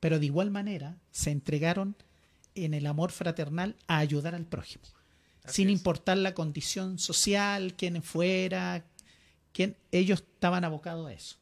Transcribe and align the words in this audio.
pero 0.00 0.18
de 0.18 0.26
igual 0.26 0.50
manera 0.50 0.98
se 1.10 1.30
entregaron 1.30 1.94
en 2.54 2.74
el 2.74 2.86
amor 2.86 3.12
fraternal 3.12 3.76
a 3.86 3.98
ayudar 3.98 4.34
al 4.34 4.46
prójimo, 4.46 4.84
sin 5.44 5.70
importar 5.70 6.16
la 6.16 6.34
condición 6.34 6.98
social, 6.98 7.74
quién 7.76 8.02
fuera, 8.02 8.84
quién, 9.52 9.76
ellos 9.92 10.20
estaban 10.20 10.64
abocados 10.64 11.08
a 11.08 11.12
eso. 11.12 11.36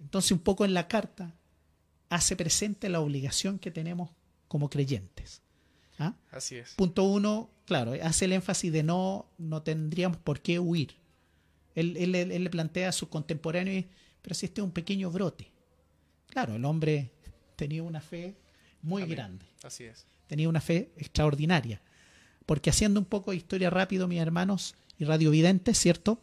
Entonces, 0.00 0.32
un 0.32 0.40
poco 0.40 0.64
en 0.64 0.74
la 0.74 0.88
carta 0.88 1.34
hace 2.08 2.36
presente 2.36 2.88
la 2.88 3.00
obligación 3.00 3.58
que 3.58 3.70
tenemos 3.70 4.10
como 4.48 4.68
creyentes. 4.68 5.40
¿Ah? 5.98 6.14
Así 6.30 6.56
es. 6.56 6.74
Punto 6.74 7.04
uno, 7.04 7.50
claro, 7.64 7.92
hace 8.02 8.24
el 8.24 8.32
énfasis 8.32 8.72
de 8.72 8.82
no, 8.82 9.30
no 9.38 9.62
tendríamos 9.62 10.18
por 10.18 10.40
qué 10.40 10.58
huir. 10.58 10.96
Él, 11.74 11.96
él, 11.96 12.14
él 12.14 12.44
le 12.44 12.50
plantea 12.50 12.88
a 12.88 12.92
sus 12.92 13.08
contemporáneos, 13.08 13.86
pero 14.20 14.34
si 14.34 14.46
este 14.46 14.60
es 14.60 14.64
un 14.64 14.72
pequeño 14.72 15.10
brote. 15.10 15.50
Claro, 16.26 16.56
el 16.56 16.64
hombre 16.64 17.12
tenía 17.56 17.82
una 17.82 18.00
fe 18.00 18.34
muy 18.82 19.04
grande. 19.06 19.46
Así 19.62 19.84
es. 19.84 20.06
Tenía 20.26 20.48
una 20.48 20.60
fe 20.60 20.92
extraordinaria. 20.96 21.80
Porque 22.46 22.70
haciendo 22.70 23.00
un 23.00 23.06
poco 23.06 23.30
de 23.30 23.36
historia 23.36 23.70
rápido, 23.70 24.08
mis 24.08 24.20
hermanos 24.20 24.74
y 24.98 25.04
radiovidentes, 25.04 25.78
¿cierto? 25.78 26.20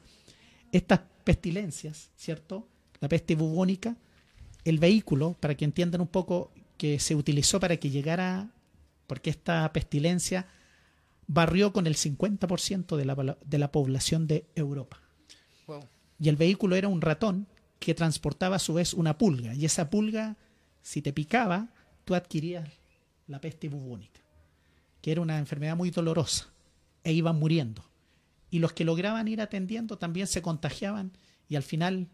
Estas 0.72 1.02
pestilencias, 1.24 2.10
¿cierto? 2.16 2.68
La 3.00 3.08
peste 3.08 3.36
bubónica, 3.36 3.96
el 4.66 4.80
vehículo, 4.80 5.36
para 5.40 5.56
que 5.56 5.66
entiendan 5.66 6.02
un 6.02 6.08
poco, 6.08 6.52
que 6.78 7.00
se 7.00 7.16
utilizó 7.16 7.60
para 7.60 7.78
que 7.78 7.90
llegara, 7.90 8.52
porque 9.08 9.30
esta 9.30 9.72
pestilencia 9.74 10.48
barrió 11.28 11.72
con 11.72 11.88
el 11.88 11.96
50% 11.96 12.98
de 12.98 13.06
la, 13.06 13.38
de 13.46 13.58
la 13.58 13.72
población 13.72 14.28
de 14.28 14.46
Europa. 14.56 15.02
Y 16.20 16.28
el 16.30 16.36
vehículo 16.36 16.76
era 16.76 16.88
un 16.88 17.02
ratón 17.02 17.48
que 17.80 17.94
transportaba 17.94 18.58
a 18.58 18.60
su 18.60 18.74
vez 18.74 18.94
una 18.94 19.18
pulga. 19.18 19.54
Y 19.54 19.66
esa 19.66 19.90
pulga, 19.90 20.36
si 20.82 21.02
te 21.02 21.14
picaba, 21.14 21.70
tú 22.06 22.16
adquirías 22.16 22.68
la 23.28 23.40
peste 23.40 23.70
bubónica, 23.70 24.22
que 25.02 25.12
era 25.12 25.22
una 25.22 25.38
enfermedad 25.38 25.76
muy 25.76 25.92
dolorosa, 25.92 26.48
e 27.04 27.14
iban 27.14 27.38
muriendo. 27.38 27.84
Y 28.50 28.60
los 28.60 28.74
que 28.74 28.86
lograban 28.86 29.28
ir 29.28 29.42
atendiendo 29.42 29.98
también 29.98 30.28
se 30.28 30.42
contagiaban 30.42 31.12
y 31.48 31.56
al 31.56 31.64
final 31.64 32.08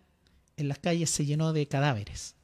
en 0.58 0.68
las 0.68 0.80
calles 0.80 1.10
se 1.10 1.26
llenó 1.26 1.54
de 1.54 1.68
cadáveres. 1.68 2.36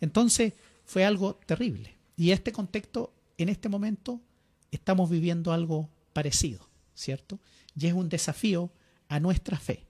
Entonces 0.00 0.52
fue 0.84 1.04
algo 1.04 1.34
terrible. 1.46 1.94
Y 2.16 2.30
este 2.30 2.52
contexto, 2.52 3.12
en 3.38 3.48
este 3.48 3.68
momento, 3.68 4.20
estamos 4.70 5.10
viviendo 5.10 5.52
algo 5.52 5.88
parecido, 6.12 6.68
¿cierto? 6.94 7.38
Y 7.74 7.86
es 7.86 7.94
un 7.94 8.08
desafío 8.08 8.70
a 9.08 9.18
nuestra 9.18 9.58
fe, 9.58 9.86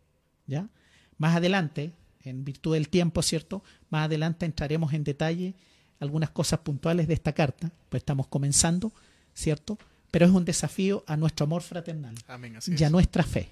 ¿ya? 0.46 0.68
Más 1.18 1.36
adelante, 1.36 1.92
en 2.24 2.44
virtud 2.44 2.74
del 2.74 2.88
tiempo, 2.88 3.22
¿cierto? 3.22 3.62
Más 3.90 4.06
adelante 4.06 4.46
entraremos 4.46 4.92
en 4.92 5.04
detalle 5.04 5.54
algunas 6.00 6.30
cosas 6.30 6.60
puntuales 6.60 7.06
de 7.06 7.14
esta 7.14 7.32
carta, 7.32 7.70
pues 7.88 8.00
estamos 8.00 8.26
comenzando, 8.26 8.92
¿cierto? 9.34 9.78
Pero 10.10 10.26
es 10.26 10.32
un 10.32 10.44
desafío 10.44 11.04
a 11.06 11.16
nuestro 11.16 11.44
amor 11.44 11.62
fraternal 11.62 12.14
y 12.66 12.84
a 12.84 12.90
nuestra 12.90 13.22
fe. 13.22 13.50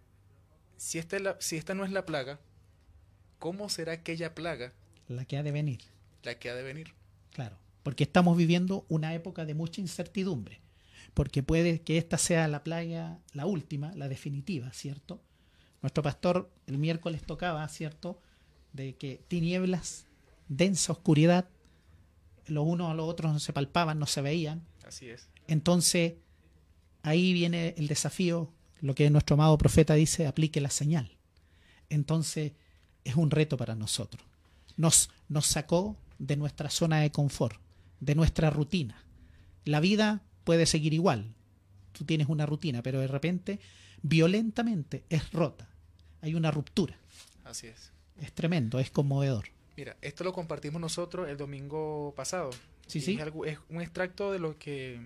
si 0.77 0.99
esta, 0.99 1.19
la, 1.19 1.37
si 1.41 1.56
esta 1.56 1.75
no 1.75 1.84
es 1.84 1.91
la 1.91 2.06
plaga, 2.06 2.41
¿cómo 3.39 3.69
será 3.69 3.93
aquella 3.93 4.34
plaga? 4.34 4.72
La 5.09 5.25
que 5.25 5.37
ha 5.37 5.43
de 5.43 5.53
venir. 5.53 5.81
La 6.22 6.39
que 6.39 6.50
ha 6.50 6.55
de 6.55 6.62
venir. 6.62 6.95
Claro, 7.33 7.59
porque 7.83 8.05
estamos 8.05 8.37
viviendo 8.37 8.87
una 8.89 9.15
época 9.15 9.45
de 9.45 9.55
mucha 9.55 9.81
incertidumbre, 9.81 10.61
porque 11.12 11.43
puede 11.43 11.83
que 11.83 11.99
esta 11.99 12.19
sea 12.19 12.49
la 12.49 12.65
plaga, 12.65 13.19
la 13.33 13.47
última, 13.47 13.93
la 13.95 14.09
definitiva, 14.09 14.72
¿cierto? 14.72 15.21
Nuestro 15.83 16.03
pastor 16.03 16.51
el 16.66 16.78
miércoles 16.78 17.22
tocaba, 17.22 17.69
¿cierto? 17.69 18.19
De 18.72 18.97
que 18.97 19.21
tinieblas, 19.28 20.06
densa 20.49 20.93
oscuridad, 20.93 21.49
los 22.47 22.66
unos 22.66 22.91
a 22.91 22.95
los 22.95 23.09
otros 23.09 23.33
no 23.33 23.39
se 23.39 23.53
palpaban, 23.53 23.99
no 23.99 24.06
se 24.06 24.22
veían. 24.22 24.66
Así 24.87 25.09
es. 25.11 25.28
Entonces, 25.47 26.15
ahí 27.03 27.33
viene 27.33 27.75
el 27.77 27.87
desafío, 27.87 28.53
lo 28.84 28.95
que 28.95 29.09
nuestro 29.09 29.33
amado 29.33 29.56
profeta 29.56 29.95
dice, 29.95 30.27
aplique 30.27 30.61
la 30.61 30.69
señal. 30.69 31.17
Entonces, 31.89 32.53
es 33.03 33.17
un 33.17 33.31
reto 33.31 33.56
para 33.56 33.75
nosotros. 33.75 34.22
Nos, 34.77 35.09
nos 35.31 35.47
sacó 35.47 35.97
de 36.19 36.37
nuestra 36.37 36.69
zona 36.69 37.00
de 37.00 37.11
confort, 37.11 37.59
de 38.00 38.15
nuestra 38.15 38.50
rutina. 38.50 39.03
La 39.65 39.81
vida 39.81 40.21
puede 40.45 40.67
seguir 40.67 40.93
igual. 40.93 41.33
Tú 41.93 42.05
tienes 42.05 42.28
una 42.28 42.45
rutina, 42.45 42.83
pero 42.83 43.00
de 43.00 43.06
repente, 43.06 43.59
violentamente, 44.03 45.05
es 45.09 45.33
rota. 45.33 45.66
Hay 46.21 46.34
una 46.34 46.51
ruptura. 46.51 46.99
Así 47.45 47.69
es. 47.69 47.91
Es 48.21 48.33
tremendo, 48.33 48.78
es 48.78 48.91
conmovedor. 48.91 49.47
Mira, 49.78 49.97
esto 50.03 50.25
lo 50.25 50.34
compartimos 50.34 50.78
nosotros 50.78 51.27
el 51.31 51.39
domingo 51.39 52.13
pasado. 52.15 52.51
Sí, 52.87 53.01
sí. 53.01 53.15
Es, 53.15 53.22
algo, 53.22 53.47
es 53.47 53.59
un 53.71 53.80
extracto 53.80 54.30
de 54.30 54.41
lo 54.41 54.59
que, 54.59 55.01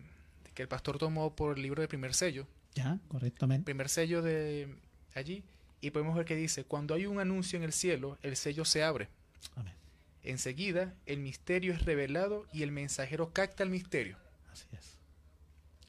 que 0.55 0.63
el 0.63 0.69
pastor 0.69 0.99
tomó 0.99 1.37
por 1.37 1.57
el 1.57 1.63
libro 1.63 1.81
de 1.81 1.87
primer 1.87 2.13
sello. 2.13 2.49
Ya, 2.79 3.01
correctamente. 3.09 3.65
Primer 3.65 3.89
sello 3.89 4.23
de 4.23 4.73
allí 5.13 5.43
y 5.81 5.91
podemos 5.91 6.15
ver 6.17 6.25
que 6.25 6.37
dice, 6.37 6.63
cuando 6.65 6.95
hay 6.95 7.07
un 7.07 7.19
anuncio 7.19 7.57
en 7.57 7.65
el 7.65 7.73
cielo, 7.73 8.19
el 8.23 8.37
sello 8.37 8.65
se 8.65 8.85
abre. 8.85 9.09
Amén. 9.57 9.75
Enseguida, 10.23 10.95
el 11.07 11.19
misterio 11.19 11.73
es 11.73 11.85
revelado 11.85 12.47
y 12.53 12.63
el 12.63 12.71
mensajero 12.71 13.33
capta 13.33 13.65
el 13.65 13.71
misterio. 13.71 14.17
Así 14.53 14.67
es. 14.73 14.95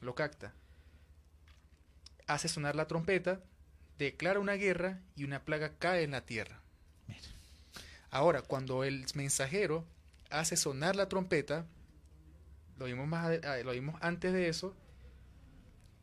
Lo 0.00 0.16
capta. 0.16 0.52
Hace 2.26 2.48
sonar 2.48 2.74
la 2.74 2.88
trompeta, 2.88 3.40
declara 3.96 4.40
una 4.40 4.54
guerra 4.54 4.98
y 5.14 5.22
una 5.22 5.44
plaga 5.44 5.76
cae 5.78 6.02
en 6.02 6.10
la 6.10 6.22
tierra. 6.22 6.58
Mira. 7.06 7.20
Ahora, 8.10 8.42
cuando 8.42 8.82
el 8.82 9.06
mensajero 9.14 9.84
hace 10.30 10.56
sonar 10.56 10.96
la 10.96 11.08
trompeta, 11.08 11.66
lo 12.78 12.86
vimos, 12.86 13.06
más, 13.06 13.38
lo 13.64 13.70
vimos 13.70 13.94
antes 14.00 14.32
de 14.32 14.48
eso, 14.48 14.74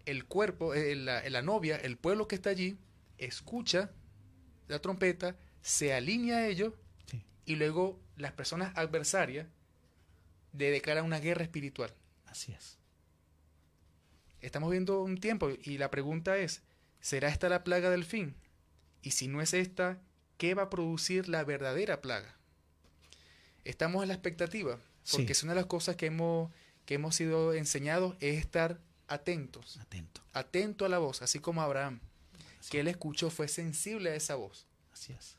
el 0.07 0.25
cuerpo, 0.25 0.73
eh, 0.73 0.95
la, 0.95 1.27
la 1.29 1.41
novia, 1.41 1.75
el 1.77 1.97
pueblo 1.97 2.27
que 2.27 2.35
está 2.35 2.49
allí, 2.49 2.77
escucha 3.17 3.91
la 4.67 4.79
trompeta, 4.79 5.35
se 5.61 5.93
alinea 5.93 6.37
a 6.37 6.47
ello 6.47 6.75
y 7.45 7.55
luego 7.55 7.99
las 8.17 8.31
personas 8.33 8.75
adversarias 8.75 9.47
de 10.53 10.71
declarar 10.71 11.03
una 11.03 11.19
guerra 11.19 11.43
espiritual. 11.43 11.93
Así 12.25 12.51
es. 12.53 12.77
Estamos 14.41 14.69
viendo 14.71 15.01
un 15.01 15.19
tiempo 15.19 15.49
y 15.49 15.77
la 15.77 15.89
pregunta 15.91 16.37
es, 16.37 16.61
¿será 17.01 17.29
esta 17.29 17.49
la 17.49 17.63
plaga 17.63 17.89
del 17.89 18.05
fin? 18.05 18.35
Y 19.01 19.11
si 19.11 19.27
no 19.27 19.41
es 19.41 19.53
esta, 19.53 19.99
¿qué 20.37 20.53
va 20.53 20.63
a 20.63 20.69
producir 20.69 21.27
la 21.27 21.43
verdadera 21.43 22.01
plaga? 22.01 22.35
Estamos 23.65 24.03
en 24.03 24.09
la 24.09 24.13
expectativa, 24.13 24.79
porque 25.11 25.25
Sí. 25.27 25.31
es 25.31 25.43
una 25.43 25.53
de 25.53 25.61
las 25.61 25.65
cosas 25.67 25.95
que 25.95 26.05
hemos, 26.07 26.51
que 26.85 26.93
hemos 26.95 27.15
sido 27.15 27.53
enseñados, 27.53 28.15
es 28.19 28.37
estar 28.39 28.79
atentos, 29.07 29.77
Atento. 29.77 30.21
atento 30.33 30.85
a 30.85 30.89
la 30.89 30.99
voz, 30.99 31.21
así 31.21 31.39
como 31.39 31.61
Abraham, 31.61 31.99
que 32.69 32.79
él 32.79 32.87
escuchó, 32.87 33.29
fue 33.29 33.47
sensible 33.47 34.11
a 34.11 34.15
esa 34.15 34.35
voz. 34.35 34.65
Así 34.91 35.13
es. 35.13 35.37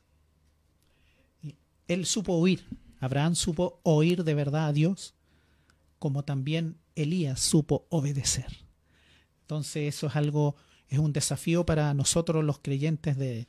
Y 1.41 1.55
él 1.87 2.05
supo 2.05 2.33
oír. 2.33 2.65
Abraham 2.99 3.35
supo 3.35 3.79
oír 3.83 4.23
de 4.23 4.33
verdad 4.33 4.67
a 4.67 4.73
Dios, 4.73 5.13
como 5.99 6.23
también 6.23 6.77
Elías 6.95 7.39
supo 7.39 7.85
obedecer. 7.89 8.65
Entonces 9.41 9.95
eso 9.95 10.07
es 10.07 10.15
algo, 10.15 10.55
es 10.87 10.99
un 10.99 11.13
desafío 11.13 11.65
para 11.65 11.93
nosotros 11.93 12.43
los 12.43 12.59
creyentes 12.59 13.17
de 13.17 13.47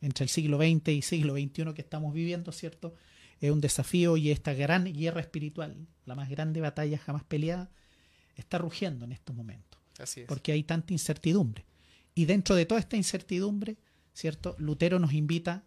entre 0.00 0.24
el 0.24 0.28
siglo 0.28 0.58
XX 0.58 0.88
y 0.88 1.02
siglo 1.02 1.34
XXI 1.34 1.74
que 1.74 1.82
estamos 1.82 2.14
viviendo, 2.14 2.52
¿cierto? 2.52 2.94
Es 3.40 3.50
un 3.50 3.60
desafío 3.60 4.16
y 4.16 4.30
esta 4.30 4.52
gran 4.52 4.84
guerra 4.84 5.20
espiritual, 5.20 5.76
la 6.06 6.14
más 6.14 6.28
grande 6.28 6.60
batalla 6.60 6.98
jamás 6.98 7.24
peleada, 7.24 7.70
está 8.40 8.58
rugiendo 8.58 9.04
en 9.04 9.12
estos 9.12 9.34
momentos 9.36 9.80
Así 9.98 10.20
es. 10.22 10.26
porque 10.26 10.52
hay 10.52 10.62
tanta 10.64 10.92
incertidumbre. 10.92 11.64
Y 12.14 12.24
dentro 12.24 12.54
de 12.56 12.66
toda 12.66 12.80
esta 12.80 12.96
incertidumbre, 12.96 13.76
¿cierto? 14.14 14.56
Lutero 14.58 14.98
nos 14.98 15.12
invita, 15.12 15.64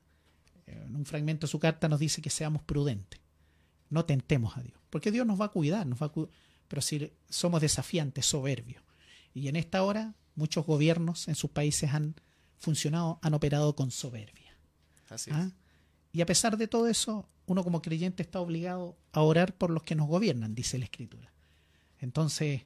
en 0.66 0.96
un 0.96 1.06
fragmento 1.06 1.48
de 1.48 1.52
su 1.52 1.60
carta 1.60 1.88
nos 1.88 2.00
dice 2.00 2.22
que 2.22 2.30
seamos 2.30 2.62
prudentes, 2.64 3.20
no 3.90 4.06
tentemos 4.06 4.58
a 4.58 4.62
Dios, 4.62 4.78
porque 4.90 5.12
Dios 5.12 5.26
nos 5.28 5.40
va 5.40 5.46
a 5.46 5.50
cuidar, 5.50 5.86
nos 5.88 6.02
va 6.02 6.08
a 6.08 6.10
cu- 6.10 6.30
pero 6.68 6.82
si 6.82 7.12
somos 7.30 7.62
desafiantes, 7.62 8.26
soberbios. 8.26 8.82
Y 9.34 9.48
en 9.48 9.56
esta 9.58 9.84
hora 9.84 10.16
muchos 10.36 10.66
gobiernos 10.66 11.28
en 11.28 11.36
sus 11.36 11.50
países 11.52 11.94
han 11.94 12.16
funcionado, 12.58 13.20
han 13.22 13.34
operado 13.34 13.76
con 13.76 13.92
soberbia. 13.92 14.58
Así 15.10 15.30
es. 15.30 15.36
¿ah? 15.36 15.52
Y 16.14 16.22
a 16.22 16.26
pesar 16.26 16.58
de 16.58 16.68
todo 16.68 16.88
eso, 16.88 17.28
uno 17.46 17.64
como 17.64 17.82
creyente 17.82 18.24
está 18.24 18.40
obligado 18.40 18.98
a 19.14 19.22
orar 19.22 19.54
por 19.58 19.70
los 19.72 19.84
que 19.84 19.96
nos 19.96 20.08
gobiernan, 20.08 20.56
dice 20.56 20.78
la 20.78 20.86
Escritura. 20.86 21.34
Entonces, 22.02 22.62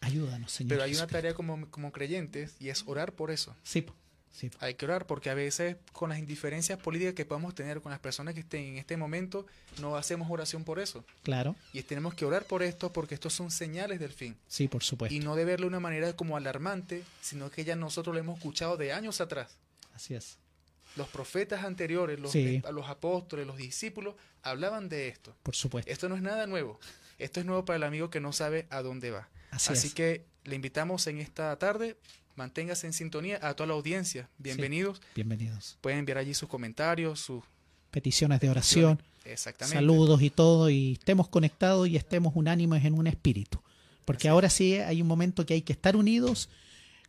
ayúdanos, 0.00 0.52
Señor. 0.52 0.68
Pero 0.70 0.82
hay 0.84 0.94
una 0.94 1.06
tarea 1.06 1.34
como, 1.34 1.70
como 1.70 1.92
creyentes 1.92 2.54
y 2.60 2.68
es 2.70 2.84
orar 2.86 3.12
por 3.12 3.30
eso. 3.30 3.54
Sí, 3.62 3.84
sí. 4.30 4.50
Hay 4.60 4.74
que 4.74 4.84
orar 4.86 5.06
porque 5.06 5.30
a 5.30 5.34
veces 5.34 5.76
con 5.92 6.08
las 6.10 6.18
indiferencias 6.18 6.78
políticas 6.78 7.14
que 7.14 7.24
podamos 7.24 7.54
tener 7.54 7.80
con 7.80 7.90
las 7.90 8.00
personas 8.00 8.34
que 8.34 8.40
estén 8.40 8.64
en 8.64 8.78
este 8.78 8.96
momento, 8.96 9.46
no 9.80 9.96
hacemos 9.96 10.30
oración 10.30 10.64
por 10.64 10.78
eso. 10.78 11.04
claro, 11.22 11.54
Y 11.72 11.82
tenemos 11.82 12.14
que 12.14 12.24
orar 12.24 12.44
por 12.44 12.62
esto 12.62 12.92
porque 12.92 13.14
estos 13.14 13.32
son 13.34 13.50
señales 13.50 14.00
del 14.00 14.12
fin. 14.12 14.36
sí, 14.48 14.68
por 14.68 14.82
supuesto. 14.82 15.14
Y 15.14 15.20
no 15.20 15.36
de 15.36 15.44
verlo 15.44 15.64
de 15.64 15.68
una 15.68 15.80
manera 15.80 16.12
como 16.14 16.36
alarmante, 16.36 17.04
sino 17.20 17.50
que 17.50 17.64
ya 17.64 17.76
nosotros 17.76 18.14
lo 18.14 18.20
hemos 18.20 18.38
escuchado 18.38 18.76
de 18.76 18.92
años 18.92 19.20
atrás. 19.20 19.56
Así 19.94 20.14
es. 20.14 20.38
Los 20.96 21.08
profetas 21.08 21.64
anteriores, 21.64 22.20
los, 22.20 22.32
Sí. 22.32 22.62
los 22.70 22.86
apóstoles, 22.88 23.46
los 23.46 23.56
discípulos, 23.56 24.14
hablaban 24.42 24.90
de 24.90 25.08
esto. 25.08 25.34
Por 25.42 25.54
supuesto. 25.56 25.90
Esto 25.90 26.08
no 26.08 26.16
es 26.16 26.22
nada 26.22 26.46
nuevo. 26.46 26.78
Esto 27.22 27.38
es 27.38 27.46
nuevo 27.46 27.64
para 27.64 27.76
el 27.76 27.84
amigo 27.84 28.10
que 28.10 28.20
no 28.20 28.32
sabe 28.32 28.66
a 28.68 28.82
dónde 28.82 29.12
va. 29.12 29.28
Así, 29.52 29.72
Así 29.72 29.88
es. 29.88 29.94
que 29.94 30.24
le 30.42 30.56
invitamos 30.56 31.06
en 31.06 31.18
esta 31.18 31.56
tarde, 31.56 31.96
manténgase 32.34 32.88
en 32.88 32.92
sintonía 32.92 33.38
a 33.40 33.54
toda 33.54 33.68
la 33.68 33.74
audiencia. 33.74 34.28
Bienvenidos. 34.38 35.00
Bienvenidos. 35.14 35.78
Pueden 35.80 36.00
enviar 36.00 36.18
allí 36.18 36.34
sus 36.34 36.48
comentarios, 36.48 37.20
sus... 37.20 37.44
Peticiones 37.92 38.40
de 38.40 38.50
oración, 38.50 39.00
Exactamente. 39.24 39.76
saludos 39.76 40.20
y 40.20 40.30
todo, 40.30 40.68
y 40.68 40.94
estemos 40.94 41.28
conectados 41.28 41.86
y 41.86 41.96
estemos 41.96 42.32
unánimes 42.34 42.84
en 42.84 42.94
un 42.94 43.06
espíritu. 43.06 43.62
Porque 44.04 44.26
Así 44.26 44.28
ahora 44.28 44.50
sí 44.50 44.74
hay 44.76 45.00
un 45.00 45.06
momento 45.06 45.46
que 45.46 45.54
hay 45.54 45.62
que 45.62 45.74
estar 45.74 45.94
unidos 45.94 46.48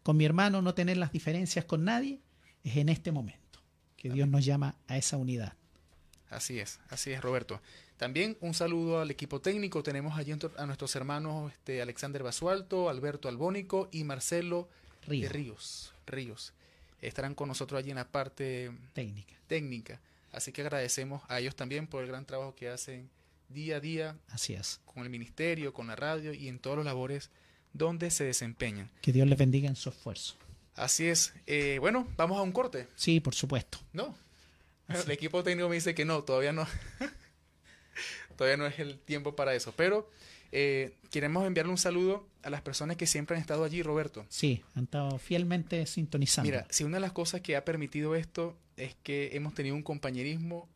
con 0.03 0.15
mi 0.15 0.25
hermano, 0.25 0.61
no 0.61 0.75
tener 0.75 0.97
las 0.97 1.11
diferencias 1.11 1.65
con 1.65 1.85
nadie, 1.85 2.19
es 2.63 2.77
en 2.77 2.89
este 2.89 3.11
momento 3.11 3.59
que 3.95 4.11
Dios 4.11 4.27
nos 4.27 4.45
llama 4.45 4.75
a 4.87 4.97
esa 4.97 5.17
unidad. 5.17 5.53
Así 6.33 6.59
es, 6.59 6.79
así 6.89 7.11
es, 7.11 7.21
Roberto. 7.21 7.61
También 7.97 8.37
un 8.41 8.53
saludo 8.53 8.99
al 9.01 9.11
equipo 9.11 9.39
técnico. 9.39 9.83
Tenemos 9.83 10.17
allí 10.17 10.33
a 10.57 10.65
nuestros 10.65 10.95
hermanos 10.95 11.51
este, 11.51 11.81
Alexander 11.81 12.23
Basualto, 12.23 12.89
Alberto 12.89 13.29
Albónico 13.29 13.87
y 13.91 14.03
Marcelo 14.03 14.67
de 15.07 15.29
Ríos. 15.29 15.93
Ríos. 16.07 16.53
Estarán 17.01 17.35
con 17.35 17.47
nosotros 17.49 17.79
allí 17.79 17.91
en 17.91 17.97
la 17.97 18.07
parte 18.07 18.71
técnica. 18.93 19.33
técnica. 19.47 19.99
Así 20.31 20.51
que 20.51 20.61
agradecemos 20.61 21.21
a 21.27 21.39
ellos 21.39 21.55
también 21.55 21.85
por 21.87 22.01
el 22.01 22.09
gran 22.09 22.25
trabajo 22.25 22.55
que 22.55 22.69
hacen 22.69 23.09
día 23.49 23.75
a 23.75 23.79
día 23.79 24.17
Así 24.29 24.53
es. 24.53 24.79
con 24.85 25.03
el 25.03 25.09
ministerio, 25.09 25.73
con 25.73 25.85
la 25.87 25.95
radio 25.95 26.33
y 26.33 26.47
en 26.47 26.57
todas 26.59 26.77
las 26.77 26.85
labores 26.85 27.29
donde 27.73 28.09
se 28.09 28.23
desempeñan. 28.23 28.89
Que 29.01 29.11
Dios 29.13 29.27
les 29.27 29.37
bendiga 29.37 29.67
en 29.69 29.75
su 29.75 29.89
esfuerzo. 29.89 30.35
Así 30.75 31.05
es. 31.07 31.33
Eh, 31.45 31.77
bueno, 31.79 32.07
vamos 32.17 32.39
a 32.39 32.41
un 32.41 32.51
corte. 32.51 32.87
Sí, 32.95 33.19
por 33.19 33.35
supuesto. 33.35 33.77
No. 33.93 34.15
El 34.89 35.11
equipo 35.11 35.43
técnico 35.43 35.69
me 35.69 35.75
dice 35.75 35.95
que 35.95 36.05
no, 36.05 36.23
todavía 36.23 36.53
no. 36.53 36.67
todavía 38.37 38.57
no 38.57 38.65
es 38.65 38.79
el 38.79 38.97
tiempo 38.99 39.35
para 39.35 39.53
eso. 39.55 39.73
Pero 39.75 40.09
eh, 40.51 40.93
queremos 41.09 41.45
enviarle 41.45 41.71
un 41.71 41.77
saludo 41.77 42.27
a 42.43 42.49
las 42.49 42.61
personas 42.61 42.97
que 42.97 43.07
siempre 43.07 43.35
han 43.35 43.41
estado 43.41 43.63
allí, 43.63 43.81
Roberto. 43.83 44.25
Sí, 44.29 44.61
han 44.75 44.85
estado 44.85 45.17
fielmente 45.19 45.85
sintonizando. 45.85 46.49
Mira, 46.49 46.67
si 46.69 46.83
una 46.83 46.97
de 46.97 47.01
las 47.01 47.11
cosas 47.13 47.41
que 47.41 47.55
ha 47.55 47.63
permitido 47.65 48.15
esto 48.15 48.57
es 48.77 48.95
que 49.03 49.31
hemos 49.35 49.53
tenido 49.53 49.75
un 49.75 49.83
compañerismo 49.83 50.67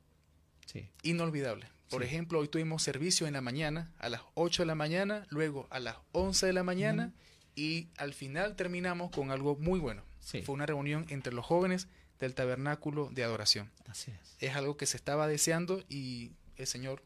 Sí, 0.65 0.85
inolvidable. 1.03 1.65
Por 1.89 2.01
Sí. 2.01 2.07
ejemplo, 2.09 2.39
hoy 2.39 2.49
tuvimos 2.49 2.83
servicio 2.83 3.25
en 3.27 3.33
la 3.33 3.41
mañana, 3.41 3.89
a 3.99 4.09
las 4.09 4.21
8 4.33 4.63
de 4.63 4.67
la 4.67 4.75
mañana, 4.75 5.25
luego 5.29 5.65
a 5.69 5.79
las 5.79 5.95
11 6.11 6.45
de 6.45 6.51
la 6.53 6.63
mañana 6.63 7.13
y 7.55 7.87
al 7.97 8.13
final 8.13 8.55
terminamos 8.57 9.09
con 9.11 9.31
algo 9.31 9.55
muy 9.55 9.79
bueno. 9.79 10.03
sí, 10.19 10.41
Fue 10.41 10.53
una 10.55 10.65
reunión 10.65 11.05
entre 11.07 11.33
los 11.33 11.45
jóvenes 11.45 11.87
del 12.19 12.33
tabernáculo 12.33 13.09
de 13.11 13.23
adoración. 13.23 13.71
así 13.87 14.11
es. 14.11 14.35
es 14.39 14.55
algo 14.55 14.77
que 14.77 14.85
se 14.85 14.97
estaba 14.97 15.27
deseando 15.27 15.83
y 15.89 16.31
el 16.55 16.67
Señor 16.67 17.03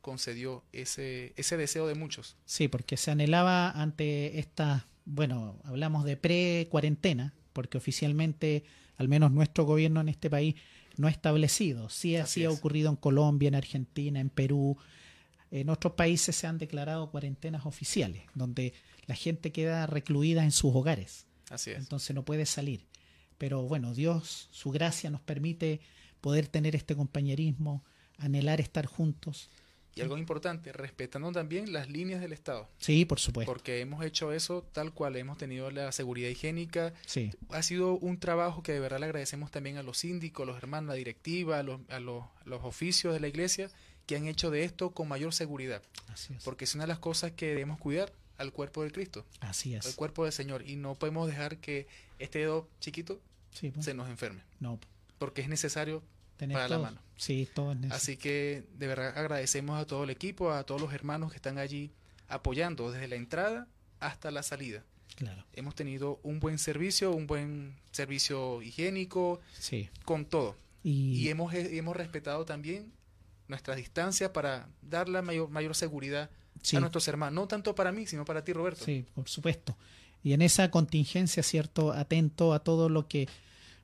concedió 0.00 0.62
ese, 0.72 1.32
ese 1.36 1.56
deseo 1.56 1.86
de 1.86 1.94
muchos. 1.94 2.36
Sí, 2.44 2.68
porque 2.68 2.96
se 2.96 3.10
anhelaba 3.10 3.70
ante 3.70 4.38
esta, 4.38 4.86
bueno, 5.06 5.58
hablamos 5.64 6.04
de 6.04 6.16
pre-cuarentena, 6.16 7.32
porque 7.54 7.78
oficialmente, 7.78 8.64
al 8.96 9.08
menos 9.08 9.32
nuestro 9.32 9.64
gobierno 9.64 10.00
en 10.02 10.10
este 10.10 10.28
país, 10.28 10.56
no 10.96 11.08
ha 11.08 11.10
establecido. 11.10 11.88
Sí, 11.88 12.16
Así 12.16 12.40
así 12.40 12.44
ha 12.44 12.50
ocurrido 12.50 12.90
en 12.90 12.96
Colombia, 12.96 13.48
en 13.48 13.54
Argentina, 13.54 14.20
en 14.20 14.28
Perú. 14.28 14.76
En 15.50 15.70
otros 15.70 15.94
países 15.94 16.36
se 16.36 16.46
han 16.46 16.58
declarado 16.58 17.10
cuarentenas 17.10 17.64
oficiales, 17.64 18.24
donde 18.34 18.74
la 19.06 19.14
gente 19.14 19.52
queda 19.52 19.86
recluida 19.86 20.44
en 20.44 20.52
sus 20.52 20.74
hogares. 20.74 21.26
Así 21.50 21.70
es. 21.70 21.78
entonces 21.78 22.14
no 22.14 22.24
puede 22.24 22.46
salir. 22.46 22.86
Pero 23.38 23.62
bueno, 23.62 23.94
Dios, 23.94 24.48
su 24.52 24.70
gracia 24.70 25.10
nos 25.10 25.20
permite 25.20 25.80
poder 26.20 26.46
tener 26.48 26.74
este 26.76 26.94
compañerismo, 26.96 27.84
anhelar 28.18 28.60
estar 28.60 28.86
juntos. 28.86 29.50
Y 29.96 30.00
algo 30.00 30.18
importante, 30.18 30.72
respetando 30.72 31.30
también 31.30 31.72
las 31.72 31.88
líneas 31.88 32.20
del 32.20 32.32
Estado, 32.32 32.68
Sí, 32.78 33.04
por 33.04 33.20
supuesto. 33.20 33.52
porque 33.52 33.80
hemos 33.80 34.04
hecho 34.04 34.32
eso 34.32 34.62
tal 34.72 34.92
cual, 34.92 35.14
hemos 35.14 35.38
tenido 35.38 35.70
la 35.70 35.92
seguridad 35.92 36.28
higiénica. 36.30 36.92
Sí, 37.06 37.30
Ha 37.50 37.62
sido 37.62 37.92
un 37.98 38.18
trabajo 38.18 38.62
que 38.64 38.72
de 38.72 38.80
verdad 38.80 38.98
le 38.98 39.06
agradecemos 39.06 39.52
también 39.52 39.76
a 39.76 39.84
los 39.84 39.98
síndicos, 39.98 40.42
a 40.42 40.46
los 40.50 40.56
hermanos, 40.56 40.88
a 40.90 40.92
la 40.94 40.98
directiva, 40.98 41.60
a 41.60 41.62
los, 41.62 41.80
a 41.90 42.00
los, 42.00 42.24
los 42.44 42.64
oficios 42.64 43.14
de 43.14 43.20
la 43.20 43.28
iglesia 43.28 43.70
que 44.06 44.16
han 44.16 44.26
hecho 44.26 44.50
de 44.50 44.64
esto 44.64 44.90
con 44.90 45.06
mayor 45.06 45.32
seguridad, 45.32 45.80
así 46.08 46.34
es. 46.34 46.42
porque 46.42 46.64
es 46.64 46.74
una 46.74 46.84
de 46.84 46.88
las 46.88 46.98
cosas 46.98 47.30
que 47.32 47.46
debemos 47.46 47.78
cuidar 47.78 48.12
al 48.38 48.52
cuerpo 48.52 48.82
de 48.82 48.90
Cristo, 48.90 49.24
Así 49.40 49.74
al 49.74 49.80
es. 49.80 49.94
cuerpo 49.94 50.24
del 50.24 50.32
Señor, 50.32 50.68
y 50.68 50.76
no 50.76 50.94
podemos 50.94 51.26
dejar 51.28 51.58
que 51.58 51.86
este 52.18 52.40
dedo 52.40 52.68
chiquito 52.80 53.20
Sí, 53.52 53.70
pues, 53.70 53.84
se 53.84 53.94
nos 53.94 54.08
enferme, 54.08 54.42
no, 54.60 54.78
porque 55.18 55.40
es 55.42 55.48
necesario 55.48 56.02
tener 56.36 56.56
para 56.56 56.68
la 56.68 56.78
mano. 56.78 57.00
Sí, 57.16 57.48
todo 57.54 57.70
es 57.72 57.76
necesario. 57.78 57.96
Así 57.96 58.16
que 58.16 58.64
de 58.76 58.86
verdad 58.88 59.16
agradecemos 59.16 59.80
a 59.80 59.86
todo 59.86 60.02
el 60.04 60.10
equipo, 60.10 60.50
a 60.52 60.64
todos 60.64 60.80
los 60.80 60.92
hermanos 60.92 61.30
que 61.30 61.36
están 61.36 61.58
allí 61.58 61.92
apoyando 62.28 62.90
desde 62.90 63.06
la 63.06 63.14
entrada 63.16 63.68
hasta 64.00 64.30
la 64.30 64.42
salida. 64.42 64.82
Claro, 65.14 65.44
Hemos 65.52 65.76
tenido 65.76 66.18
un 66.24 66.40
buen 66.40 66.58
servicio, 66.58 67.12
un 67.12 67.28
buen 67.28 67.76
servicio 67.92 68.60
higiénico, 68.62 69.40
sí. 69.56 69.88
con 70.04 70.24
todo. 70.26 70.56
Y, 70.82 71.12
Y 71.20 71.28
hemos, 71.28 71.54
y 71.54 71.78
hemos 71.78 71.96
respetado 71.96 72.44
también 72.44 72.92
nuestra 73.46 73.76
distancia 73.76 74.32
para 74.32 74.68
dar 74.82 75.08
la 75.08 75.22
mayor, 75.22 75.48
mayor 75.50 75.76
seguridad 75.76 76.30
sí, 76.62 76.76
a 76.76 76.80
nuestros 76.80 77.06
hermanos. 77.08 77.34
No 77.34 77.48
tanto 77.48 77.74
para 77.74 77.92
mí, 77.92 78.06
sino 78.06 78.24
para 78.24 78.44
ti, 78.44 78.52
Roberto. 78.52 78.84
sí, 78.84 79.06
por 79.14 79.28
supuesto. 79.28 79.76
Y 80.22 80.32
en 80.32 80.42
esa 80.42 80.70
contingencia, 80.70 81.42
¿cierto? 81.42 81.92
Atento 81.92 82.54
a 82.54 82.60
todo 82.60 82.88
lo 82.88 83.06
que... 83.06 83.28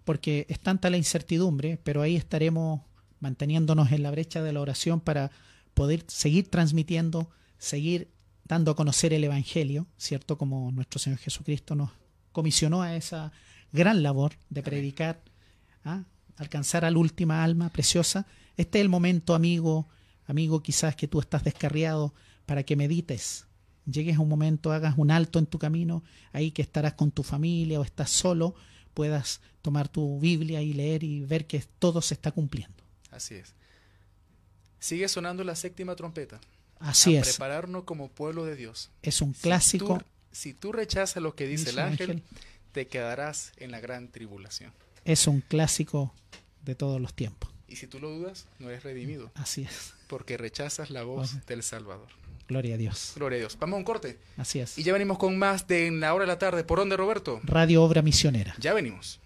Porque 0.05 0.47
es 0.49 0.59
tanta 0.59 0.89
la 0.89 0.97
incertidumbre, 0.97 1.79
pero 1.85 2.01
ahí 2.01 2.17
estaremos 2.17 2.81
manteniéndonos 3.21 3.93
en 3.93 4.03
la 4.03 4.11
brecha 4.11 4.43
de 4.43 4.53
la 4.53 4.61
oración 4.61 5.01
para 5.01 5.31
poder 5.75 6.05
seguir 6.09 6.49
transmitiendo, 6.49 7.31
seguir 7.59 8.09
dando 8.45 8.73
a 8.73 8.77
conocer 8.77 9.13
el 9.13 9.23
Evangelio, 9.23 9.87
¿cierto? 9.99 10.39
Como 10.39 10.73
nuestro 10.73 10.99
Señor 10.99 11.19
Jesucristo 11.19 11.75
nos 11.75 11.91
comisionó 12.33 12.83
a 12.83 12.97
esa 12.97 13.33
gran 13.73 14.03
labor 14.03 14.33
de 14.49 14.63
predicar, 14.63 15.23
¿ah? 15.85 16.03
alcanzar 16.37 16.85
a 16.85 16.91
la 16.91 16.99
última 16.99 17.45
alma 17.45 17.69
preciosa. 17.69 18.27
Este 18.57 18.79
es 18.79 18.83
el 18.83 18.89
momento, 18.89 19.35
amigo, 19.35 19.89
amigo, 20.27 20.63
quizás 20.63 20.97
que 20.97 21.07
tú 21.07 21.21
estás 21.21 21.45
descarriado, 21.45 22.15
para 22.51 22.65
que 22.65 22.75
medites. 22.75 23.47
Llegues 23.87 24.17
a 24.17 24.21
un 24.21 24.29
momento, 24.29 24.73
hagas 24.73 24.99
un 24.99 25.13
alto 25.13 25.39
en 25.39 25.47
tu 25.47 25.61
camino, 25.61 26.03
ahí 26.33 26.51
que 26.51 26.63
estarás 26.63 26.95
con 26.95 27.13
tu 27.13 27.23
familia 27.23 27.79
o 27.79 27.85
estás 27.85 28.11
solo, 28.11 28.57
puedas 28.93 29.41
tomar 29.63 29.87
tu 29.87 30.19
Biblia 30.19 30.61
y 30.61 30.73
leer 30.73 31.05
y 31.05 31.21
ver 31.21 31.47
que 31.47 31.63
todo 31.79 32.03
se 32.03 32.15
está 32.15 32.33
cumpliendo. 32.33 32.75
Así 33.13 33.37
es. 33.37 33.55
Sigue 34.81 35.07
sonando 35.07 35.45
la 35.45 35.55
séptima 35.55 35.95
trompeta. 35.95 36.41
Así 36.81 37.17
a 37.17 37.21
es. 37.21 37.29
Prepararnos 37.29 37.85
como 37.85 38.09
pueblo 38.09 38.45
de 38.45 38.57
Dios. 38.57 38.91
Es 39.01 39.23
un 39.23 39.33
clásico. 39.33 39.99
Si 39.99 40.01
tú, 40.01 40.05
si 40.33 40.55
tú 40.55 40.73
rechazas 40.73 41.23
lo 41.23 41.37
que 41.37 41.47
dice, 41.47 41.67
Dice 41.67 41.71
el 41.71 41.79
ángel, 41.79 42.11
ángel. 42.11 42.25
te 42.73 42.89
quedarás 42.89 43.53
en 43.59 43.71
la 43.71 43.79
gran 43.79 44.09
tribulación. 44.11 44.73
Es 45.05 45.29
un 45.29 45.41
clásico 45.41 46.13
de 46.65 46.75
todos 46.75 47.01
los 47.01 47.15
tiempos. 47.15 47.49
Y 47.69 47.77
si 47.77 47.87
tú 47.87 48.01
lo 48.01 48.11
dudas, 48.11 48.49
no 48.59 48.69
eres 48.71 48.83
redimido, 48.83 49.31
Así 49.37 49.63
es. 49.63 49.95
porque 50.09 50.37
rechazas 50.37 50.91
la 50.91 51.05
voz 51.05 51.47
del 51.47 51.63
Salvador. 51.63 52.09
Gloria 52.51 52.75
a 52.75 52.79
Dios. 52.79 53.13
Gloria 53.15 53.37
a 53.37 53.39
Dios. 53.39 53.57
Vamos 53.61 53.77
a 53.77 53.79
un 53.79 53.85
corte. 53.85 54.19
Así 54.37 54.59
es. 54.59 54.77
Y 54.77 54.83
ya 54.83 54.93
venimos 54.93 55.19
con 55.19 55.39
más 55.39 55.69
de 55.69 55.87
En 55.87 56.01
la 56.01 56.13
hora 56.15 56.25
de 56.25 56.27
la 56.27 56.39
tarde. 56.41 56.65
¿Por 56.65 56.81
dónde, 56.81 56.97
Roberto? 56.97 57.41
Radio 57.45 57.85
Obra 57.85 58.03
Misionera. 58.03 58.57
Ya 58.59 58.75
venimos. 58.75 59.21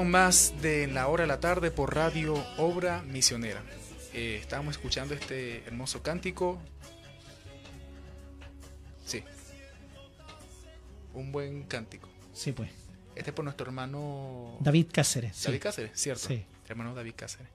Con 0.00 0.10
más 0.10 0.54
de 0.62 0.86
la 0.86 1.08
hora 1.08 1.24
de 1.24 1.28
la 1.28 1.40
tarde 1.40 1.70
por 1.70 1.94
Radio 1.94 2.32
Obra 2.56 3.02
Misionera. 3.02 3.62
Eh, 4.14 4.38
estábamos 4.40 4.76
escuchando 4.76 5.12
este 5.12 5.62
hermoso 5.66 6.02
cántico. 6.02 6.58
Sí. 9.04 9.22
Un 11.12 11.32
buen 11.32 11.64
cántico. 11.64 12.08
Sí, 12.32 12.52
pues. 12.52 12.70
Este 13.14 13.28
es 13.28 13.34
por 13.34 13.44
nuestro 13.44 13.66
hermano 13.66 14.56
David 14.60 14.86
Cáceres. 14.90 15.36
sí. 15.36 15.48
David 15.48 15.60
Cáceres, 15.60 15.90
¿cierto? 16.00 16.28
Sí. 16.28 16.46
Hermano 16.66 16.94
David 16.94 17.12
Cáceres. 17.14 17.48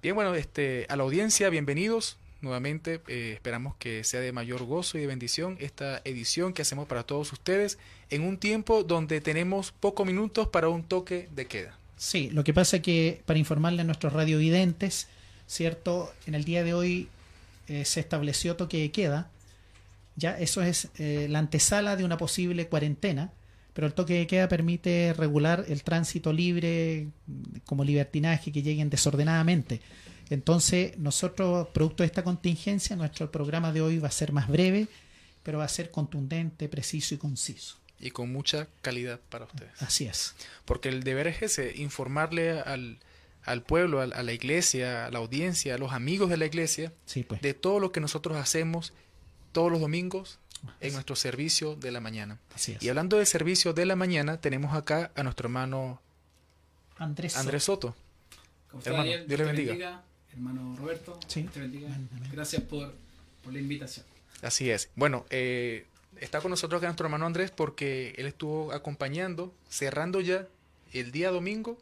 Bien, 0.00 0.14
bueno, 0.14 0.34
este, 0.34 0.86
a 0.88 0.96
la 0.96 1.02
audiencia, 1.02 1.50
bienvenidos 1.50 2.16
nuevamente. 2.44 3.00
eh, 3.08 3.32
esperamos 3.34 3.74
que 3.76 4.04
sea 4.04 4.20
de 4.20 4.30
mayor 4.32 4.64
gozo 4.64 4.96
y 4.96 5.00
de 5.00 5.06
bendición 5.08 5.56
esta 5.60 6.00
edición 6.04 6.52
que 6.52 6.62
hacemos 6.62 6.86
para 6.86 7.02
todos 7.02 7.32
ustedes 7.32 7.78
en 8.10 8.22
un 8.22 8.38
tiempo 8.38 8.84
donde 8.84 9.20
tenemos 9.20 9.72
pocos 9.72 10.06
minutos 10.06 10.48
para 10.48 10.68
un 10.68 10.84
toque 10.84 11.28
de 11.34 11.46
queda. 11.46 11.76
Sí, 11.96 12.30
lo 12.30 12.44
que 12.44 12.54
pasa 12.54 12.80
que 12.80 13.22
para 13.26 13.38
informarle 13.38 13.82
a 13.82 13.84
nuestros 13.84 14.12
radiovidentes, 14.12 15.08
¿cierto? 15.46 16.12
En 16.26 16.34
el 16.34 16.44
día 16.44 16.62
de 16.62 16.74
hoy 16.74 17.08
eh, 17.68 17.84
se 17.84 18.00
estableció 18.00 18.56
toque 18.56 18.78
de 18.78 18.90
queda. 18.90 19.30
Ya 20.16 20.38
eso 20.38 20.62
es 20.62 20.88
eh, 20.98 21.26
la 21.28 21.40
antesala 21.40 21.96
de 21.96 22.04
una 22.04 22.18
posible 22.18 22.68
cuarentena, 22.68 23.32
pero 23.72 23.86
el 23.86 23.94
toque 23.94 24.14
de 24.14 24.26
queda 24.26 24.48
permite 24.48 25.12
regular 25.16 25.64
el 25.68 25.82
tránsito 25.82 26.32
libre 26.32 27.08
como 27.66 27.84
libertinaje 27.84 28.52
que 28.52 28.62
lleguen 28.62 28.90
desordenadamente. 28.90 29.80
Entonces, 30.30 30.96
nosotros, 30.98 31.68
producto 31.68 32.02
de 32.02 32.06
esta 32.06 32.24
contingencia, 32.24 32.96
nuestro 32.96 33.30
programa 33.30 33.72
de 33.72 33.82
hoy 33.82 33.98
va 33.98 34.08
a 34.08 34.12
ser 34.12 34.32
más 34.32 34.48
breve, 34.48 34.88
pero 35.42 35.58
va 35.58 35.64
a 35.64 35.68
ser 35.68 35.90
contundente, 35.90 36.68
preciso 36.68 37.14
y 37.14 37.18
conciso. 37.18 37.76
Y 38.00 38.10
con 38.10 38.32
mucha 38.32 38.68
calidad 38.82 39.20
para 39.28 39.44
ustedes. 39.46 39.70
Así 39.80 40.06
es. 40.06 40.34
Porque 40.64 40.88
el 40.88 41.04
deber 41.04 41.26
es 41.26 41.42
ese, 41.42 41.74
informarle 41.76 42.60
al, 42.60 42.98
al 43.44 43.62
pueblo, 43.62 44.00
a, 44.00 44.06
la 44.06 44.32
iglesia, 44.32 45.06
a 45.06 45.10
la 45.10 45.18
audiencia, 45.18 45.74
a 45.74 45.78
los 45.78 45.92
amigos 45.92 46.30
de 46.30 46.36
la 46.36 46.46
iglesia, 46.46 46.92
Sí, 47.06 47.22
pues. 47.22 47.40
de 47.40 47.54
todo 47.54 47.78
lo 47.78 47.92
que 47.92 48.00
nosotros 48.00 48.36
hacemos 48.36 48.92
todos 49.52 49.70
los 49.70 49.80
domingos 49.80 50.38
en 50.80 50.94
nuestro 50.94 51.14
servicio 51.14 51.76
de 51.76 51.92
la 51.92 52.00
mañana. 52.00 52.38
Así 52.54 52.72
es. 52.72 52.82
Y 52.82 52.88
hablando 52.88 53.18
de 53.18 53.26
servicio 53.26 53.74
de 53.74 53.84
la 53.86 53.96
mañana, 53.96 54.40
tenemos 54.40 54.74
acá 54.74 55.12
a 55.14 55.22
nuestro 55.22 55.46
hermano 55.46 56.00
Andrés. 56.96 57.36
Andrés 57.36 57.64
Soto. 57.64 57.94
¿Cómo 58.70 58.80
está, 58.80 58.90
Hermano, 58.90 59.10
Daniel? 59.10 59.28
Dios 59.28 59.40
le 59.40 59.46
te 59.46 59.52
bendiga. 59.52 60.04
Hermano 60.34 60.76
Roberto, 60.76 61.18
Sí. 61.26 61.44
Te 61.44 61.60
bendiga. 61.60 61.88
Gracias 62.32 62.62
por, 62.62 62.92
por 63.42 63.52
la 63.52 63.60
invitación. 63.60 64.04
Así 64.42 64.70
es. 64.70 64.90
Bueno, 64.96 65.24
eh, 65.30 65.86
está 66.20 66.40
con 66.40 66.50
nosotros 66.50 66.78
acá 66.78 66.88
nuestro 66.88 67.06
hermano 67.06 67.26
Andrés 67.26 67.50
porque 67.50 68.14
él 68.18 68.26
estuvo 68.26 68.72
acompañando, 68.72 69.54
cerrando 69.68 70.20
ya 70.20 70.46
el 70.92 71.12
día 71.12 71.30
domingo 71.30 71.78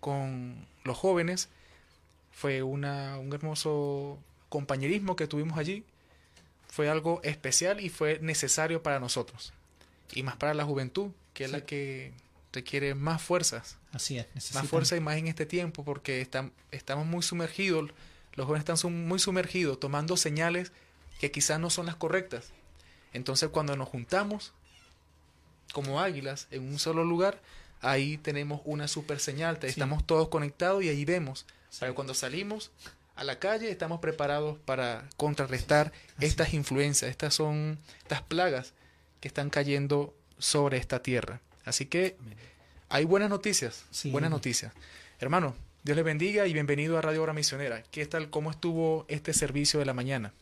con 0.00 0.66
los 0.84 0.96
jóvenes. 0.96 1.48
Fue 2.32 2.62
una, 2.62 3.18
un 3.18 3.32
hermoso 3.32 4.18
compañerismo 4.48 5.16
que 5.16 5.26
tuvimos 5.26 5.58
allí. 5.58 5.84
Fue 6.68 6.88
algo 6.88 7.20
especial 7.24 7.80
y 7.80 7.88
fue 7.88 8.18
necesario 8.20 8.82
para 8.82 9.00
nosotros. 9.00 9.52
Y 10.12 10.22
más 10.22 10.36
para 10.36 10.54
la 10.54 10.64
juventud, 10.64 11.10
que 11.34 11.44
es 11.44 11.50
la 11.50 11.64
que 11.64 12.12
requiere 12.52 12.94
más 12.94 13.20
fuerzas. 13.20 13.77
Así 13.92 14.18
es. 14.18 14.26
necesitan- 14.34 14.62
Más 14.62 14.70
fuerza 14.70 14.96
y 14.96 15.00
más 15.00 15.16
en 15.16 15.28
este 15.28 15.46
tiempo 15.46 15.84
porque 15.84 16.20
están, 16.20 16.52
estamos 16.70 17.06
muy 17.06 17.22
sumergidos, 17.22 17.90
los 18.34 18.46
jóvenes 18.46 18.68
están 18.68 18.92
muy 19.08 19.18
sumergidos, 19.18 19.80
tomando 19.80 20.16
señales 20.16 20.72
que 21.20 21.30
quizás 21.30 21.58
no 21.58 21.70
son 21.70 21.86
las 21.86 21.96
correctas. 21.96 22.50
Entonces 23.12 23.48
cuando 23.48 23.76
nos 23.76 23.88
juntamos 23.88 24.52
como 25.72 26.00
águilas 26.00 26.46
en 26.50 26.62
un 26.68 26.78
solo 26.78 27.04
lugar, 27.04 27.40
ahí 27.80 28.18
tenemos 28.18 28.60
una 28.64 28.88
super 28.88 29.20
señal, 29.20 29.58
Sí. 29.60 29.66
estamos 29.68 30.06
todos 30.06 30.28
conectados 30.28 30.82
y 30.84 30.88
ahí 30.88 31.04
vemos. 31.04 31.46
Para 31.80 31.94
cuando 31.94 32.14
salimos 32.14 32.70
a 33.16 33.24
la 33.24 33.38
calle 33.38 33.70
estamos 33.70 34.00
preparados 34.00 34.58
para 34.64 35.08
contrarrestar 35.16 35.92
estas 36.20 36.54
influencias, 36.54 37.10
estas 37.10 37.34
son 37.34 37.78
estas 38.02 38.22
plagas 38.22 38.72
que 39.20 39.28
están 39.28 39.50
cayendo 39.50 40.14
sobre 40.38 40.76
esta 40.78 41.02
tierra. 41.02 41.40
Así 41.64 41.86
que 41.86 42.16
hay 42.88 43.04
buenas 43.04 43.30
noticias, 43.30 43.84
Sí. 43.90 44.10
buenas 44.10 44.30
noticias. 44.30 44.72
Hermano, 45.20 45.54
Dios 45.84 45.96
le 45.96 46.02
bendiga 46.02 46.46
y 46.46 46.52
bienvenido 46.52 46.98
a 46.98 47.02
Radio 47.02 47.22
Hora 47.22 47.32
Misionera. 47.32 47.82
¿Qué 47.90 48.06
tal, 48.06 48.30
cómo 48.30 48.50
estuvo 48.50 49.04
este 49.08 49.32
servicio 49.32 49.78
de 49.80 49.86
la 49.86 49.94
mañana? 49.94 50.32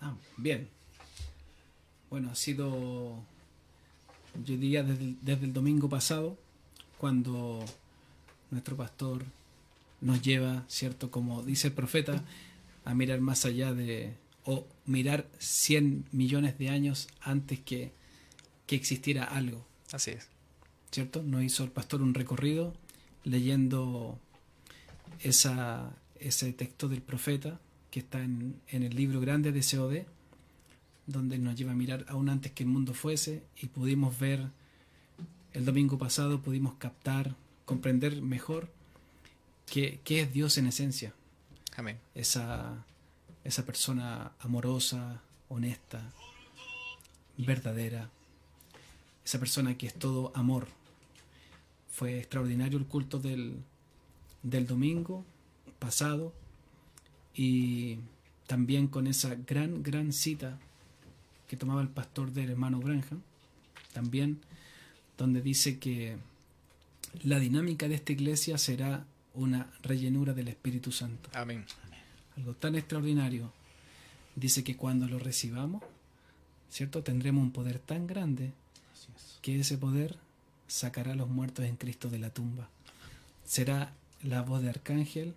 Ah, 0.00 0.14
bien. 0.36 0.68
Bueno, 2.10 2.30
ha 2.30 2.34
sido, 2.34 3.22
yo 4.44 4.56
diría, 4.56 4.82
desde, 4.82 5.04
el- 5.04 5.18
desde 5.22 5.44
el 5.44 5.52
domingo 5.52 5.88
pasado, 5.88 6.36
cuando 6.98 7.64
nuestro 8.50 8.76
pastor 8.76 9.24
nos 10.00 10.22
lleva, 10.22 10.64
¿cierto? 10.68 11.10
Como 11.10 11.42
dice 11.42 11.68
el 11.68 11.74
profeta, 11.74 12.22
a 12.84 12.94
mirar 12.94 13.20
más 13.20 13.44
allá 13.44 13.74
de, 13.74 14.14
o 14.44 14.66
mirar 14.86 15.26
100 15.38 16.06
millones 16.12 16.56
de 16.58 16.70
años 16.70 17.08
antes 17.20 17.60
que, 17.60 17.92
que 18.66 18.76
existiera 18.76 19.24
algo. 19.24 19.66
Así 19.92 20.12
es. 20.12 20.28
¿Cierto? 20.90 21.22
Nos 21.22 21.42
hizo 21.42 21.64
el 21.64 21.70
pastor 21.70 22.02
un 22.02 22.14
recorrido 22.14 22.74
leyendo 23.24 24.18
esa, 25.20 25.90
ese 26.18 26.52
texto 26.52 26.88
del 26.88 27.02
profeta 27.02 27.60
que 27.90 28.00
está 28.00 28.22
en, 28.22 28.60
en 28.68 28.82
el 28.82 28.94
libro 28.94 29.20
grande 29.20 29.52
de 29.52 29.60
COD, 29.60 30.02
donde 31.06 31.38
nos 31.38 31.56
lleva 31.56 31.72
a 31.72 31.74
mirar 31.74 32.04
aún 32.08 32.28
antes 32.28 32.52
que 32.52 32.62
el 32.62 32.68
mundo 32.68 32.94
fuese 32.94 33.42
y 33.60 33.66
pudimos 33.66 34.18
ver 34.18 34.48
el 35.52 35.64
domingo 35.64 35.98
pasado, 35.98 36.40
pudimos 36.40 36.74
captar, 36.74 37.34
comprender 37.64 38.20
mejor 38.22 38.70
qué, 39.66 40.00
qué 40.04 40.20
es 40.20 40.32
Dios 40.32 40.58
en 40.58 40.66
esencia, 40.66 41.14
Amén. 41.76 41.98
esa, 42.14 42.84
esa 43.44 43.64
persona 43.64 44.32
amorosa, 44.40 45.22
honesta, 45.48 46.12
verdadera, 47.38 48.10
esa 49.24 49.38
persona 49.38 49.76
que 49.76 49.86
es 49.86 49.94
todo 49.94 50.32
amor. 50.34 50.68
Fue 51.98 52.16
extraordinario 52.16 52.78
el 52.78 52.86
culto 52.86 53.18
del, 53.18 53.56
del 54.44 54.68
domingo 54.68 55.24
pasado 55.80 56.32
y 57.34 57.98
también 58.46 58.86
con 58.86 59.08
esa 59.08 59.34
gran, 59.34 59.82
gran 59.82 60.12
cita 60.12 60.60
que 61.48 61.56
tomaba 61.56 61.82
el 61.82 61.88
pastor 61.88 62.30
del 62.30 62.50
hermano 62.50 62.78
Branham, 62.78 63.20
también 63.92 64.38
donde 65.16 65.42
dice 65.42 65.80
que 65.80 66.18
la 67.24 67.40
dinámica 67.40 67.88
de 67.88 67.96
esta 67.96 68.12
iglesia 68.12 68.58
será 68.58 69.04
una 69.34 69.68
rellenura 69.82 70.34
del 70.34 70.46
Espíritu 70.46 70.92
Santo 70.92 71.30
Amén. 71.32 71.64
algo 72.36 72.54
tan 72.54 72.76
extraordinario, 72.76 73.52
dice 74.36 74.62
que 74.62 74.76
cuando 74.76 75.08
lo 75.08 75.18
recibamos, 75.18 75.82
¿cierto? 76.70 77.02
Tendremos 77.02 77.42
un 77.42 77.50
poder 77.50 77.80
tan 77.80 78.06
grande 78.06 78.52
que 79.42 79.58
ese 79.58 79.78
poder 79.78 80.16
sacará 80.68 81.12
a 81.12 81.16
los 81.16 81.28
muertos 81.28 81.64
en 81.64 81.76
Cristo 81.76 82.08
de 82.08 82.18
la 82.20 82.30
tumba. 82.30 82.68
Será 83.44 83.92
la 84.22 84.42
voz 84.42 84.62
de 84.62 84.68
arcángel 84.70 85.34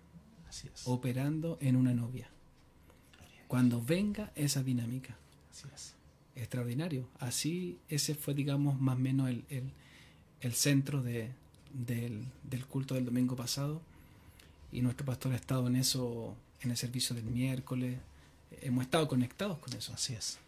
Así 0.48 0.68
es. 0.72 0.82
operando 0.86 1.58
en 1.60 1.74
una 1.76 1.92
novia. 1.94 2.28
Cuando 3.48 3.82
venga 3.82 4.30
esa 4.34 4.62
dinámica, 4.62 5.16
Así 5.50 5.64
es. 5.74 5.94
extraordinario. 6.36 7.08
Así 7.18 7.78
ese 7.88 8.14
fue, 8.14 8.34
digamos, 8.34 8.80
más 8.80 8.96
o 8.96 9.00
menos 9.00 9.28
el, 9.28 9.44
el- 9.50 9.72
el 10.40 10.52
centro 10.54 11.02
de- 11.02 11.30
del, 11.72 12.24
del 12.44 12.66
culto 12.66 12.94
del 12.94 13.04
domingo 13.06 13.34
pasado. 13.36 13.80
y 14.74 14.80
nuestro 14.80 15.04
pastor 15.04 15.32
ha 15.34 15.36
estado 15.36 15.66
en 15.66 15.76
eso, 15.76 16.34
en 16.62 16.70
el 16.70 16.76
servicio 16.78 17.14
del 17.14 17.24
miércoles. 17.26 17.98
Hemos 18.62 18.84
estado 18.84 19.06
conectados 19.06 19.58
con 19.58 19.70
eso. 19.74 19.92
Así 19.92 20.14
es. 20.14 20.38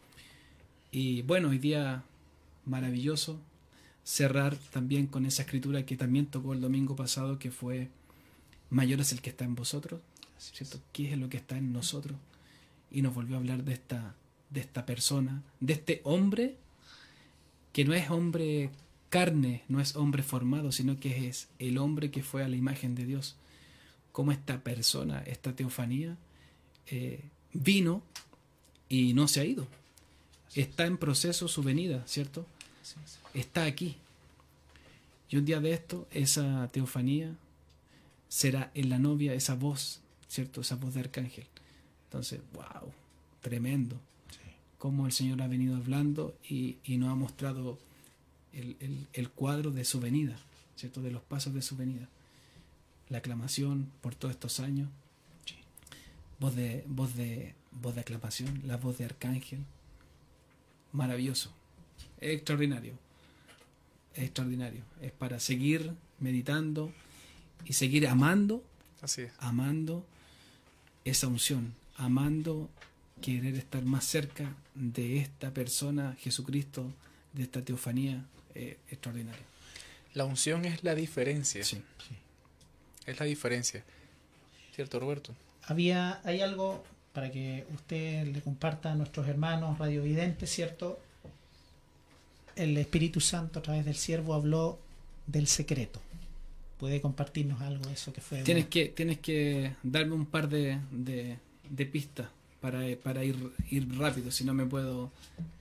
Y 0.90 1.20
bueno, 1.22 1.48
hoy 1.50 1.58
día 1.58 2.02
maravilloso 2.64 3.38
cerrar 4.04 4.56
también 4.70 5.06
con 5.06 5.26
esa 5.26 5.42
escritura 5.42 5.86
que 5.86 5.96
también 5.96 6.26
tocó 6.26 6.52
el 6.52 6.60
domingo 6.60 6.94
pasado, 6.94 7.38
que 7.38 7.50
fue 7.50 7.88
mayor 8.70 9.00
es 9.00 9.12
el 9.12 9.20
que 9.20 9.30
está 9.30 9.44
en 9.44 9.54
vosotros, 9.54 10.00
¿cierto? 10.38 10.78
¿Qué 10.92 11.12
es 11.12 11.18
lo 11.18 11.28
que 11.28 11.38
está 11.38 11.56
en 11.56 11.72
nosotros? 11.72 12.16
Y 12.90 13.02
nos 13.02 13.14
volvió 13.14 13.36
a 13.36 13.38
hablar 13.38 13.64
de 13.64 13.72
esta, 13.72 14.14
de 14.50 14.60
esta 14.60 14.86
persona, 14.86 15.42
de 15.60 15.72
este 15.72 16.00
hombre 16.04 16.56
que 17.72 17.84
no 17.84 17.94
es 17.94 18.08
hombre 18.10 18.70
carne, 19.08 19.62
no 19.68 19.80
es 19.80 19.96
hombre 19.96 20.22
formado, 20.22 20.70
sino 20.70 21.00
que 21.00 21.28
es 21.28 21.48
el 21.58 21.78
hombre 21.78 22.10
que 22.10 22.22
fue 22.22 22.44
a 22.44 22.48
la 22.48 22.56
imagen 22.56 22.94
de 22.94 23.04
Dios. 23.04 23.36
Como 24.12 24.32
esta 24.32 24.62
persona, 24.62 25.22
esta 25.26 25.56
teofanía, 25.56 26.16
eh, 26.86 27.20
vino 27.52 28.02
y 28.88 29.14
no 29.14 29.26
se 29.28 29.40
ha 29.40 29.44
ido. 29.44 29.66
Está 30.54 30.86
en 30.86 30.98
proceso 30.98 31.48
su 31.48 31.62
venida, 31.62 32.04
¿cierto? 32.06 32.46
Está 33.32 33.64
aquí. 33.64 33.96
Y 35.30 35.36
un 35.36 35.44
día 35.44 35.60
de 35.60 35.72
esto, 35.72 36.06
esa 36.10 36.68
teofanía 36.68 37.34
será 38.28 38.70
en 38.74 38.90
la 38.90 38.98
novia 38.98 39.34
esa 39.34 39.54
voz, 39.54 40.00
¿cierto? 40.28 40.60
Esa 40.60 40.76
voz 40.76 40.94
de 40.94 41.00
arcángel. 41.00 41.46
Entonces, 42.06 42.40
wow, 42.52 42.92
tremendo. 43.40 43.96
Cómo 44.78 45.06
el 45.06 45.12
Señor 45.12 45.40
ha 45.42 45.48
venido 45.48 45.76
hablando 45.76 46.36
y, 46.48 46.76
y 46.84 46.98
nos 46.98 47.08
ha 47.10 47.14
mostrado 47.14 47.78
el, 48.52 48.76
el- 48.80 49.06
el 49.14 49.30
cuadro 49.30 49.70
de 49.70 49.84
su 49.84 49.98
venida, 49.98 50.36
¿cierto? 50.76 51.00
De 51.00 51.10
los 51.10 51.22
pasos 51.22 51.54
de 51.54 51.62
su 51.62 51.76
venida. 51.76 52.06
La 53.08 53.18
aclamación 53.18 53.90
por 54.02 54.14
todos 54.14 54.34
estos 54.34 54.60
años. 54.60 54.88
Voz 56.38 56.54
de, 56.54 56.84
voz 56.86 57.14
de, 57.14 57.54
voz 57.72 57.94
de 57.94 58.02
aclamación, 58.02 58.60
la 58.66 58.76
voz 58.76 58.98
de 58.98 59.06
arcángel. 59.06 59.60
Maravilloso. 60.92 61.50
Extraordinario. 62.20 62.94
Extraordinario. 64.14 64.82
Es 65.00 65.12
para 65.12 65.40
seguir 65.40 65.92
meditando 66.20 66.92
y 67.64 67.72
seguir 67.72 68.06
amando 68.06 68.62
Así 69.02 69.22
es. 69.22 69.32
amando 69.38 70.06
esa 71.04 71.26
unción, 71.26 71.74
amando 71.96 72.70
querer 73.20 73.54
estar 73.54 73.82
más 73.84 74.04
cerca 74.04 74.54
de 74.74 75.18
esta 75.18 75.52
persona, 75.52 76.16
Jesucristo, 76.20 76.92
de 77.32 77.44
esta 77.44 77.62
teofanía 77.62 78.24
eh, 78.54 78.78
extraordinaria. 78.90 79.42
La 80.14 80.24
unción 80.24 80.64
es 80.64 80.84
la 80.84 80.94
diferencia. 80.94 81.64
Sí. 81.64 81.82
Es 83.06 83.18
la 83.18 83.26
diferencia. 83.26 83.84
¿Cierto, 84.74 85.00
Roberto? 85.00 85.34
Había, 85.62 86.20
hay 86.24 86.40
algo 86.40 86.84
para 87.12 87.30
que 87.30 87.66
usted 87.74 88.26
le 88.26 88.40
comparta 88.40 88.92
a 88.92 88.94
nuestros 88.94 89.26
hermanos 89.28 89.78
radiovidentes, 89.78 90.50
¿cierto? 90.50 91.00
El 92.56 92.76
Espíritu 92.76 93.20
Santo 93.20 93.58
a 93.58 93.62
través 93.62 93.84
del 93.84 93.96
siervo 93.96 94.34
habló 94.34 94.78
del 95.26 95.46
secreto. 95.46 96.00
¿Puede 96.78 97.00
compartirnos 97.00 97.60
algo 97.62 97.84
de 97.86 97.94
eso 97.94 98.12
que 98.12 98.20
fue? 98.20 98.42
Tienes 98.42 98.66
que, 98.66 98.86
tienes 98.86 99.18
que 99.18 99.74
darme 99.82 100.14
un 100.14 100.26
par 100.26 100.48
de, 100.48 100.78
de, 100.90 101.38
de 101.70 101.86
pistas 101.86 102.28
para, 102.60 102.80
para 103.02 103.24
ir, 103.24 103.36
ir 103.70 103.96
rápido, 103.98 104.30
si 104.30 104.44
no 104.44 104.54
me 104.54 104.66
puedo... 104.66 105.10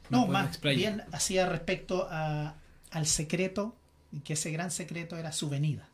me 0.09 0.17
No, 0.17 0.25
puedo 0.25 0.33
más 0.33 0.47
explayar. 0.49 0.77
bien 0.95 1.03
hacía 1.11 1.47
respecto 1.47 2.07
a, 2.09 2.55
al 2.91 3.05
secreto, 3.05 3.75
y 4.11 4.19
que 4.19 4.33
ese 4.33 4.51
gran 4.51 4.69
secreto 4.71 5.17
era 5.17 5.31
su 5.31 5.49
venida. 5.49 5.87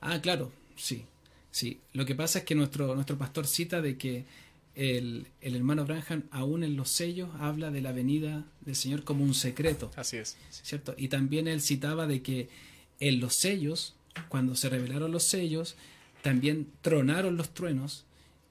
Ah, 0.00 0.20
claro, 0.20 0.50
sí, 0.76 1.06
sí. 1.50 1.80
Lo 1.92 2.04
que 2.04 2.14
pasa 2.14 2.40
es 2.40 2.44
que 2.44 2.54
nuestro, 2.54 2.94
nuestro 2.94 3.16
pastor 3.16 3.46
cita 3.46 3.80
de 3.80 3.96
que 3.96 4.24
el, 4.74 5.26
el 5.40 5.56
hermano 5.56 5.84
Branham, 5.84 6.24
aún 6.30 6.64
en 6.64 6.76
los 6.76 6.90
sellos, 6.90 7.28
habla 7.38 7.70
de 7.70 7.82
la 7.82 7.92
venida 7.92 8.44
del 8.62 8.76
Señor 8.76 9.04
como 9.04 9.24
un 9.24 9.34
secreto. 9.34 9.90
Así 9.96 10.16
es. 10.16 10.36
¿cierto? 10.50 10.94
Y 10.96 11.08
también 11.08 11.48
él 11.48 11.60
citaba 11.60 12.06
de 12.06 12.22
que 12.22 12.48
en 13.00 13.20
los 13.20 13.34
sellos, 13.34 13.94
cuando 14.28 14.54
se 14.54 14.68
revelaron 14.68 15.12
los 15.12 15.24
sellos, 15.24 15.76
también 16.22 16.68
tronaron 16.82 17.36
los 17.36 17.52
truenos 17.52 18.04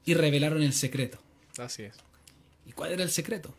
y 0.05 0.13
revelaron 0.13 0.61
el 0.61 0.73
secreto. 0.73 1.19
Así 1.57 1.83
es. 1.83 1.95
¿Y 2.65 2.71
cuál 2.73 2.91
era 2.91 3.03
el 3.03 3.09
secreto? 3.09 3.53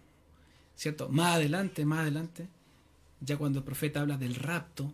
¿Cierto? 0.77 1.09
Más 1.09 1.37
adelante, 1.37 1.85
más 1.85 2.01
adelante, 2.01 2.47
ya 3.21 3.37
cuando 3.37 3.61
el 3.61 3.65
profeta 3.65 4.01
habla 4.01 4.17
del 4.17 4.35
rapto, 4.35 4.93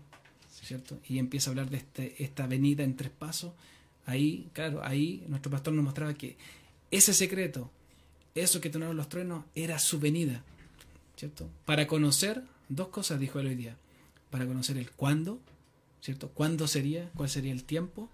¿cierto? 0.50 0.98
Y 1.08 1.18
empieza 1.18 1.50
a 1.50 1.52
hablar 1.52 1.70
de 1.70 1.78
este, 1.78 2.22
esta 2.22 2.46
venida 2.46 2.84
en 2.84 2.96
tres 2.96 3.10
pasos, 3.10 3.52
ahí, 4.06 4.48
claro, 4.52 4.84
ahí 4.84 5.24
nuestro 5.28 5.50
pastor 5.50 5.72
nos 5.74 5.84
mostraba 5.84 6.14
que 6.14 6.36
ese 6.90 7.14
secreto, 7.14 7.70
eso 8.34 8.60
que 8.60 8.70
tronaron 8.70 8.96
los 8.96 9.08
truenos, 9.08 9.44
era 9.54 9.78
su 9.78 9.98
venida, 9.98 10.42
¿cierto? 11.16 11.48
Para 11.64 11.86
conocer, 11.86 12.44
dos 12.68 12.88
cosas 12.88 13.20
dijo 13.20 13.40
él 13.40 13.48
hoy 13.48 13.54
día, 13.54 13.76
para 14.30 14.46
conocer 14.46 14.76
el 14.78 14.90
cuándo, 14.90 15.40
¿cierto? 16.00 16.30
¿Cuándo 16.30 16.66
sería? 16.68 17.10
¿Cuál 17.14 17.28
sería 17.28 17.52
el 17.52 17.64
tiempo? 17.64 18.08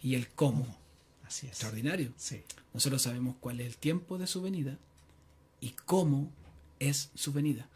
Y 0.00 0.14
el 0.14 0.28
cómo. 0.28 0.66
Así 1.24 1.46
es. 1.46 1.52
Extraordinario. 1.52 2.12
Sí. 2.16 2.42
Nosotros 2.74 3.02
sabemos 3.02 3.36
cuál 3.40 3.60
es 3.60 3.66
el 3.66 3.76
tiempo 3.76 4.18
de 4.18 4.26
su 4.26 4.42
venida 4.42 4.78
y 5.60 5.70
cómo 5.70 6.30
es 6.78 7.10
su 7.14 7.32
venida. 7.32 7.68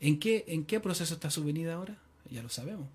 ¿En 0.00 0.18
qué, 0.18 0.44
¿En 0.48 0.64
qué 0.64 0.80
proceso 0.80 1.14
está 1.14 1.30
su 1.30 1.44
venida 1.44 1.74
ahora? 1.74 1.98
Ya 2.30 2.42
lo 2.42 2.50
sabemos. 2.50 2.88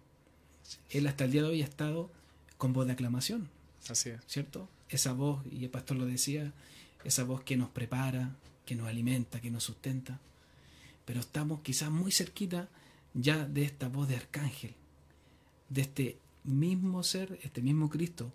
Él 0.90 1.08
hasta 1.08 1.26
el 1.26 1.32
día 1.32 1.42
de 1.42 1.48
hoy 1.50 1.62
ha 1.62 1.66
estado 1.66 2.12
con 2.58 2.74
voz 2.74 2.86
de 2.86 2.94
aclamación, 2.94 3.50
Así 3.88 4.10
es. 4.10 4.20
¿cierto? 4.28 4.70
Esa 4.90 5.14
voz, 5.14 5.42
y 5.50 5.64
el 5.64 5.70
pastor 5.70 5.98
lo 5.98 6.06
decía, 6.06 6.54
esa 7.04 7.24
voz 7.24 7.44
que 7.44 7.58
nos 7.58 7.70
prepara, 7.70 8.36
que 8.66 8.76
nos 8.76 8.88
alimenta, 8.88 9.42
que 9.42 9.52
nos 9.52 9.64
sustenta. 9.64 10.20
Pero 11.06 11.20
estamos 11.20 11.62
quizás 11.62 11.90
muy 11.90 12.12
cerquita 12.12 12.68
ya 13.14 13.46
de 13.46 13.64
esta 13.64 13.90
voz 13.90 14.08
de 14.08 14.16
arcángel, 14.16 14.76
de 15.70 15.82
este 15.82 16.18
mismo 16.44 17.04
ser, 17.04 17.40
este 17.44 17.62
mismo 17.62 17.90
Cristo 17.90 18.32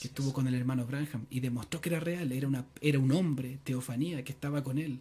que 0.00 0.08
estuvo 0.08 0.32
con 0.32 0.48
el 0.48 0.54
hermano 0.54 0.86
Branham 0.86 1.26
y 1.30 1.40
demostró 1.40 1.80
que 1.80 1.88
era 1.90 2.00
real, 2.00 2.32
era, 2.32 2.48
una, 2.48 2.66
era 2.80 2.98
un 2.98 3.12
hombre, 3.12 3.58
teofanía, 3.64 4.24
que 4.24 4.32
estaba 4.32 4.64
con 4.64 4.78
él. 4.78 5.00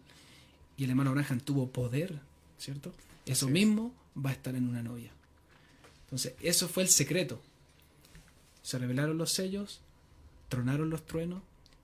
Y 0.77 0.83
el 0.83 0.91
hermano 0.91 1.11
Branham 1.11 1.39
tuvo 1.39 1.71
poder, 1.71 2.19
¿cierto? 2.57 2.93
Eso 3.25 3.45
Así 3.45 3.45
es. 3.45 3.51
mismo 3.51 3.93
va 4.15 4.29
a 4.29 4.33
estar 4.33 4.55
en 4.55 4.67
una 4.67 4.83
novia. 4.83 5.11
Entonces, 6.05 6.35
eso 6.41 6.67
fue 6.67 6.83
el 6.83 6.89
secreto. 6.89 7.41
Se 8.61 8.77
revelaron 8.77 9.17
los 9.17 9.31
sellos, 9.31 9.81
tronaron 10.49 10.89
los 10.89 11.05
truenos, 11.05 11.41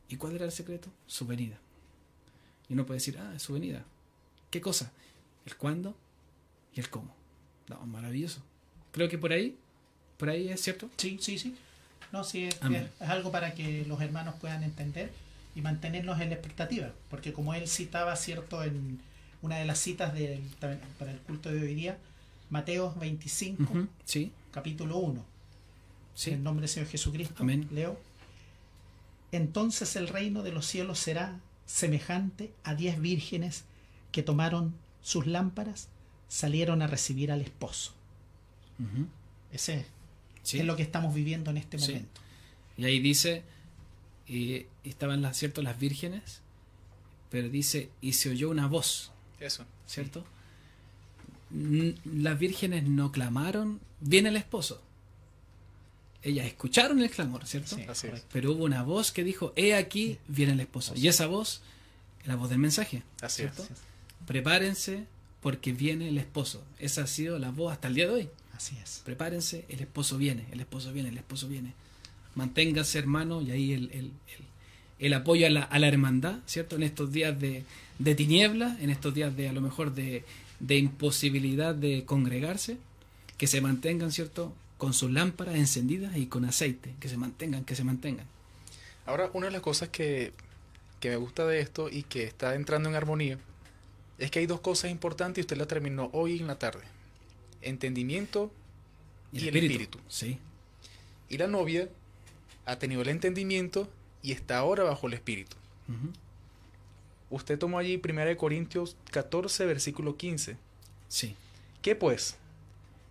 ¿y 0.10 0.18
cuál 0.18 0.36
era 0.36 0.46
el 0.46 0.52
secreto? 0.52 0.90
Su 1.08 1.26
venida. 1.26 1.58
Y 2.68 2.74
uno 2.74 2.86
puede 2.86 2.98
decir, 2.98 3.18
ah, 3.20 3.34
es 3.36 3.44
su 3.44 3.54
venida. 3.54 3.84
¿Qué 4.52 4.60
cosa? 4.62 4.92
El 5.46 5.56
cuándo 5.56 5.96
y 6.76 6.80
el 6.80 6.90
cómo. 6.90 7.16
No, 7.68 7.80
maravilloso. 7.86 8.42
Creo 8.92 9.08
que 9.08 9.18
por 9.18 9.32
ahí, 9.32 9.58
por 10.18 10.30
ahí 10.30 10.50
es 10.50 10.62
cierto. 10.62 10.90
Sí, 10.98 11.18
sí, 11.22 11.38
sí. 11.38 11.56
No, 12.12 12.24
sí, 12.24 12.46
es, 12.46 12.60
algo 13.00 13.32
para 13.32 13.54
que 13.54 13.86
los 13.86 14.02
hermanos 14.02 14.36
puedan 14.42 14.64
entender 14.64 15.12
y 15.56 15.62
mantenernos 15.62 16.20
en 16.20 16.30
la 16.30 16.36
expectativa. 16.36 16.92
Porque 17.10 17.34
como 17.34 17.54
él 17.54 17.68
citaba, 17.68 18.16
¿cierto? 18.16 18.64
En 18.64 19.00
una 19.42 19.58
de 19.58 19.66
las 19.66 19.80
citas 19.80 20.14
del, 20.14 20.42
para 20.60 21.12
el 21.12 21.20
culto 21.20 21.50
de 21.50 21.62
hoy 21.62 21.76
día, 21.76 21.98
Mateo 22.50 22.94
25, 23.00 23.64
Ujú, 23.64 23.88
Sí, 24.06 24.32
capítulo 24.52 24.98
1. 24.98 25.24
sí. 26.16 26.32
En 26.32 26.38
el 26.38 26.44
nombre 26.44 26.62
del 26.62 26.70
Señor 26.70 26.90
Jesucristo. 26.90 27.36
Amén. 27.38 27.68
Leo. 27.72 28.00
Entonces 29.32 29.96
el 29.96 30.08
reino 30.08 30.44
de 30.44 30.52
los 30.52 30.66
cielos 30.66 31.00
será 31.00 31.40
semejante 31.66 32.52
a 32.64 32.74
diez 32.76 33.00
vírgenes 33.00 33.64
que 34.12 34.24
tomaron 34.24 34.74
sus 35.02 35.28
lámparas, 35.28 35.88
salieron 36.28 36.82
a 36.82 36.88
recibir 36.88 37.32
al 37.32 37.42
esposo. 37.42 37.94
Ese 39.52 39.86
sí. 40.44 40.60
es 40.60 40.66
lo 40.66 40.76
que 40.76 40.84
estamos 40.84 41.14
viviendo 41.14 41.52
en 41.52 41.58
este 41.58 41.78
Sí. 41.80 41.92
momento. 41.92 42.22
Y 42.78 42.86
ahí 42.86 43.00
dice, 43.00 43.44
y 44.28 44.66
estaban 44.84 45.22
las, 45.22 45.38
¿cierto? 45.38 45.62
las 45.62 45.78
vírgenes, 45.80 46.42
pero 47.30 47.50
dice, 47.50 47.90
y 48.02 48.14
se 48.14 48.30
oyó 48.30 48.50
una 48.50 48.68
voz, 48.68 49.12
Eso. 49.40 49.66
¿cierto? 49.86 50.26
Las 51.52 52.38
vírgenes 52.40 52.84
no 52.88 53.12
clamaron, 53.12 53.80
viene 54.00 54.30
el 54.30 54.38
esposo. 54.38 54.82
Ellas 56.22 56.46
escucharon 56.48 57.02
el 57.02 57.10
clamor, 57.10 57.46
¿cierto? 57.46 57.76
Sí, 57.76 57.84
Así 57.88 58.08
es. 58.08 58.26
Pero 58.32 58.52
hubo 58.52 58.66
una 58.66 58.84
voz 58.84 59.12
que 59.12 59.24
dijo, 59.24 59.54
he 59.56 59.74
aquí, 59.76 60.18
viene 60.28 60.52
el 60.54 60.60
esposo. 60.60 60.94
Y 60.96 61.08
esa 61.08 61.28
voz, 61.28 61.62
la 62.26 62.36
voz 62.36 62.50
del 62.50 62.60
mensaje, 62.60 63.04
Así 63.22 63.44
¿cierto? 63.44 63.64
es. 63.64 63.70
Prepárense 64.28 65.06
porque 65.42 65.72
viene 65.72 66.10
el 66.10 66.18
esposo. 66.18 66.64
Esa 66.78 67.04
ha 67.04 67.08
sido 67.08 67.40
la 67.40 67.52
voz 67.52 67.72
hasta 67.72 67.88
el 67.88 67.96
día 67.96 68.08
de 68.08 68.14
hoy. 68.14 68.30
Así 68.56 68.76
es. 68.84 69.02
Prepárense, 69.06 69.64
el 69.70 69.80
esposo 69.80 70.18
viene, 70.18 70.46
el 70.52 70.60
esposo 70.60 70.92
viene, 70.92 71.10
el 71.10 71.18
esposo 71.18 71.48
viene. 71.48 71.74
Manténganse, 72.36 73.00
hermano, 73.00 73.42
y 73.42 73.52
ahí 73.52 73.74
el, 73.74 73.86
el- 73.92 74.06
el- 74.06 74.50
el 75.00 75.14
apoyo 75.14 75.48
a 75.48 75.50
la, 75.50 75.62
a 75.64 75.80
la 75.80 75.88
hermandad, 75.88 76.40
¿cierto? 76.46 76.76
En 76.76 76.84
estos 76.84 77.14
días 77.14 77.40
de, 77.40 77.64
de 78.00 78.16
tiniebla, 78.16 78.78
en 78.82 78.90
estos 78.90 79.14
días 79.14 79.34
de 79.38 79.48
a 79.48 79.54
lo 79.54 79.62
mejor 79.62 79.96
de, 79.96 80.26
de 80.60 80.78
imposibilidad 80.78 81.74
de 81.74 82.04
congregarse, 82.04 82.78
que 83.38 83.48
se 83.48 83.62
mantengan, 83.62 84.12
¿cierto? 84.12 84.54
Con 84.80 84.96
sus 84.96 85.12
lámparas 85.12 85.56
encendidas 85.56 86.18
y 86.18 86.26
con 86.26 86.46
aceite, 86.46 86.96
que 87.00 87.08
se 87.08 87.18
mantengan, 87.18 87.66
que 87.66 87.76
se 87.76 87.84
mantengan. 87.84 88.26
Ahora, 89.06 89.30
una 89.34 89.46
de 89.46 89.52
las 89.52 89.62
cosas 89.62 89.90
que, 89.90 90.34
que 91.00 91.10
me 91.10 91.18
gusta 91.18 91.46
de 91.46 91.60
esto 91.60 91.90
y 91.90 92.02
que 92.02 92.24
está 92.24 92.56
entrando 92.56 92.90
en 92.90 92.96
armonía 92.96 93.38
es 94.18 94.32
que 94.32 94.40
hay 94.40 94.46
dos 94.46 94.60
cosas 94.60 94.92
importantes 94.92 95.38
y 95.38 95.42
usted 95.42 95.58
la 95.58 95.68
terminó 95.68 96.10
hoy 96.14 96.40
en 96.40 96.48
la 96.48 96.60
tarde. 96.60 96.84
Entendimiento 97.62 98.52
y, 99.32 99.48
el 99.48 99.56
espíritu. 99.56 100.00
Sí, 100.08 100.40
Y 101.30 101.38
la 101.38 101.48
novia 101.48 101.90
ha 102.66 102.78
tenido 102.78 103.02
el 103.02 103.10
entendimiento 103.10 103.90
y 104.22 104.32
está 104.32 104.58
ahora 104.58 104.84
bajo 104.84 105.08
el 105.08 105.14
espíritu. 105.14 105.56
Usted 107.30 107.58
tomó 107.58 107.80
allí 107.80 108.00
1 108.04 108.38
Corintios 108.38 108.96
14, 109.12 109.66
versículo 109.66 110.18
15. 110.18 110.58
sí. 111.08 111.36
¿Qué 111.82 111.96
pues? 111.96 112.36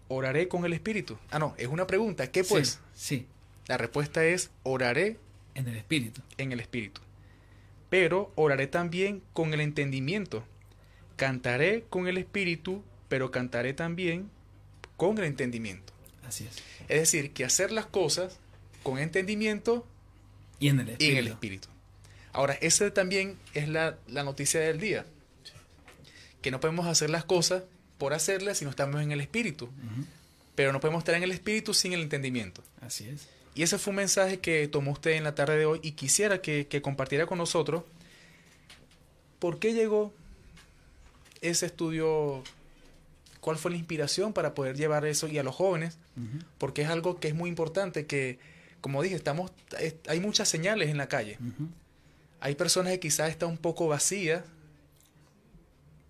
Oraré 0.09 0.49
con 0.49 0.65
el 0.65 0.73
espíritu. 0.73 1.19
Ah, 1.31 1.39
no, 1.39 1.55
es 1.59 1.69
una 1.69 1.87
pregunta. 1.87 2.31
¿Qué 2.31 2.43
pues? 2.45 2.81
Sí, 2.95 3.17
sí, 3.19 3.27
La 3.67 3.77
respuesta 3.77 4.25
es 4.25 4.51
oraré 4.63 5.19
en 5.55 5.69
el 5.69 5.77
espíritu. 5.77 6.23
en 6.39 6.53
el 6.53 6.61
espíritu. 6.61 7.01
Pero 7.91 8.33
oraré 8.35 8.67
también 8.67 9.23
con 9.33 9.53
el 9.55 9.61
entendimiento. 9.61 10.45
Cantaré 11.17 11.85
con 11.91 12.07
el 12.07 12.17
espíritu, 12.19 12.83
pero 13.09 13.31
cantaré 13.31 13.73
también 13.75 14.31
con 14.97 15.19
el 15.19 15.25
entendimiento. 15.25 15.93
Así 16.27 16.45
es. 16.47 16.57
Es 16.89 17.01
decir, 17.01 17.33
que 17.33 17.45
hacer 17.45 17.73
las 17.73 17.87
cosas 17.87 18.39
con 18.83 18.99
entendimiento 18.99 19.87
Y 20.61 20.69
en 20.69 20.81
el 20.81 20.89
y 20.89 20.93
espíritu. 20.93 21.13
en 21.13 21.19
el 21.19 21.29
espíritu. 21.33 21.69
Ahora, 22.33 22.55
esa 22.61 22.93
también 22.95 23.37
es 23.55 23.69
la, 23.69 23.99
la 24.07 24.23
noticia 24.23 24.61
del 24.61 24.79
día. 24.81 25.05
Que 26.43 26.51
no 26.51 26.61
podemos 26.61 26.87
hacer 26.87 27.11
las 27.11 27.25
cosas 27.25 27.65
por 27.99 28.15
hacerlas 28.15 28.59
si 28.59 28.65
no 28.65 28.71
estamos 28.71 29.03
en 29.03 29.13
el 29.13 29.21
espíritu. 29.21 29.69
Pero 30.55 30.73
no 30.73 30.81
podemos 30.81 31.01
estar 31.01 31.15
en 31.15 31.23
el 31.23 31.31
espíritu 31.33 31.75
sin 31.75 31.93
el 31.93 32.01
entendimiento. 32.03 32.63
Así 32.81 33.09
es. 33.09 33.29
Y 33.55 33.63
ese 33.63 33.79
fue 33.79 33.91
un 33.91 33.97
mensaje 33.97 34.39
que 34.41 34.67
tomó 34.69 34.93
usted 34.93 35.13
en 35.13 35.25
la 35.25 35.35
tarde 35.35 35.57
de 35.59 35.67
hoy 35.67 35.81
y 35.83 35.93
quisiera 35.93 36.41
que, 36.41 36.67
que 36.69 36.81
compartiera 36.83 37.27
con 37.27 37.39
nosotros. 37.39 37.83
¿Por 39.39 39.59
qué 39.59 39.73
llegó 39.75 40.13
ese 41.41 41.67
estudio? 41.67 42.43
¿Cuál 43.41 43.57
fue 43.57 43.71
la 43.71 43.77
inspiración 43.77 44.33
para 44.33 44.55
poder 44.55 44.77
llevar 44.77 45.05
eso 45.07 45.29
y 45.29 45.39
a 45.39 45.43
los 45.43 45.55
jóvenes? 45.55 45.97
Porque 46.59 46.83
es 46.83 46.89
algo 46.89 47.21
que 47.21 47.29
es 47.29 47.35
muy 47.35 47.49
importante 47.49 48.07
que, 48.07 48.39
como 48.81 49.01
dije, 49.03 49.15
estamos, 49.15 49.53
es- 49.81 49.95
hay 50.09 50.19
muchas 50.21 50.49
señales 50.49 50.89
en 50.91 50.97
la 50.97 51.09
calle. 51.09 51.39
Hay 52.41 52.55
personas 52.57 52.93
que 52.93 53.01
quizás 53.01 53.31
están 53.31 53.49
un 53.51 53.59
poco 53.59 53.87
vacías, 53.89 54.43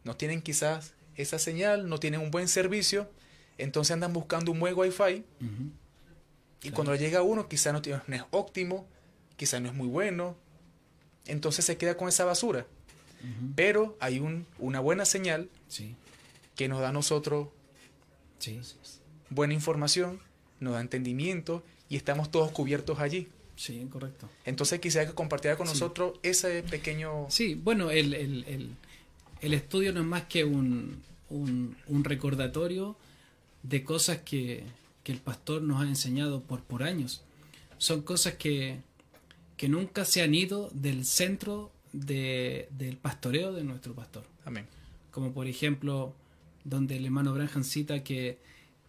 no 0.05 0.17
tienen 0.17 0.41
quizás 0.43 0.93
esa 1.19 1.39
señal, 1.39 1.89
no 1.89 1.99
tienen 2.01 2.21
un 2.21 2.31
buen 2.31 2.49
servicio, 2.49 3.11
entonces 3.59 3.93
andan 3.93 4.13
buscando 4.15 4.51
un 4.53 4.61
buen 4.61 4.75
wifi 4.77 5.25
ujú. 5.41 5.71
y 6.63 6.71
cuando 6.71 6.95
llega 6.95 7.23
uno 7.23 7.49
quizás 7.49 7.73
no, 7.73 7.83
tiene- 7.83 8.01
no 8.07 8.17
es 8.17 8.23
óptimo, 8.31 8.87
quizás 9.37 9.61
no 9.61 9.69
es 9.69 9.75
muy 9.75 9.89
bueno, 9.89 10.37
entonces 11.27 11.65
se 11.65 11.77
queda 11.77 11.97
con 11.97 12.09
esa 12.09 12.25
basura. 12.25 12.67
Pero 13.57 13.97
hay 14.01 14.21
un, 14.21 14.47
una 14.61 14.79
buena 14.79 15.05
señal 15.05 15.49
Sí, 15.67 15.97
que 16.55 16.69
nos 16.69 16.81
da 16.81 16.91
a 16.91 16.93
nosotros 16.93 17.49
sí, 18.39 18.61
buena 19.29 19.55
información, 19.55 20.21
nos 20.61 20.75
da 20.75 20.81
entendimiento 20.81 21.65
y 21.89 21.97
estamos 21.97 22.31
todos 22.31 22.53
cubiertos 22.53 23.01
allí. 23.01 23.27
sí, 23.57 23.89
correcto. 23.91 24.29
Entonces 24.45 24.79
quisiera 24.79 25.05
que 25.09 25.15
compartiera 25.15 25.57
con 25.57 25.67
Sí. 25.67 25.73
nosotros 25.73 26.13
ese 26.23 26.63
pequeño... 26.63 27.27
Sí, 27.29 27.57
bueno, 27.57 27.91
el, 27.91 28.15
el, 28.15 28.45
el, 28.45 28.77
el 29.41 29.55
estudio 29.55 29.93
no 29.93 29.99
es 30.01 30.07
más 30.07 30.23
que 30.27 30.45
un, 30.45 31.03
un, 31.31 31.77
un 31.87 32.05
recordatorio 32.05 32.97
de 33.63 33.85
cosas 33.85 34.19
que, 34.19 34.65
que 35.03 35.13
el 35.13 35.19
pastor 35.19 35.63
nos 35.63 35.81
ha 35.83 35.89
enseñado 35.89 36.43
por, 36.43 36.63
por 36.63 36.83
años. 36.83 37.23
Son 37.79 38.03
cosas 38.03 38.35
que, 38.35 38.81
que 39.57 39.69
nunca 39.69 40.05
se 40.05 40.23
han 40.23 40.35
ido 40.35 40.71
del 40.73 41.05
centro 41.05 41.71
de, 41.93 42.69
del 42.71 42.97
pastoreo 42.97 43.53
de 43.53 43.65
nuestro 43.65 43.95
pastor. 43.95 44.25
Amén. 44.45 44.67
Como 45.11 45.33
por 45.33 45.47
ejemplo, 45.47 46.15
donde 46.65 46.97
el 46.97 47.05
hermano 47.05 47.33
Branham 47.35 47.65
cita 47.65 48.03
que 48.05 48.39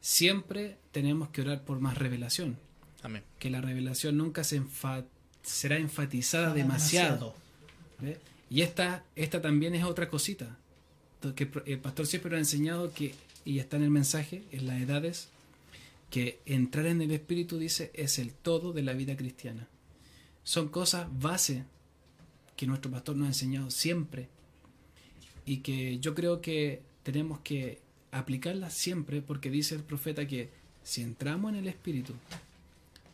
siempre 0.01 0.77
tenemos 0.91 1.29
que 1.29 1.41
orar 1.41 1.63
por 1.63 1.79
más 1.79 1.97
revelación. 1.97 2.57
Amén. 3.03 3.23
Que 3.39 3.49
la 3.49 3.61
revelación 3.61 4.17
nunca 4.17 4.43
se 4.43 4.61
enfa- 4.61 5.05
será 5.43 5.77
enfatizada 5.77 6.51
Ah, 6.51 6.53
demasiado. 6.53 7.33
¿Ve? 7.99 8.19
Y 8.49 8.61
esta, 8.61 9.03
esta 9.15 9.41
también 9.41 9.75
es 9.75 9.83
otra 9.83 10.09
cosita. 10.09 10.57
Que 11.35 11.49
el 11.65 11.79
pastor 11.79 12.07
siempre 12.07 12.31
nos 12.31 12.37
ha 12.37 12.39
enseñado 12.39 12.93
que, 12.93 13.13
y 13.45 13.59
está 13.59 13.77
en 13.77 13.83
el 13.83 13.89
mensaje, 13.89 14.43
en 14.51 14.67
las 14.67 14.81
edades, 14.81 15.29
que 16.09 16.39
entrar 16.45 16.85
en 16.85 17.01
el 17.01 17.11
Espíritu, 17.11 17.57
dice, 17.57 17.91
es 17.93 18.19
el 18.19 18.31
todo 18.33 18.73
de 18.73 18.81
la 18.83 18.93
vida 18.93 19.15
cristiana. 19.15 19.67
Son 20.43 20.69
cosas 20.69 21.07
base 21.19 21.63
que 22.55 22.67
nuestro 22.67 22.91
pastor 22.91 23.15
nos 23.15 23.25
ha 23.25 23.29
enseñado 23.29 23.69
siempre 23.69 24.27
y 25.45 25.57
que 25.57 25.99
yo 25.99 26.15
creo 26.15 26.41
que 26.41 26.81
tenemos 27.03 27.39
que 27.41 27.79
aplicarlas 28.11 28.73
siempre 28.73 29.21
porque 29.21 29.49
dice 29.49 29.75
el 29.75 29.83
profeta 29.83 30.27
que 30.27 30.49
si 30.83 31.01
entramos 31.01 31.51
en 31.51 31.59
el 31.59 31.67
Espíritu, 31.67 32.13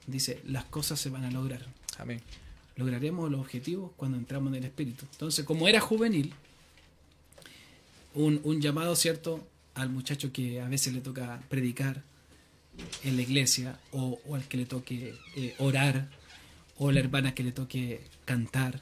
dice, 0.08 0.40
las 0.46 0.66
cosas 0.66 1.00
se 1.00 1.10
van 1.10 1.26
a 1.26 1.32
lograr 1.32 1.66
Amén. 1.98 2.22
lograremos 2.76 3.30
los 3.32 3.42
objetivos 3.42 3.92
cuando 3.96 4.18
entramos 4.18 4.50
en 4.50 4.56
el 4.56 4.66
espíritu. 4.66 5.06
Entonces, 5.12 5.46
como 5.46 5.68
era 5.68 5.80
juvenil, 5.80 6.34
un, 8.16 8.42
un 8.44 8.62
llamado, 8.62 8.96
¿cierto?, 8.96 9.48
al 9.76 9.90
muchacho 9.90 10.32
que 10.32 10.62
a 10.62 10.70
veces 10.70 10.94
le 10.94 11.02
toca 11.02 11.42
predicar 11.50 12.04
en 13.04 13.16
la 13.16 13.22
iglesia, 13.22 13.80
o, 13.92 14.20
al 14.34 14.48
que 14.48 14.58
le 14.58 14.66
toque 14.66 15.16
eh, 15.36 15.56
orar, 15.60 16.10
o 16.78 16.92
la 16.92 17.00
hermana 17.00 17.34
que 17.34 17.44
le 17.44 17.52
toque 17.52 18.02
cantar, 18.26 18.82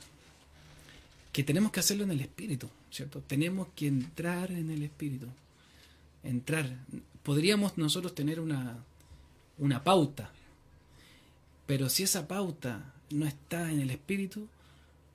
que 1.32 1.44
tenemos 1.44 1.72
que 1.72 1.80
hacerlo 1.80 2.04
en 2.04 2.12
el 2.12 2.22
espíritu, 2.22 2.70
¿cierto? 2.92 3.22
Tenemos 3.22 3.68
que 3.76 3.88
entrar 3.88 4.52
en 4.52 4.70
el 4.70 4.84
espíritu. 4.84 5.28
Entrar. 6.24 6.78
Podríamos 7.24 7.78
nosotros 7.78 8.14
tener 8.14 8.40
una, 8.40 8.78
una 9.58 9.84
pauta, 9.84 10.32
pero 11.66 11.90
si 11.90 12.04
esa 12.04 12.28
pauta 12.28 12.94
no 13.10 13.26
está 13.26 13.72
en 13.72 13.80
el 13.80 13.90
espíritu, 13.90 14.48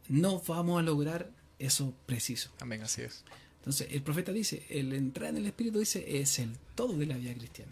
no 0.08 0.42
vamos 0.46 0.78
a 0.78 0.82
lograr 0.82 1.30
eso 1.58 1.94
preciso. 2.06 2.50
Amén, 2.60 2.82
así 2.82 3.02
es. 3.02 3.24
Entonces, 3.68 3.88
el 3.94 4.00
profeta 4.00 4.32
dice, 4.32 4.64
el 4.70 4.94
entrar 4.94 5.28
en 5.28 5.36
el 5.36 5.44
espíritu 5.44 5.78
dice 5.78 6.20
es 6.22 6.38
el 6.38 6.56
todo 6.74 6.96
de 6.96 7.04
la 7.04 7.18
vida 7.18 7.34
cristiana. 7.34 7.70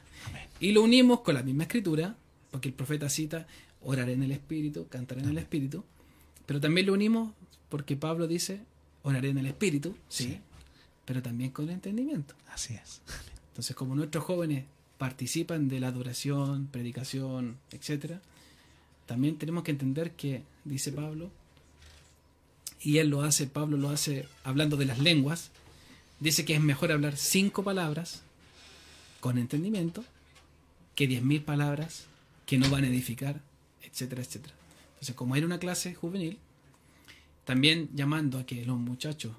Y 0.61 0.73
lo 0.73 0.83
unimos 0.83 1.21
con 1.21 1.33
la 1.35 1.43
misma 1.43 1.63
escritura, 1.63 2.15
porque 2.51 2.69
el 2.69 2.75
profeta 2.75 3.09
cita, 3.09 3.47
oraré 3.83 4.13
en 4.13 4.23
el 4.23 4.31
espíritu, 4.31 4.87
cantaré 4.91 5.23
en 5.23 5.31
el 5.31 5.39
espíritu, 5.39 5.85
pero 6.45 6.61
también 6.61 6.87
lo 6.87 6.93
unimos 6.93 7.33
porque 7.71 7.97
Pablo 7.97 8.27
dice, 8.27 8.61
oraré 9.05 9.31
en 9.31 9.39
el 9.39 9.47
espíritu, 9.47 9.97
sí, 10.11 10.25
Sí. 10.25 10.39
pero 11.07 11.23
también 11.23 11.51
con 11.51 11.65
el 11.65 11.71
entendimiento. 11.71 12.35
Así 12.53 12.75
es. 12.75 13.01
Entonces, 13.49 13.75
como 13.75 13.95
nuestros 13.95 14.23
jóvenes 14.23 14.67
participan 14.99 15.67
de 15.67 15.81
la 15.81 15.89
adoración, 15.89 16.67
predicación, 16.67 17.57
etcétera, 17.71 18.21
también 19.07 19.39
tenemos 19.39 19.65
que 19.65 19.71
entender 19.71 20.11
que, 20.11 20.43
dice 20.67 20.93
Pablo, 20.93 21.31
y 22.83 22.99
él 22.99 23.09
lo 23.09 23.23
hace, 23.23 23.47
Pablo 23.47 23.79
lo 23.79 23.89
hace 23.89 24.29
hablando 24.45 24.77
de 24.77 24.85
las 24.85 24.99
lenguas, 24.99 25.53
dice 26.21 26.45
que 26.45 26.55
es 26.55 26.61
mejor 26.61 26.93
hablar 26.93 27.17
cinco 27.17 27.63
palabras 27.63 28.23
con 29.21 29.39
entendimiento 29.39 30.05
que 30.95 31.07
diez 31.07 31.23
mil 31.23 31.43
palabras 31.43 32.07
que 32.47 32.59
no 32.59 32.71
van 32.71 32.85
a 32.85 32.89
edificar, 32.89 33.41
etcétera, 33.83 34.23
etcétera. 34.23 34.55
Entonces, 34.95 35.15
como 35.15 35.37
era 35.37 35.47
una 35.47 35.59
clase 35.59 35.95
juvenil, 35.95 36.39
también 37.45 37.91
llamando 37.95 38.39
a 38.39 38.47
que 38.47 38.65
los 38.65 38.79
muchachos 38.79 39.33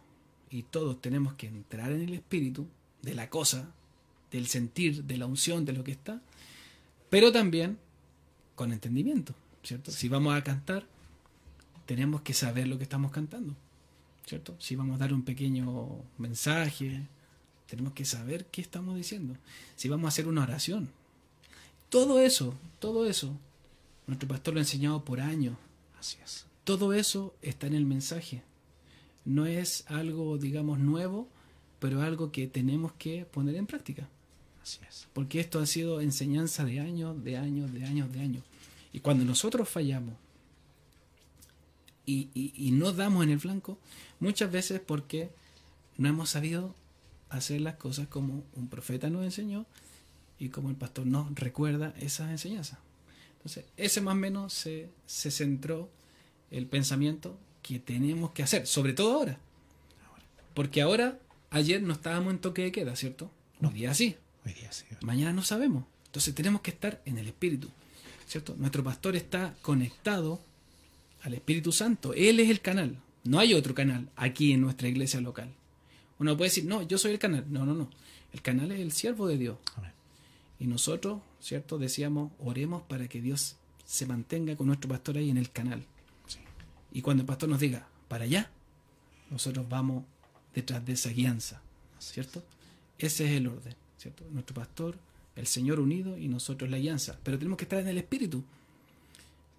y 0.49 0.63
todos 0.63 1.01
tenemos 1.01 1.33
que 1.33 1.47
entrar 1.47 1.91
en 1.91 2.01
el 2.01 2.13
espíritu 2.13 2.67
de 3.01 3.15
la 3.15 3.29
cosa, 3.29 3.69
del 4.31 4.47
sentir, 4.47 5.03
de 5.03 5.17
la 5.17 5.25
unción, 5.25 5.65
de 5.65 5.73
lo 5.73 5.83
que 5.83 5.91
está, 5.91 6.21
pero 7.09 7.31
también 7.31 7.77
con 8.55 8.71
entendimiento, 8.71 9.33
¿cierto? 9.63 9.91
Si 9.91 10.09
vamos 10.09 10.35
a 10.35 10.43
cantar, 10.43 10.85
tenemos 11.85 12.21
que 12.21 12.33
saber 12.33 12.67
lo 12.67 12.77
que 12.77 12.83
estamos 12.83 13.11
cantando, 13.11 13.55
¿cierto? 14.27 14.55
Si 14.59 14.75
vamos 14.75 14.95
a 14.95 14.99
dar 14.99 15.13
un 15.13 15.23
pequeño 15.23 16.03
mensaje, 16.17 17.07
tenemos 17.65 17.93
que 17.93 18.05
saber 18.05 18.45
qué 18.47 18.61
estamos 18.61 18.95
diciendo. 18.95 19.35
Si 19.75 19.87
vamos 19.87 20.05
a 20.05 20.09
hacer 20.09 20.27
una 20.27 20.43
oración, 20.43 20.89
todo 21.89 22.19
eso, 22.19 22.53
todo 22.79 23.07
eso, 23.07 23.33
nuestro 24.05 24.27
pastor 24.27 24.53
lo 24.53 24.59
ha 24.59 24.63
enseñado 24.63 25.03
por 25.03 25.21
años, 25.21 25.55
Así 25.97 26.17
es. 26.23 26.45
todo 26.65 26.93
eso 26.93 27.33
está 27.41 27.67
en 27.67 27.73
el 27.73 27.85
mensaje. 27.85 28.43
No 29.23 29.45
es 29.45 29.85
algo, 29.87 30.37
digamos, 30.37 30.77
nuevo, 30.79 31.27
pero 31.79 32.01
algo 32.01 32.31
que 32.31 32.47
tenemos 32.47 32.91
que 32.93 33.25
poner 33.25 33.55
en 33.55 33.65
práctica. 33.65 34.07
Así 34.61 34.79
es. 34.87 35.07
Porque 35.13 35.39
esto 35.39 35.59
ha 35.59 35.65
sido 35.65 36.01
enseñanza 36.01 36.65
de 36.65 36.81
años, 36.81 37.23
de 37.23 37.37
años, 37.37 37.73
de 37.73 37.85
años, 37.85 38.11
de 38.11 38.19
años. 38.19 38.43
Y 38.91 38.99
cuando 38.99 39.23
nosotros 39.23 39.69
fallamos 39.69 40.15
y, 42.07 42.29
y, 42.33 42.53
y 42.55 42.71
no 42.71 42.91
damos 42.93 43.23
en 43.23 43.29
el 43.29 43.39
flanco, 43.39 43.77
muchas 44.19 44.51
veces 44.51 44.79
porque 44.79 45.29
no 45.97 46.09
hemos 46.09 46.31
sabido 46.31 46.73
hacer 47.29 47.61
las 47.61 47.75
cosas 47.75 48.07
como 48.07 48.43
un 48.55 48.69
profeta 48.69 49.09
nos 49.09 49.23
enseñó 49.23 49.65
y 50.39 50.49
como 50.49 50.69
el 50.69 50.75
pastor 50.75 51.05
nos 51.05 51.35
recuerda 51.35 51.93
esas 51.99 52.31
enseñanzas. 52.31 52.79
Entonces, 53.37 53.65
ese 53.75 54.01
más 54.01 54.13
o 54.13 54.15
menos 54.15 54.53
se, 54.53 54.89
se 55.05 55.31
centró 55.31 55.89
el 56.49 56.65
pensamiento 56.65 57.37
que 57.61 57.79
tenemos 57.79 58.31
que 58.31 58.43
hacer, 58.43 58.65
sobre 58.67 58.93
todo 58.93 59.13
ahora. 59.13 59.37
Porque 60.53 60.81
ahora, 60.81 61.19
ayer 61.49 61.81
no 61.81 61.93
estábamos 61.93 62.33
en 62.33 62.39
toque 62.39 62.63
de 62.63 62.71
queda, 62.71 62.95
¿cierto? 62.95 63.29
No. 63.59 63.69
Hoy 63.69 63.75
día 63.75 63.93
sí, 63.93 64.15
Hoy 64.45 64.53
día 64.53 64.71
sí. 64.71 64.85
mañana 65.01 65.33
no 65.33 65.43
sabemos. 65.43 65.83
Entonces 66.05 66.33
tenemos 66.33 66.61
que 66.61 66.71
estar 66.71 67.01
en 67.05 67.17
el 67.17 67.27
Espíritu, 67.27 67.69
¿cierto? 68.27 68.55
Nuestro 68.57 68.83
pastor 68.83 69.15
está 69.15 69.53
conectado 69.61 70.39
al 71.21 71.33
Espíritu 71.33 71.71
Santo. 71.71 72.13
Él 72.13 72.39
es 72.39 72.49
el 72.49 72.61
canal. 72.61 72.99
No 73.23 73.39
hay 73.39 73.53
otro 73.53 73.73
canal 73.73 74.09
aquí 74.15 74.53
en 74.53 74.61
nuestra 74.61 74.87
iglesia 74.87 75.19
local. 75.21 75.53
Uno 76.19 76.35
puede 76.37 76.49
decir, 76.49 76.65
no, 76.65 76.81
yo 76.81 76.97
soy 76.97 77.11
el 77.11 77.19
canal. 77.19 77.45
No, 77.49 77.65
no, 77.65 77.73
no. 77.73 77.89
El 78.33 78.41
canal 78.41 78.71
es 78.71 78.79
el 78.79 78.91
siervo 78.91 79.27
de 79.27 79.37
Dios. 79.37 79.57
Amén. 79.75 79.91
Y 80.59 80.67
nosotros, 80.67 81.21
¿cierto? 81.39 81.77
Decíamos, 81.77 82.31
oremos 82.39 82.81
para 82.83 83.07
que 83.07 83.21
Dios 83.21 83.57
se 83.85 84.05
mantenga 84.05 84.55
con 84.55 84.67
nuestro 84.67 84.89
pastor 84.89 85.17
ahí 85.17 85.29
en 85.29 85.37
el 85.37 85.51
canal. 85.51 85.83
Sí. 86.25 86.39
Y 86.91 87.01
cuando 87.01 87.21
el 87.21 87.27
pastor 87.27 87.49
nos 87.49 87.59
diga, 87.59 87.87
para 88.07 88.23
allá, 88.23 88.49
nosotros 89.29 89.67
vamos 89.69 90.03
detrás 90.53 90.85
de 90.85 90.93
esa 90.93 91.09
guianza, 91.09 91.61
¿cierto? 91.99 92.43
Ese 92.97 93.25
es 93.25 93.31
el 93.31 93.47
orden, 93.47 93.75
¿cierto? 93.97 94.23
Nuestro 94.31 94.55
pastor, 94.55 94.97
el 95.35 95.45
Señor 95.45 95.79
unido 95.79 96.17
y 96.17 96.27
nosotros 96.27 96.69
la 96.69 96.79
guianza. 96.79 97.19
Pero 97.23 97.37
tenemos 97.37 97.57
que 97.57 97.65
estar 97.65 97.79
en 97.79 97.87
el 97.87 97.97
Espíritu. 97.97 98.43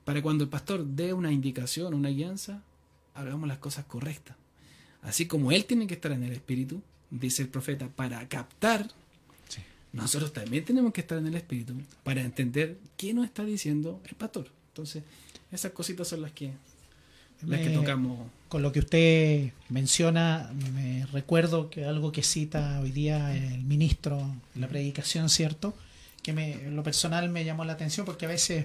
Para 0.09 0.23
cuando 0.23 0.45
el 0.45 0.49
pastor 0.49 0.87
dé 0.87 1.13
una 1.13 1.31
indicación, 1.31 1.93
una 1.93 2.09
guianza, 2.09 2.63
hagamos 3.15 3.47
las 3.47 3.59
cosas 3.59 3.85
correctas. 3.85 4.37
Así 5.03 5.27
como 5.27 5.53
Él 5.53 5.67
tiene 5.67 5.87
que 5.87 5.93
estar 5.93 6.13
en 6.13 6.23
el 6.25 6.33
Espíritu, 6.33 6.81
dice 7.11 7.43
el 7.43 7.49
profeta, 7.49 7.89
para 7.89 8.27
captar, 8.27 8.89
Sí. 9.51 9.61
nosotros 9.93 10.33
también 10.33 10.65
tenemos 10.65 10.95
que 10.95 11.03
estar 11.03 11.19
en 11.19 11.27
el 11.27 11.35
Espíritu 11.35 11.75
para 12.05 12.23
entender 12.23 12.79
qué 12.97 13.13
nos 13.13 13.27
está 13.27 13.45
diciendo 13.45 14.01
el 14.07 14.15
pastor. 14.15 14.49
Entonces, 14.69 15.03
esas 15.53 15.73
cositas 15.73 16.09
son 16.09 16.23
las 16.23 16.33
que, 16.33 16.53
las 17.47 17.61
que 17.61 17.69
Me- 17.69 17.75
tocamos. 17.75 18.31
Con 18.49 18.63
lo 18.63 18.73
que 18.73 18.79
usted 18.79 19.53
menciona, 19.69 20.51
me 20.73 21.05
recuerdo 21.13 21.69
que 21.69 21.85
algo 21.85 22.13
que 22.13 22.23
cita 22.23 22.81
hoy 22.81 22.93
día 22.93 23.37
el 23.37 23.63
ministro 23.63 24.19
en 24.55 24.61
la 24.63 24.69
predicación, 24.69 25.29
¿cierto? 25.29 25.77
Que 26.23 26.33
me, 26.33 26.71
lo 26.71 26.83
personal 26.83 27.29
me 27.29 27.45
llamó 27.45 27.67
la 27.67 27.75
atención 27.75 28.07
porque 28.07 28.25
a 28.25 28.29
veces 28.31 28.65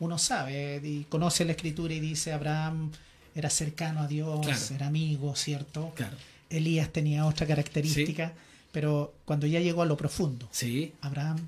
uno 0.00 0.18
sabe 0.18 0.80
y 0.84 1.04
conoce 1.04 1.44
la 1.44 1.52
escritura 1.52 1.94
y 1.94 2.00
dice 2.00 2.32
Abraham 2.32 2.90
era 3.34 3.50
cercano 3.50 4.00
a 4.00 4.06
Dios, 4.08 4.40
Claro. 4.46 4.60
era 4.74 4.86
amigo, 4.86 5.34
¿cierto? 5.36 5.92
Claro. 5.96 6.16
Elías 6.50 6.90
tenía 6.92 7.26
otra 7.26 7.46
característica, 7.46 8.32
pero 8.72 9.12
cuando 9.24 9.46
ya 9.46 9.60
llegó 9.60 9.82
a 9.82 9.86
lo 9.86 9.96
profundo, 9.96 10.48
Sí, 10.52 10.92
Abraham 11.00 11.38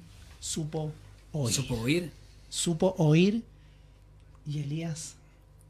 supo 0.41 0.93
oír, 1.33 1.55
supo 1.55 1.75
oír, 1.81 2.11
supo 2.49 2.95
oír 2.99 3.43
y 4.47 4.61
Elías 4.61 5.15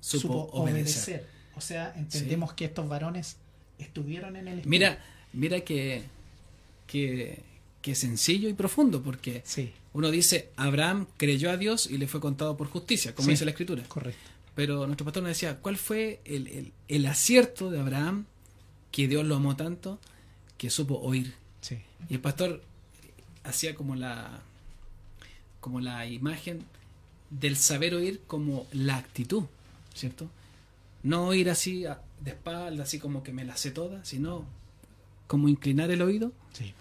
supo, 0.01 0.21
supo, 0.21 0.35
obedecer. 0.53 1.15
obedecer. 1.21 1.27
O 1.57 1.61
sea, 1.61 1.93
entendemos 1.97 2.53
que 2.53 2.67
estos 2.67 2.89
varones 2.89 3.37
estuvieron 3.79 4.37
en 4.37 4.49
el 4.49 4.59
espíritu. 4.59 4.69
Mira, 4.69 5.05
mira 5.33 5.61
que, 5.61 6.03
que, 6.87 7.43
que 7.87 7.95
sencillo 7.95 8.49
y 8.49 8.53
profundo, 8.53 9.01
porque 9.01 9.43
Sí, 9.47 9.73
uno 9.93 10.11
dice, 10.11 10.51
Abraham 10.57 11.07
creyó 11.19 11.53
a 11.53 11.57
Dios 11.57 11.89
y 11.89 11.99
le 11.99 12.09
fue 12.09 12.19
contado 12.21 12.57
por 12.57 12.67
justicia, 12.69 13.15
como 13.15 13.27
Sí. 13.27 13.31
dice 13.31 13.45
la 13.45 13.53
escritura. 13.53 13.85
correcto. 13.87 14.19
Pero 14.57 14.87
nuestro 14.87 15.05
pastor 15.05 15.23
nos 15.23 15.31
decía, 15.31 15.59
¿cuál 15.61 15.77
fue 15.77 16.19
el, 16.25 16.49
el- 16.49 16.73
el 16.89 17.07
acierto 17.07 17.71
de 17.71 17.79
Abraham 17.79 18.25
que 18.91 19.07
Dios 19.07 19.25
lo 19.25 19.37
amó 19.37 19.55
tanto 19.55 20.01
que 20.59 20.69
supo 20.69 20.99
oír? 20.99 21.35
Sí, 21.61 21.79
Y 22.09 22.15
el 22.15 22.21
pastor 22.21 22.61
hacía 23.45 23.77
como 23.77 23.95
la 23.95 24.41
como 25.61 25.79
la 25.81 26.07
imagen 26.07 26.65
del 27.31 27.57
saber 27.57 27.95
oír 27.95 28.21
como 28.27 28.67
la 28.73 28.97
actitud, 28.97 29.45
¿cierto? 29.95 30.29
No 31.05 31.27
oír 31.29 31.51
así 31.51 31.83
de 32.21 32.31
espalda, 32.31 32.83
así 32.83 32.99
como 32.99 33.23
que 33.23 33.33
me 33.33 33.45
la 33.45 33.57
sé 33.57 33.71
toda, 33.71 34.05
sino 34.05 34.45
como 35.29 35.49
inclinar 35.49 35.91
el 35.93 36.03
oído, 36.03 36.33
sí. 36.53 36.73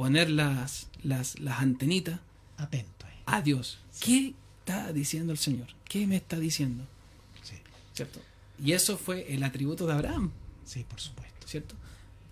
Poner 0.00 0.30
las, 0.30 0.88
las, 1.02 1.38
las 1.40 1.60
antenitas 1.60 2.20
Atento 2.56 3.06
ahí. 3.06 3.14
a 3.26 3.42
Dios. 3.42 3.78
¿Qué 4.00 4.32
está 4.60 4.92
diciendo 4.92 5.30
el 5.32 5.38
Señor? 5.38 5.66
¿Qué 5.88 6.06
me 6.06 6.16
está 6.16 6.38
diciendo? 6.38 6.86
Sí, 7.42 7.56
¿Cierto? 7.92 8.20
Y 8.64 8.72
eso 8.72 8.96
fue 8.96 9.32
el 9.34 9.42
atributo 9.42 9.86
de 9.86 9.92
Abraham, 9.92 10.30
sí, 10.64 10.84
por 10.88 11.00
supuesto. 11.00 11.46
¿cierto? 11.46 11.74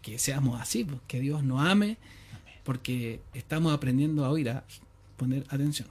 Que 0.02 0.18
seamos 0.18 0.58
así, 0.60 0.84
pues, 0.84 1.00
que 1.06 1.20
Dios 1.20 1.42
nos 1.44 1.60
ame, 1.66 1.98
Amén. 2.30 2.54
porque 2.64 3.20
estamos 3.34 3.74
aprendiendo 3.74 4.24
a 4.24 4.30
oír, 4.30 4.48
a 4.48 4.64
poner 5.18 5.44
atención. 5.50 5.88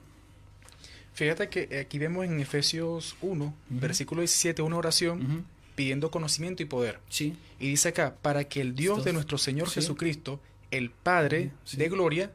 Fíjate 1.14 1.50
que 1.50 1.80
aquí 1.80 1.98
vemos 2.00 2.26
en 2.26 2.40
Efesios 2.40 3.16
1, 3.22 3.46
Ujú. 3.46 3.54
versículo 3.70 4.22
17, 4.22 4.62
una 4.62 4.78
oración 4.78 5.46
pidiendo 5.76 6.10
conocimiento 6.10 6.64
y 6.64 6.66
poder. 6.66 7.00
Sí, 7.10 7.36
Y 7.60 7.70
dice 7.70 7.90
acá, 7.90 8.16
para 8.22 8.46
que 8.46 8.62
el 8.62 8.74
Dios 8.76 8.94
Estos- 9.00 9.06
de 9.06 9.14
nuestro 9.14 9.38
Señor 9.38 9.68
sí. 9.70 9.76
Jesucristo, 9.76 10.40
el 10.72 10.90
Padre 10.92 11.52
Sí. 11.64 11.78
de 11.78 11.90
gloria, 11.90 12.32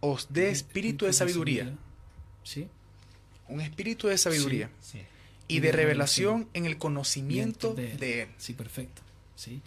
os 0.00 0.28
dé 0.30 0.50
espíritu 0.50 1.06
de 1.06 1.12
sabiduría. 1.12 1.72
Sí, 2.42 2.68
Un 3.48 3.60
espíritu 3.60 4.08
de 4.08 4.16
sabiduría 4.18 4.70
Sí, 4.80 5.00
y 5.48 5.60
de 5.60 5.70
revelación 5.72 6.48
en 6.54 6.64
el 6.66 6.78
conocimiento 6.78 7.74
de 7.74 7.92
él. 7.92 7.98
de 7.98 8.22
Él. 8.22 8.28
sí, 8.38 8.52
perfecto. 8.54 9.02
Sí. 9.36 9.60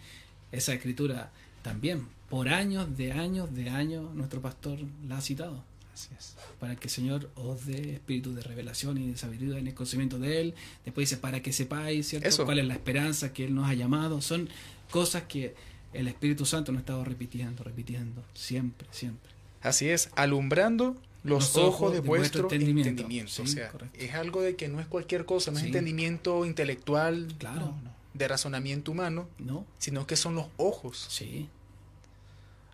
Esa 0.52 0.72
escritura 0.74 1.30
también, 1.62 2.06
por 2.30 2.48
años, 2.48 2.96
de 2.96 3.12
años, 3.12 3.54
de 3.54 3.70
años, 3.70 4.12
nuestro 4.14 4.40
pastor 4.40 4.78
la 5.06 5.18
ha 5.18 5.20
citado. 5.20 5.64
así 5.94 6.08
es. 6.16 6.36
para 6.60 6.76
que 6.76 6.84
el 6.84 6.90
Señor 6.90 7.28
os 7.34 7.66
dé 7.66 7.94
espíritu 7.94 8.32
de 8.34 8.42
revelación 8.42 8.98
y 8.98 9.10
de 9.10 9.16
sabiduría 9.16 9.58
en 9.58 9.66
el 9.66 9.74
conocimiento 9.74 10.18
de 10.20 10.40
Él. 10.40 10.54
Después 10.84 11.08
dice, 11.10 11.20
para 11.20 11.42
que 11.42 11.52
sepáis, 11.52 12.06
¿cierto? 12.08 12.28
Eso. 12.28 12.44
¿Cuál 12.44 12.60
es 12.60 12.66
la 12.66 12.74
esperanza 12.74 13.32
que 13.32 13.44
Él 13.46 13.54
nos 13.54 13.68
ha 13.68 13.74
llamado? 13.74 14.20
Son 14.20 14.48
cosas 14.90 15.24
que 15.24 15.54
el 15.92 16.08
Espíritu 16.08 16.44
Santo 16.46 16.72
nos 16.72 16.80
ha 16.80 16.82
estado 16.82 17.04
repitiendo, 17.04 17.64
repitiendo, 17.64 18.22
siempre, 18.34 18.86
siempre. 18.90 19.30
Así 19.62 19.88
es, 19.88 20.10
alumbrando 20.16 20.96
los, 21.24 21.54
Los 21.54 21.56
ojos, 21.56 21.74
ojos 21.74 21.92
de, 21.94 22.00
vuestro 22.00 22.42
vuestro 22.42 22.42
entendimiento. 22.44 22.88
entendimiento. 22.90 23.42
o 23.42 23.46
sea, 23.46 23.70
correcto. 23.70 23.98
es 23.98 24.14
algo 24.14 24.40
de 24.42 24.54
que 24.56 24.68
no 24.68 24.80
es 24.80 24.86
cualquier 24.86 25.24
cosa, 25.24 25.50
no 25.50 25.58
es 25.58 25.64
entendimiento 25.64 26.44
intelectual 26.46 27.34
Claro, 27.38 27.60
No, 27.66 27.82
no. 27.82 27.94
de 28.14 28.28
razonamiento 28.28 28.92
humano, 28.92 29.28
¿no? 29.38 29.66
sino 29.78 30.06
que 30.06 30.16
son 30.16 30.34
los 30.36 30.46
ojos. 30.56 31.06
Sí, 31.10 31.48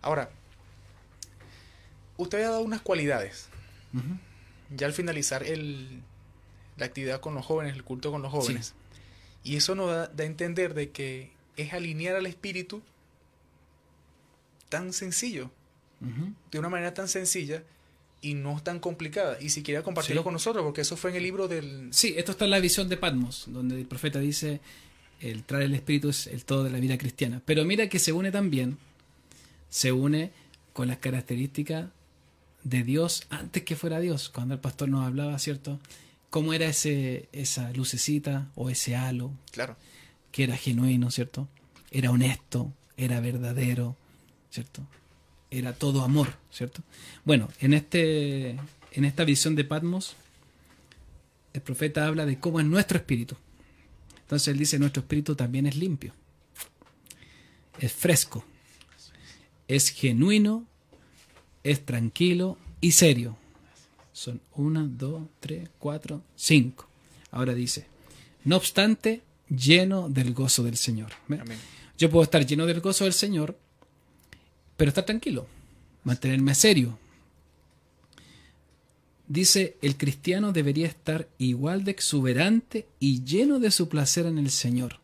Ahora, 0.01 0.29
usted 2.17 2.43
ha 2.43 2.49
dado 2.49 2.61
unas 2.61 2.81
cualidades. 2.81 3.47
Ya 4.75 4.87
al 4.87 4.93
finalizar 4.93 5.41
el, 5.43 6.01
la 6.77 6.85
actividad 6.85 7.21
con 7.21 7.33
los 7.33 7.45
jóvenes, 7.45 7.73
el 7.75 7.83
culto 7.83 8.11
con 8.11 8.21
los 8.21 8.31
jóvenes. 8.31 8.75
Y 9.43 9.55
eso 9.55 9.73
nos 9.73 9.89
da, 9.89 10.07
da 10.07 10.23
a 10.23 10.27
entender 10.27 10.73
de 10.75 10.91
que 10.91 11.31
es 11.57 11.73
alinear 11.73 12.15
al 12.15 12.25
espíritu 12.27 12.83
tan 14.75 14.93
sencillo, 14.93 15.51
de 16.51 16.59
una 16.59 16.69
manera 16.69 16.93
tan 16.93 17.07
sencilla 17.07 17.63
y 18.21 18.33
no 18.33 18.61
tan 18.61 18.79
complicada. 18.79 19.37
Y 19.41 19.49
si 19.49 19.63
quiera 19.63 19.81
compartirlo 19.83 20.21
Sí. 20.21 20.23
con 20.23 20.33
nosotros, 20.33 20.63
porque 20.63 20.81
eso 20.81 20.97
fue 20.97 21.11
en 21.11 21.15
el 21.17 21.23
libro 21.23 21.47
del... 21.47 21.89
Sí, 21.91 22.13
esto 22.17 22.31
está 22.33 22.45
en 22.45 22.51
la 22.51 22.59
visión 22.59 22.89
de 22.89 22.97
Patmos, 22.97 23.45
donde 23.47 23.79
el 23.79 23.85
profeta 23.85 24.19
dice, 24.19 24.59
el 25.21 25.43
traer 25.43 25.65
el 25.65 25.75
espíritu 25.75 26.09
es 26.09 26.27
el 26.27 26.43
todo 26.43 26.63
de 26.63 26.69
la 26.71 26.79
vida 26.79 26.97
cristiana. 26.97 27.41
Pero 27.45 27.63
mira 27.65 27.87
que 27.89 27.99
se 27.99 28.11
une 28.11 28.31
también, 28.31 28.77
se 29.69 29.91
une 29.91 30.31
con 30.73 30.87
las 30.87 30.97
características 30.97 31.87
de 32.63 32.83
Dios 32.83 33.25
antes 33.29 33.63
que 33.63 33.75
fuera 33.75 33.99
Dios, 33.99 34.29
cuando 34.29 34.53
el 34.55 34.59
pastor 34.59 34.89
nos 34.89 35.05
hablaba, 35.05 35.37
¿cierto? 35.39 35.79
Cómo 36.29 36.53
era 36.53 36.65
ese, 36.65 37.29
esa 37.31 37.71
lucecita 37.71 38.49
o 38.55 38.69
ese 38.69 38.95
halo, 38.95 39.31
Claro. 39.51 39.77
que 40.31 40.43
era 40.43 40.57
genuino, 40.57 41.09
¿cierto? 41.11 41.47
Era 41.91 42.11
honesto, 42.11 42.73
era 42.97 43.19
verdadero, 43.21 43.95
¿cierto? 44.55 44.81
Era 45.51 45.73
todo 45.73 46.01
amor, 46.01 46.37
¿cierto? 46.49 46.81
Bueno, 47.25 47.49
en 47.59 47.73
este 47.73 48.51
en 48.91 49.03
esta 49.03 49.25
visión 49.25 49.55
de 49.55 49.65
Patmos 49.65 50.15
el 51.53 51.61
profeta 51.61 52.07
habla 52.07 52.25
de 52.25 52.39
cómo 52.39 52.59
es 52.59 52.65
nuestro 52.65 52.97
espíritu. 52.97 53.35
Entonces 54.21 54.49
él 54.49 54.57
dice, 54.57 54.79
nuestro 54.79 55.01
espíritu 55.01 55.35
también 55.35 55.65
es 55.65 55.75
limpio. 55.75 56.13
Es 57.79 57.93
fresco. 57.93 58.43
Es 59.67 59.89
genuino, 59.89 60.65
es 61.63 61.85
tranquilo 61.85 62.57
y 62.81 62.91
serio. 62.91 63.37
Son 64.11 64.41
una, 64.53 64.85
dos, 64.85 65.23
tres, 65.39 65.69
cuatro, 65.79 66.21
cinco. 66.35 66.87
Ahora 67.31 67.53
dice, 67.53 67.87
no 68.43 68.57
obstante, 68.57 69.21
lleno 69.49 70.09
del 70.09 70.33
gozo 70.33 70.63
del 70.63 70.77
Señor. 70.77 71.11
Yo 71.97 72.09
puedo 72.09 72.23
estar 72.23 72.45
lleno 72.45 72.65
del 72.65 72.81
gozo 72.81 73.05
del 73.05 73.13
Señor, 73.13 73.57
pero 74.77 74.89
estar 74.89 75.05
tranquilo, 75.05 75.47
mantenerme 76.03 76.55
serio. 76.55 76.97
Dice, 79.27 79.75
el 79.81 79.97
cristiano 79.97 80.51
debería 80.51 80.87
estar 80.87 81.27
igual 81.39 81.83
de 81.83 81.91
exuberante 81.91 82.85
y 82.99 83.23
lleno 83.23 83.59
de 83.59 83.71
su 83.71 83.89
placer 83.89 84.25
en 84.27 84.37
el 84.37 84.51
Señor. 84.51 84.99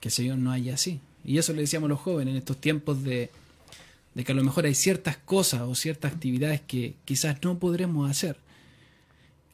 Que 0.00 0.08
el 0.08 0.12
Señor 0.12 0.38
no 0.38 0.50
haya 0.50 0.74
así. 0.74 1.00
Y 1.24 1.36
eso 1.36 1.52
le 1.52 1.60
decíamos 1.60 1.88
a 1.88 1.90
los 1.90 2.00
jóvenes 2.00 2.32
en 2.32 2.38
estos 2.38 2.58
tiempos 2.58 3.02
de, 3.02 3.30
que 4.14 4.32
a 4.32 4.34
lo 4.34 4.44
mejor 4.44 4.64
hay 4.64 4.74
ciertas 4.74 5.18
cosas 5.18 5.62
o 5.62 5.74
ciertas 5.74 6.12
actividades 6.12 6.62
que 6.62 6.94
quizás 7.04 7.36
no 7.42 7.58
podremos 7.58 8.10
hacer. 8.10 8.38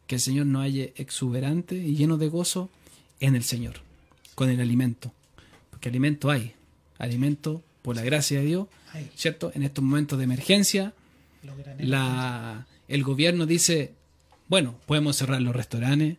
Que 0.07 0.16
el 0.16 0.20
Señor 0.20 0.47
no 0.47 0.61
haya 0.61 0.85
exuberante 0.95 1.75
y 1.75 1.97
lleno 1.97 2.16
de 2.16 2.29
gozo 2.29 2.70
en 3.18 3.35
el 3.35 3.43
Señor. 3.43 3.81
con 4.37 4.51
el 4.51 4.61
alimento. 4.61 5.12
Porque 5.70 5.89
alimento 5.89 6.31
hay. 6.31 6.55
Alimento, 6.99 7.62
por 7.85 7.95
la 7.97 8.03
gracia 8.03 8.39
de 8.41 8.47
Dios, 8.47 8.68
¿cierto? 9.14 9.53
En 9.55 9.62
estos 9.62 9.85
momentos 9.85 10.16
de 10.16 10.24
emergencia, 10.24 10.95
la, 11.78 12.66
el 12.89 13.03
gobierno 13.05 13.45
dice, 13.45 13.93
bueno, 14.49 14.74
podemos 14.87 15.16
cerrar 15.16 15.43
los 15.43 15.55
restaurantes, 15.55 16.16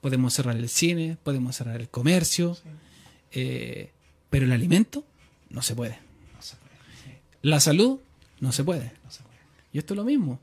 podemos 0.00 0.32
cerrar 0.34 0.56
el 0.56 0.68
cine, 0.68 1.16
podemos 1.24 1.56
cerrar 1.56 1.80
el 1.80 1.88
comercio, 1.88 2.54
Sí, 2.54 2.60
eh, 3.32 3.90
pero 4.30 4.44
el 4.44 4.52
alimento 4.52 5.04
no 5.48 5.62
se 5.62 5.74
puede. 5.74 5.98
no 6.36 6.42
se 6.42 6.54
puede. 6.56 6.74
Sí, 7.04 7.10
La 7.42 7.58
salud 7.58 7.98
no 8.38 8.52
se 8.52 8.62
puede. 8.62 8.92
no 9.04 9.10
se 9.10 9.24
puede. 9.24 9.38
Y 9.72 9.78
esto 9.78 9.94
es 9.94 9.96
lo 9.98 10.04
mismo. 10.04 10.38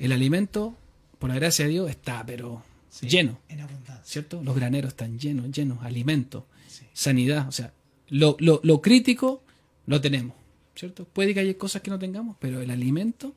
El 0.00 0.10
alimento, 0.10 0.74
por 1.20 1.28
la 1.30 1.36
gracia 1.36 1.64
de 1.66 1.70
Dios, 1.70 1.90
está, 1.90 2.26
pero 2.26 2.64
Sí, 2.90 3.08
lleno, 3.08 3.38
En 3.48 3.60
abundancia. 3.60 4.02
¿cierto? 4.04 4.42
Los 4.42 4.56
graneros 4.56 4.90
están 4.94 5.16
llenos, 5.18 5.48
llenos, 5.52 5.82
alimento, 5.84 6.46
sanidad, 6.92 7.46
o 7.48 7.52
sea, 7.52 7.72
lo, 8.08 8.36
lo, 8.40 8.60
lo 8.64 8.82
crítico 8.82 9.42
lo 9.86 10.00
tenemos, 10.00 10.36
¿cierto? 10.74 11.04
Puede 11.04 11.34
que 11.34 11.40
haya 11.40 11.56
cosas 11.58 11.82
que 11.82 11.90
no 11.90 11.98
tengamos, 11.98 12.36
pero 12.40 12.60
el 12.60 12.70
alimento, 12.70 13.34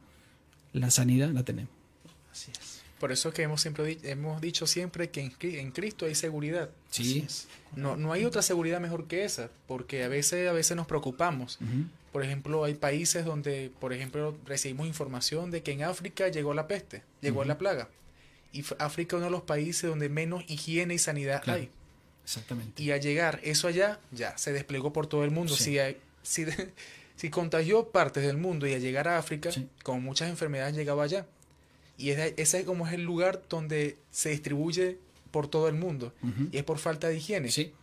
la 0.74 0.92
sanidad 0.92 1.30
la 1.30 1.44
tenemos. 1.44 1.72
Así 2.32 2.52
es. 2.52 2.82
Por 3.00 3.12
eso 3.12 3.30
es 3.30 3.36
que 3.36 3.44
hemos 3.44 3.62
siempre 3.62 3.98
hemos 4.04 4.40
dicho 4.42 4.66
siempre 4.68 5.10
que 5.10 5.22
en, 5.22 5.32
Cri- 5.32 5.58
en 5.60 5.72
Cristo 5.72 6.06
hay 6.06 6.16
seguridad. 6.16 6.70
Es. 6.98 7.48
No, 7.76 7.98
no 7.98 8.14
hay 8.14 8.24
otra 8.26 8.42
seguridad 8.42 8.80
mejor 8.80 9.06
que 9.08 9.26
esa, 9.26 9.50
porque 9.68 10.04
a 10.04 10.08
veces, 10.08 10.48
a 10.48 10.54
veces 10.54 10.78
nos 10.78 10.88
preocupamos. 10.88 11.60
Por 12.14 12.24
ejemplo, 12.24 12.64
hay 12.64 12.74
países 12.76 13.26
donde, 13.26 13.70
por 13.82 13.92
ejemplo, 13.92 14.38
recibimos 14.46 14.88
información 14.88 15.52
de 15.52 15.62
que 15.62 15.74
en 15.74 15.84
África 15.84 16.30
llegó 16.30 16.54
la 16.54 16.68
peste, 16.68 17.04
llegó 17.22 17.44
la 17.44 17.58
plaga. 17.58 17.90
Y 18.54 18.64
África 18.80 19.18
es 19.18 19.20
uno 19.20 19.26
de 19.26 19.32
los 19.32 19.42
países 19.42 19.90
donde 19.90 20.08
menos 20.08 20.46
higiene 20.48 20.94
y 20.94 20.98
sanidad 20.98 21.42
Claro. 21.44 21.60
hay. 21.60 21.70
Exactamente. 22.24 22.82
Y 22.82 22.92
al 22.92 23.02
llegar 23.02 23.42
eso 23.44 23.68
allá, 23.68 24.00
ya 24.12 24.38
se 24.38 24.54
desplegó 24.54 24.94
por 24.94 25.08
todo 25.08 25.26
el 25.26 25.32
mundo. 25.32 25.54
Sí. 25.58 25.64
Si, 25.66 25.80
hay- 25.80 25.98
si, 26.26 26.46
si 27.16 27.30
contagió 27.30 27.90
partes 27.90 28.24
del 28.26 28.38
mundo 28.38 28.68
y 28.68 28.74
al 28.74 28.82
llegar 28.82 29.08
a 29.08 29.18
África, 29.18 29.52
Sí. 29.52 29.68
con 29.84 30.04
muchas 30.04 30.30
enfermedades 30.30 30.76
llegaba 30.76 31.04
allá. 31.04 31.26
Y 31.98 32.10
ese, 32.10 32.34
ese 32.38 32.60
es 32.60 32.66
como 32.66 32.86
es 32.88 32.94
el 32.94 33.04
lugar 33.04 33.42
donde 33.48 33.98
se 34.12 34.30
distribuye 34.30 34.98
por 35.32 35.48
todo 35.48 35.68
el 35.70 35.76
mundo. 35.76 36.14
Y 36.52 36.58
es 36.58 36.64
por 36.64 36.78
falta 36.78 37.08
de 37.08 37.18
higiene. 37.18 37.52
Sí, 37.52 37.74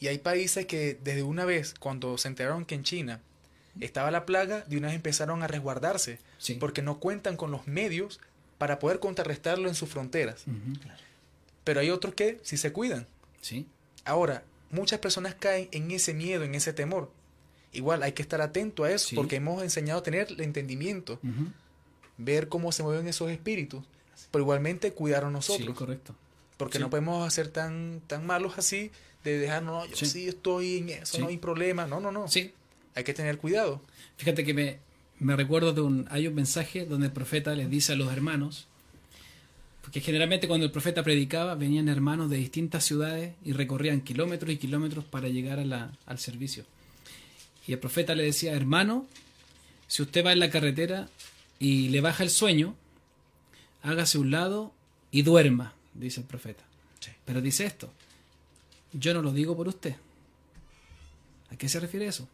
Y 0.00 0.06
hay 0.06 0.18
países 0.18 0.66
que 0.66 0.96
desde 1.02 1.24
una 1.24 1.44
vez, 1.44 1.74
cuando 1.80 2.16
se 2.18 2.28
enteraron 2.28 2.64
que 2.64 2.76
en 2.76 2.84
China 2.84 3.20
estaba 3.80 4.10
la 4.12 4.24
plaga, 4.26 4.60
de 4.68 4.76
una 4.76 4.88
vez 4.88 4.96
empezaron 4.96 5.42
a 5.42 5.46
resguardarse, 5.48 6.18
sí. 6.38 6.54
porque 6.54 6.82
no 6.82 6.98
cuentan 7.00 7.36
con 7.36 7.50
los 7.50 7.66
medios 7.66 8.20
para 8.58 8.78
poder 8.78 8.98
contrarrestarlo 9.00 9.68
en 9.68 9.74
sus 9.74 9.88
fronteras. 9.88 10.44
Pero 11.64 11.80
hay 11.80 11.90
otros 11.90 12.14
que 12.14 12.38
sí 12.42 12.56
se 12.56 12.72
cuidan. 12.72 13.06
Sí, 13.40 13.66
Ahora, 14.04 14.42
muchas 14.70 15.00
personas 15.00 15.34
caen 15.34 15.68
en 15.70 15.90
ese 15.90 16.14
miedo, 16.14 16.42
en 16.44 16.54
ese 16.54 16.72
temor. 16.72 17.10
Igual 17.72 18.02
hay 18.02 18.12
que 18.12 18.22
estar 18.22 18.40
atento 18.40 18.84
a 18.84 18.90
eso, 18.90 19.08
Sí. 19.08 19.16
porque 19.16 19.36
hemos 19.36 19.62
enseñado 19.62 20.00
a 20.00 20.02
tener 20.02 20.28
el 20.30 20.40
entendimiento, 20.40 21.20
ver 22.16 22.48
cómo 22.48 22.72
se 22.72 22.82
mueven 22.82 23.06
esos 23.08 23.30
espíritus, 23.30 23.84
pero 24.30 24.42
igualmente 24.42 24.92
cuidar 24.92 25.24
a 25.24 25.28
sí, 25.28 25.32
nosotros, 25.32 25.76
correcto. 25.76 26.14
porque 26.56 26.78
sí. 26.78 26.82
no 26.82 26.90
podemos 26.90 27.32
ser 27.32 27.48
tan, 27.48 28.00
tan 28.06 28.26
malos 28.26 28.58
así 28.58 28.90
de 29.22 29.38
dejarnos, 29.38 29.88
no, 29.88 29.94
yo 29.94 30.06
Sí. 30.06 30.28
estoy 30.28 30.78
en 30.78 30.88
eso, 30.90 31.18
no 31.18 31.28
hay 31.28 31.36
problema, 31.38 31.86
no, 31.86 32.00
no, 32.00 32.10
no, 32.10 32.26
Sí, 32.28 32.52
hay 32.94 33.04
que 33.04 33.14
tener 33.14 33.38
cuidado. 33.38 33.80
Fíjate 34.16 34.44
que 34.44 34.54
me, 34.54 34.78
me 35.20 35.36
recuerdo 35.36 35.72
de 35.72 35.82
un, 35.82 36.06
hay 36.10 36.26
un 36.26 36.34
mensaje 36.34 36.86
donde 36.86 37.06
el 37.08 37.12
profeta 37.12 37.54
les 37.54 37.68
dice 37.70 37.92
a 37.92 37.96
los 37.96 38.10
hermanos, 38.12 38.66
porque 39.82 40.00
generalmente 40.00 40.48
cuando 40.48 40.66
el 40.66 40.72
profeta 40.72 41.02
predicaba 41.02 41.54
venían 41.54 41.88
hermanos 41.88 42.28
de 42.30 42.36
distintas 42.38 42.84
ciudades 42.84 43.34
y 43.44 43.52
recorrían 43.52 44.00
kilómetros 44.00 44.50
y 44.52 44.56
kilómetros 44.56 45.04
para 45.04 45.28
llegar 45.28 45.58
a 45.60 45.64
la- 45.64 45.92
al 46.06 46.18
servicio. 46.18 46.64
Y 47.68 47.74
el 47.74 47.78
profeta 47.78 48.14
le 48.14 48.24
decía, 48.24 48.54
hermano, 48.54 49.06
si 49.86 50.00
usted 50.00 50.24
va 50.24 50.32
en 50.32 50.38
la 50.40 50.48
carretera 50.48 51.10
y 51.58 51.90
le 51.90 52.00
baja 52.00 52.22
el 52.24 52.30
sueño, 52.30 52.74
hágase 53.82 54.16
un 54.16 54.30
lado 54.30 54.72
y 55.10 55.20
duerma, 55.20 55.74
dice 55.92 56.20
el 56.20 56.26
profeta. 56.26 56.64
Sí. 56.98 57.10
Pero 57.26 57.42
dice 57.42 57.66
esto, 57.66 57.92
yo 58.94 59.12
no 59.12 59.20
lo 59.20 59.34
digo 59.34 59.54
por 59.54 59.68
usted. 59.68 59.94
¿A 61.52 61.56
qué 61.56 61.68
se 61.68 61.78
refiere 61.78 62.06
eso? 62.06 62.26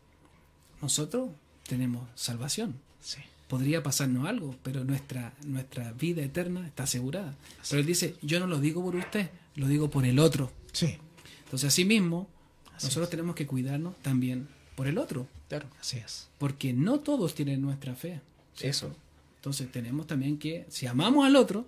Nosotros 0.81 1.31
tenemos 1.67 2.09
salvación. 2.15 2.77
Sí. 3.01 3.19
Podría 3.49 3.83
pasarnos 3.83 4.29
algo, 4.29 4.55
pero 4.63 4.85
nuestra, 4.85 5.35
nuestra 5.45 5.91
vida 5.93 6.23
eterna 6.23 6.65
está 6.65 6.85
asegurada. 6.85 7.35
Pero 7.69 7.81
él 7.81 7.87
dice, 7.87 8.15
yo 8.23 8.39
no 8.39 8.47
lo 8.47 8.61
digo 8.61 8.85
por 8.85 8.95
usted, 8.95 9.31
lo 9.57 9.67
digo 9.67 9.91
por 9.91 10.07
el 10.07 10.21
otro. 10.21 10.53
Sí. 10.73 10.97
Entonces, 11.43 11.67
asimismo, 11.69 12.29
Así 12.77 12.87
nosotros 12.87 13.07
es. 13.07 13.11
tenemos 13.11 13.35
que 13.35 13.49
cuidarnos 13.49 14.01
también 14.01 14.49
por 14.75 14.87
el 14.87 14.99
otro, 14.99 15.27
Claro, 15.49 15.67
Así 15.81 15.99
es. 15.99 16.29
porque 16.39 16.73
no 16.73 17.01
todos 17.01 17.35
tienen 17.35 17.63
nuestra 17.63 17.95
fe. 17.95 18.21
¿cierto? 18.55 18.87
eso. 18.89 18.97
Entonces 19.37 19.71
tenemos 19.71 20.07
también 20.07 20.39
que, 20.39 20.65
si 20.69 20.87
amamos 20.87 21.27
al 21.27 21.37
otro, 21.37 21.67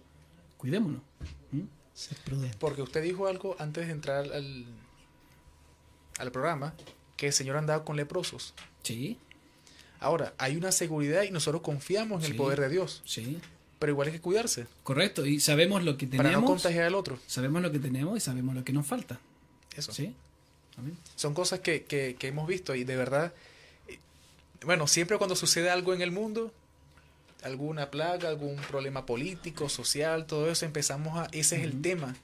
cuidémonos. 0.57 1.01
¿Mm? 1.53 1.61
Ser 1.95 2.17
prudente. 2.25 2.57
Porque 2.59 2.83
usted 2.83 3.03
dijo 3.03 3.27
algo 3.27 3.55
antes 3.59 3.87
de 3.87 3.93
entrar 3.93 4.25
al, 4.33 4.65
al 6.19 6.33
programa, 6.33 6.75
que 7.17 7.29
el 7.29 7.33
Señor 7.33 7.57
andaba 7.57 7.85
con 7.85 7.97
leprosos. 7.97 8.55
Sí, 8.83 9.19
Ahora, 9.99 10.35
hay 10.37 10.57
una 10.57 10.73
seguridad 10.73 11.23
y 11.23 11.31
nosotros 11.31 11.63
confiamos 11.63 12.19
en 12.21 12.27
Sí. 12.27 12.31
el 12.33 12.37
poder 12.37 12.61
de 12.61 12.69
Dios, 12.69 13.01
sí, 13.07 13.39
pero 13.79 13.93
igual 13.93 14.09
hay 14.09 14.13
que 14.15 14.21
cuidarse 14.21 14.67
correcto. 14.83 15.25
Y 15.25 15.41
sabemos 15.41 15.85
lo 15.85 15.97
que 15.97 16.07
para 16.07 16.25
no 16.25 16.29
tenemos, 16.29 16.51
contagiar 16.51 16.85
al 16.85 16.95
otro. 16.95 17.19
sabemos 17.27 17.63
lo 17.63 17.73
que 17.73 17.79
tenemos 17.79 18.15
y 18.17 18.21
sabemos 18.21 18.55
lo 18.55 18.63
que 18.63 18.75
nos 18.75 18.87
falta. 18.87 19.19
Eso. 19.75 19.93
¿Sí? 19.93 20.15
Amén. 20.77 20.97
Son 21.15 21.35
cosas 21.35 21.61
que, 21.61 21.85
que, 21.85 22.17
que 22.19 22.29
hemos 22.29 22.47
visto 22.47 22.75
y 22.75 22.85
de 22.85 22.97
verdad, 22.97 23.33
bueno, 24.65 24.87
siempre 24.87 25.19
cuando 25.19 25.37
sucede 25.37 25.71
algo 25.71 25.95
en 25.95 26.03
el 26.03 26.11
mundo, 26.11 26.53
alguna 27.43 27.91
plaga, 27.91 28.29
algún 28.29 28.57
problema 28.57 29.07
político, 29.07 29.69
social, 29.69 30.27
todo 30.27 30.51
eso, 30.51 30.65
empezamos 30.65 31.19
a, 31.19 31.29
ese 31.33 31.57
es 31.57 31.63
el 31.63 31.81
tema 31.81 32.17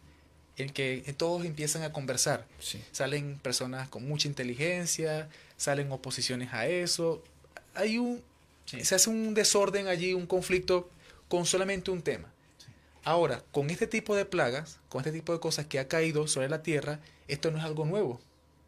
en 0.57 0.71
que 0.71 1.15
todos 1.17 1.45
empiezan 1.45 1.83
a 1.83 1.93
conversar. 1.93 2.47
Sí. 2.61 2.83
Salen 2.93 3.39
personas 3.39 3.89
con 3.89 4.07
mucha 4.07 4.29
inteligencia, 4.29 5.29
salen 5.57 5.91
oposiciones 5.93 6.53
a 6.53 6.67
eso. 6.67 7.23
Hay 7.75 7.99
un, 7.99 8.23
Sí. 8.65 8.85
se 8.85 8.95
hace 8.95 9.11
un 9.11 9.35
desorden 9.35 9.89
allí, 9.89 10.15
un 10.15 10.27
conflicto 10.27 10.89
con 11.29 11.47
solamente 11.47 11.91
un 11.91 12.01
tema. 12.03 12.29
Ahora, 13.05 13.43
con 13.51 13.71
este 13.71 13.87
tipo 13.89 14.15
de 14.15 14.25
plagas, 14.25 14.79
con 14.89 15.01
este 15.01 15.11
tipo 15.11 15.33
de 15.33 15.41
cosas 15.41 15.67
que 15.67 15.81
ha 15.81 15.89
caído 15.89 16.29
sobre 16.29 16.49
la 16.49 16.63
tierra, 16.63 17.01
esto 17.27 17.51
no 17.51 17.59
es 17.59 17.65
algo 17.65 17.85
nuevo. 17.85 18.21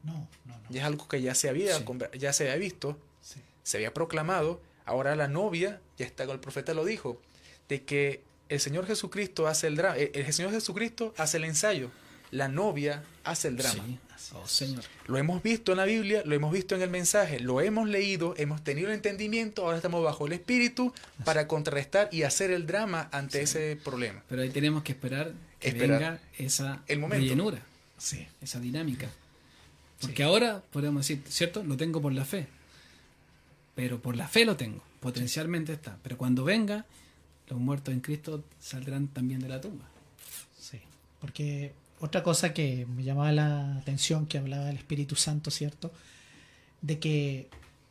No, 0.05 0.29
no, 0.45 0.59
no. 0.59 0.71
Ya 0.71 0.81
es 0.83 0.87
algo 0.87 1.09
que 1.09 1.21
ya 1.23 1.35
se 1.35 1.49
había, 1.49 1.77
Sí. 1.79 1.85
ya 2.19 2.33
se 2.33 2.45
había 2.45 2.57
visto, 2.57 2.99
Sí. 3.23 3.41
se 3.63 3.79
había 3.79 3.93
proclamado. 3.95 4.61
Ahora 4.85 5.17
la 5.17 5.29
novia, 5.29 5.81
ya 5.97 6.05
está, 6.07 6.25
el 6.25 6.41
profeta 6.41 6.75
lo 6.75 6.85
dijo, 6.85 7.21
de 7.69 7.83
que 7.85 8.23
el 8.51 8.61
Señor 8.61 8.87
Jesucristo 8.87 9.47
hace 9.47 9.67
el 9.67 9.77
drama. 9.77 9.97
El 9.97 10.33
Señor 10.33 10.53
Jesucristo 10.53 11.15
hace 11.17 11.39
el 11.39 11.45
ensayo. 11.45 11.91
La 12.31 12.49
novia 12.49 13.03
hace 13.23 13.49
el 13.49 13.57
drama. 13.57 13.85
Sí. 13.87 13.99
Oh, 14.35 14.47
Señor. 14.49 14.83
Lo 15.07 15.17
hemos 15.19 15.43
visto 15.43 15.73
en 15.73 15.79
la 15.79 15.85
Biblia, 15.85 16.23
lo 16.25 16.35
hemos 16.35 16.53
visto 16.53 16.75
en 16.75 16.83
el 16.83 16.91
mensaje, 16.91 17.39
lo 17.41 17.61
hemos 17.61 17.89
leído, 17.89 18.35
hemos 18.37 18.65
tenido 18.65 18.89
el 18.89 18.95
entendimiento, 18.95 19.65
ahora 19.65 19.77
estamos 19.77 20.03
bajo 20.03 20.27
el 20.27 20.33
Espíritu 20.33 20.93
para 21.25 21.47
contrarrestar 21.47 22.09
y 22.11 22.23
hacer 22.25 22.51
el 22.51 22.67
drama 22.67 23.09
ante 23.13 23.43
ese 23.43 23.77
problema. 23.85 24.23
Pero 24.29 24.43
ahí 24.43 24.51
tenemos 24.51 24.83
que 24.83 24.93
esperar 24.93 25.33
que 25.61 25.69
Esperar. 25.69 25.99
venga 26.01 26.21
esa 26.39 26.83
El 26.89 26.99
momento. 26.99 27.25
llenura, 27.25 27.63
Sí. 27.99 28.27
esa 28.41 28.59
dinámica. 28.61 29.09
Porque 30.07 30.23
ahora 30.23 30.63
podemos 30.73 31.07
decir, 31.07 31.23
¿cierto? 31.29 31.63
Lo 31.65 31.77
tengo 31.77 32.01
por 32.01 32.13
la 32.13 32.25
fe. 32.25 32.47
Pero 33.75 34.01
por 34.01 34.17
la 34.17 34.29
fe 34.29 34.45
lo 34.45 34.57
tengo. 34.57 34.83
Potencialmente 35.01 35.73
está. 35.73 35.99
Pero 36.03 36.17
cuando 36.17 36.45
venga, 36.45 36.87
los 37.49 37.59
muertos 37.59 37.93
en 37.93 38.01
Cristo 38.01 38.45
saldrán 38.61 39.09
también 39.09 39.41
de 39.41 39.49
la 39.49 39.61
tumba. 39.61 39.85
Sí, 40.59 40.81
porque 41.21 41.73
otra 42.01 42.23
cosa 42.23 42.55
que 42.55 42.87
me 42.87 43.03
llamaba 43.05 43.33
la 43.33 43.77
atención 43.77 44.27
que 44.27 44.39
hablaba 44.39 44.67
del 44.67 44.77
Espíritu 44.77 45.17
Santo, 45.17 45.51
¿cierto? 45.51 45.93
De 46.83 46.99
que 46.99 47.49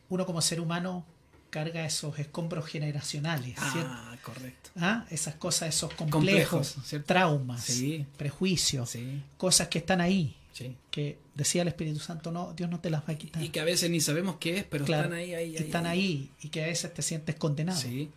uno 0.08 0.24
como 0.26 0.40
ser 0.40 0.60
humano 0.60 1.04
carga 1.50 1.84
esos 1.84 2.18
escombros 2.18 2.66
generacionales, 2.66 3.54
¿cierto? 3.72 3.90
Ah, 3.92 4.16
correcto. 4.22 4.70
¿Ah? 4.76 5.06
Esas 5.10 5.36
cosas, 5.36 5.68
esos 5.68 5.92
Complejos, 5.94 6.74
traumas, 7.06 7.62
Sí. 7.62 8.06
prejuicios, 8.16 8.90
Sí, 8.90 9.22
cosas 9.38 9.68
que 9.68 9.78
están 9.78 10.00
ahí, 10.00 10.34
sí. 10.54 10.74
que 10.90 11.18
decía 11.34 11.60
el 11.60 11.68
Espíritu 11.68 11.98
Santo, 11.98 12.32
no, 12.32 12.54
Dios 12.54 12.70
no 12.70 12.80
te 12.80 12.88
las 12.88 13.02
va 13.02 13.12
a 13.12 13.18
quitar. 13.18 13.42
Y 13.42 13.50
que 13.50 13.60
a 13.60 13.64
veces 13.64 13.90
ni 13.90 14.00
sabemos 14.00 14.36
qué 14.40 14.58
es, 14.58 14.64
pero 14.64 14.86
Claro, 14.86 15.04
están 15.04 15.18
ahí, 15.18 15.34
ahí, 15.34 15.56
están 15.56 15.84
ahí 15.86 16.30
y 16.40 16.48
que 16.48 16.64
a 16.64 16.66
veces 16.68 16.94
te 16.94 17.02
sientes 17.02 17.34
condenado. 17.34 17.78
Sí, 17.78 18.08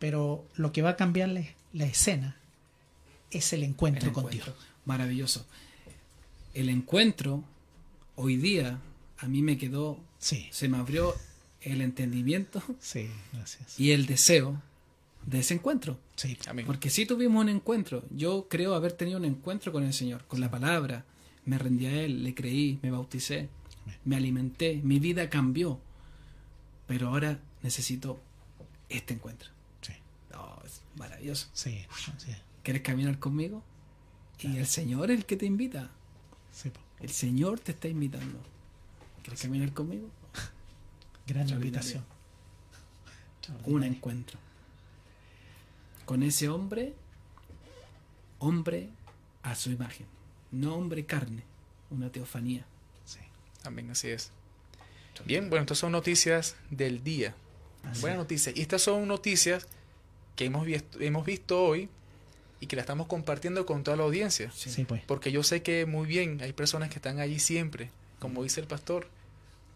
Pero 0.00 0.44
lo 0.56 0.72
que 0.72 0.82
va 0.82 0.90
a 0.90 0.96
cambiarle 0.96 1.54
la 1.72 1.84
escena 1.84 2.36
es 3.30 3.52
el 3.52 3.62
encuentro, 3.62 4.08
el 4.08 4.12
con. 4.12 4.28
Dios. 4.28 4.50
Maravilloso. 4.84 5.46
El 6.54 6.68
encuentro, 6.70 7.44
hoy 8.16 8.36
día, 8.36 8.80
a 9.18 9.28
mí 9.28 9.42
me 9.42 9.56
quedó, 9.58 9.98
Sí, 10.18 10.48
se 10.50 10.68
me 10.68 10.78
abrió 10.78 11.14
el 11.60 11.80
entendimiento 11.82 12.62
sí, 12.80 13.08
gracias. 13.32 13.78
y 13.78 13.92
el 13.92 14.06
deseo 14.06 14.60
de 15.26 15.40
ese 15.40 15.54
encuentro. 15.54 15.98
Sí. 16.16 16.36
Porque 16.66 16.90
sí 16.90 17.06
tuvimos 17.06 17.42
un 17.42 17.48
encuentro. 17.50 18.02
Yo 18.10 18.46
creo 18.48 18.74
haber 18.74 18.92
tenido 18.92 19.18
un 19.18 19.24
encuentro 19.24 19.72
con 19.72 19.84
el 19.84 19.92
Señor, 19.92 20.24
con 20.26 20.40
la 20.40 20.50
palabra. 20.50 21.04
Me 21.48 21.58
rendí 21.58 21.86
a 21.86 22.02
Él, 22.02 22.22
le 22.24 22.34
creí, 22.34 22.78
me 22.82 22.90
bauticé, 22.90 23.48
me 24.04 24.16
alimenté, 24.16 24.80
mi 24.82 24.98
vida 24.98 25.28
cambió. 25.30 25.80
Pero 26.86 27.08
ahora 27.08 27.40
necesito 27.62 28.20
este 28.88 29.14
encuentro. 29.14 29.50
Sí, 29.82 29.92
Oh, 30.34 30.60
es 30.64 30.82
maravilloso. 30.96 31.48
sí, 31.52 31.84
sí, 32.18 32.32
¿Quieres 32.62 32.82
caminar 32.82 33.18
conmigo? 33.18 33.62
Y 34.40 34.56
el 34.58 34.66
Señor 34.66 35.10
es 35.10 35.18
el 35.18 35.24
que 35.26 35.36
te 35.36 35.46
invita. 35.46 35.90
sí. 36.52 36.70
El 37.00 37.10
Señor 37.10 37.60
te 37.60 37.70
está 37.72 37.86
invitando. 37.88 38.40
¿Quieres 39.22 39.40
caminar 39.42 39.72
conmigo? 39.72 40.08
Gran 41.26 41.48
invitación. 41.48 42.04
Un 43.66 43.84
encuentro. 43.84 44.38
Con 46.04 46.22
ese 46.24 46.48
hombre, 46.48 46.94
hombre 48.40 48.88
a 49.42 49.54
su 49.54 49.70
imagen. 49.70 50.06
No 50.50 50.74
hombre 50.76 51.04
carne, 51.04 51.42
una 51.90 52.10
teofanía. 52.10 52.64
Sí. 53.04 53.20
Amén, 53.64 53.90
así 53.90 54.08
es. 54.08 54.30
Bien, 55.24 55.50
bueno, 55.50 55.62
estas 55.62 55.78
son 55.78 55.92
noticias 55.92 56.56
del 56.70 57.02
día. 57.02 57.34
Así 57.82 58.00
Buenas 58.00 58.18
es. 58.18 58.22
noticias. 58.22 58.56
Y 58.56 58.60
estas 58.60 58.82
son 58.82 59.08
noticias 59.08 59.66
que 60.36 60.44
hemos 60.44 60.64
visto, 60.64 61.00
hemos 61.00 61.26
visto 61.26 61.62
hoy 61.62 61.88
y 62.60 62.66
que 62.66 62.76
la 62.76 62.82
estamos 62.82 63.06
compartiendo 63.08 63.66
con 63.66 63.82
toda 63.82 63.96
la 63.96 64.04
audiencia. 64.04 64.50
Sí, 64.52 64.84
pues. 64.84 65.02
Porque 65.06 65.32
yo 65.32 65.42
sé 65.42 65.62
que 65.62 65.86
muy 65.86 66.06
bien 66.06 66.40
hay 66.42 66.52
personas 66.52 66.88
que 66.88 66.96
están 66.96 67.18
allí 67.18 67.38
siempre, 67.40 67.90
como 68.18 68.42
dice 68.42 68.60
el 68.60 68.66
pastor, 68.66 69.08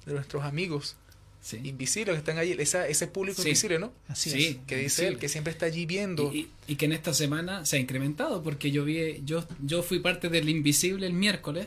de 0.06 0.14
nuestros 0.14 0.44
amigos 0.44 0.96
Sí. 1.43 1.61
invisibles 1.64 2.14
que 2.14 2.18
están 2.20 2.38
allí, 2.38 2.53
esa, 2.59 2.86
ese 2.86 3.09
público 3.09 3.43
Sí. 3.43 3.49
invisible, 3.49 3.78
¿no? 3.80 3.93
Así 4.09 4.30
Sí. 4.30 4.47
es. 4.47 4.57
Que 4.66 4.76
dice 4.76 5.09
él, 5.09 5.18
que 5.18 5.28
siempre 5.28 5.53
está 5.53 5.66
allí 5.66 5.84
viendo. 5.86 6.32
Y, 6.32 6.38
y- 6.38 6.49
y 6.68 6.76
que 6.76 6.84
en 6.86 6.93
esta 6.93 7.12
semana 7.12 7.66
se 7.66 7.76
ha 7.76 7.80
incrementado 7.80 8.43
porque 8.45 8.70
yo 8.70 8.84
vi, 8.84 9.20
yo, 9.24 9.45
yo 9.61 9.82
fui 9.82 9.99
parte 9.99 10.28
del 10.28 10.49
invisible 10.49 11.05
el 11.07 11.12
miércoles 11.14 11.66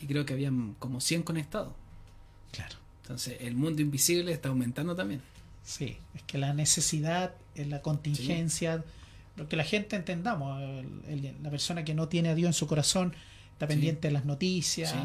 y 0.00 0.06
creo 0.06 0.26
que 0.26 0.32
habían 0.32 0.74
como 0.80 1.00
100 1.00 1.22
conectados. 1.22 1.72
Claro. 2.50 2.76
Entonces 3.02 3.36
el 3.40 3.54
mundo 3.54 3.80
invisible 3.80 4.32
está 4.32 4.48
aumentando 4.48 4.96
también. 4.96 5.20
Sí, 5.64 5.96
es 6.16 6.22
que 6.22 6.38
la 6.38 6.52
necesidad, 6.52 7.34
es 7.54 7.68
la 7.68 7.82
contingencia, 7.82 8.82
lo 9.36 9.48
que 9.48 9.54
la 9.56 9.62
gente 9.64 9.94
entendamos, 9.94 10.60
el- 10.60 11.24
el- 11.26 11.36
la 11.42 11.50
persona 11.50 11.84
que 11.84 11.94
no 11.94 12.08
tiene 12.08 12.30
a 12.30 12.34
Dios 12.34 12.48
en 12.48 12.54
su 12.54 12.66
corazón 12.66 13.14
está 13.52 13.66
Sí. 13.66 13.74
pendiente 13.74 14.08
de 14.08 14.14
las 14.14 14.24
noticias, 14.24 14.90
Sí. 14.90 14.96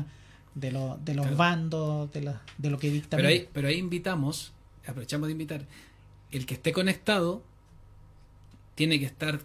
De, 0.55 0.71
lo- 0.71 0.97
de 1.03 1.13
los 1.13 1.25
Claro. 1.25 1.37
bandos, 1.37 2.11
de, 2.13 2.21
la- 2.21 2.41
de 2.57 2.69
lo 2.69 2.79
que 2.79 2.89
dicta. 2.89 3.17
Pero 3.17 3.29
ahí, 3.29 3.47
pero 3.53 3.67
ahí 3.67 3.77
invitamos, 3.77 4.51
aprovechamos 4.87 5.27
de 5.27 5.33
invitar, 5.33 5.65
el 6.31 6.45
que 6.45 6.55
esté 6.55 6.71
conectado 6.73 7.43
tiene 8.75 8.99
que 8.99 9.05
estar 9.05 9.39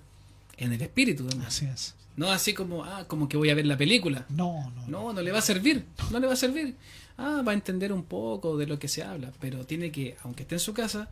en 0.56 0.72
el 0.72 0.80
espíritu. 0.82 1.26
también. 1.26 1.46
Así 1.48 1.66
es. 1.66 1.94
No 2.16 2.30
así 2.32 2.52
como, 2.54 2.84
ah, 2.84 3.06
como 3.06 3.28
que 3.28 3.36
voy 3.36 3.50
a 3.50 3.54
ver 3.54 3.66
la 3.66 3.76
película. 3.76 4.26
No, 4.28 4.70
no, 4.76 4.86
No, 4.88 5.12
no 5.12 5.22
le 5.22 5.32
va 5.32 5.38
a 5.38 5.42
servir, 5.42 5.84
no 6.10 6.18
le 6.18 6.26
va 6.26 6.32
a 6.34 6.36
servir. 6.36 6.76
Ah, 7.16 7.42
va 7.46 7.52
a 7.52 7.54
entender 7.54 7.92
un 7.92 8.02
poco 8.04 8.56
de 8.56 8.66
lo 8.66 8.78
que 8.78 8.88
se 8.88 9.02
habla, 9.02 9.32
pero 9.40 9.64
tiene 9.64 9.92
que, 9.92 10.16
aunque 10.22 10.42
esté 10.42 10.56
en 10.56 10.60
su 10.60 10.74
casa, 10.74 11.08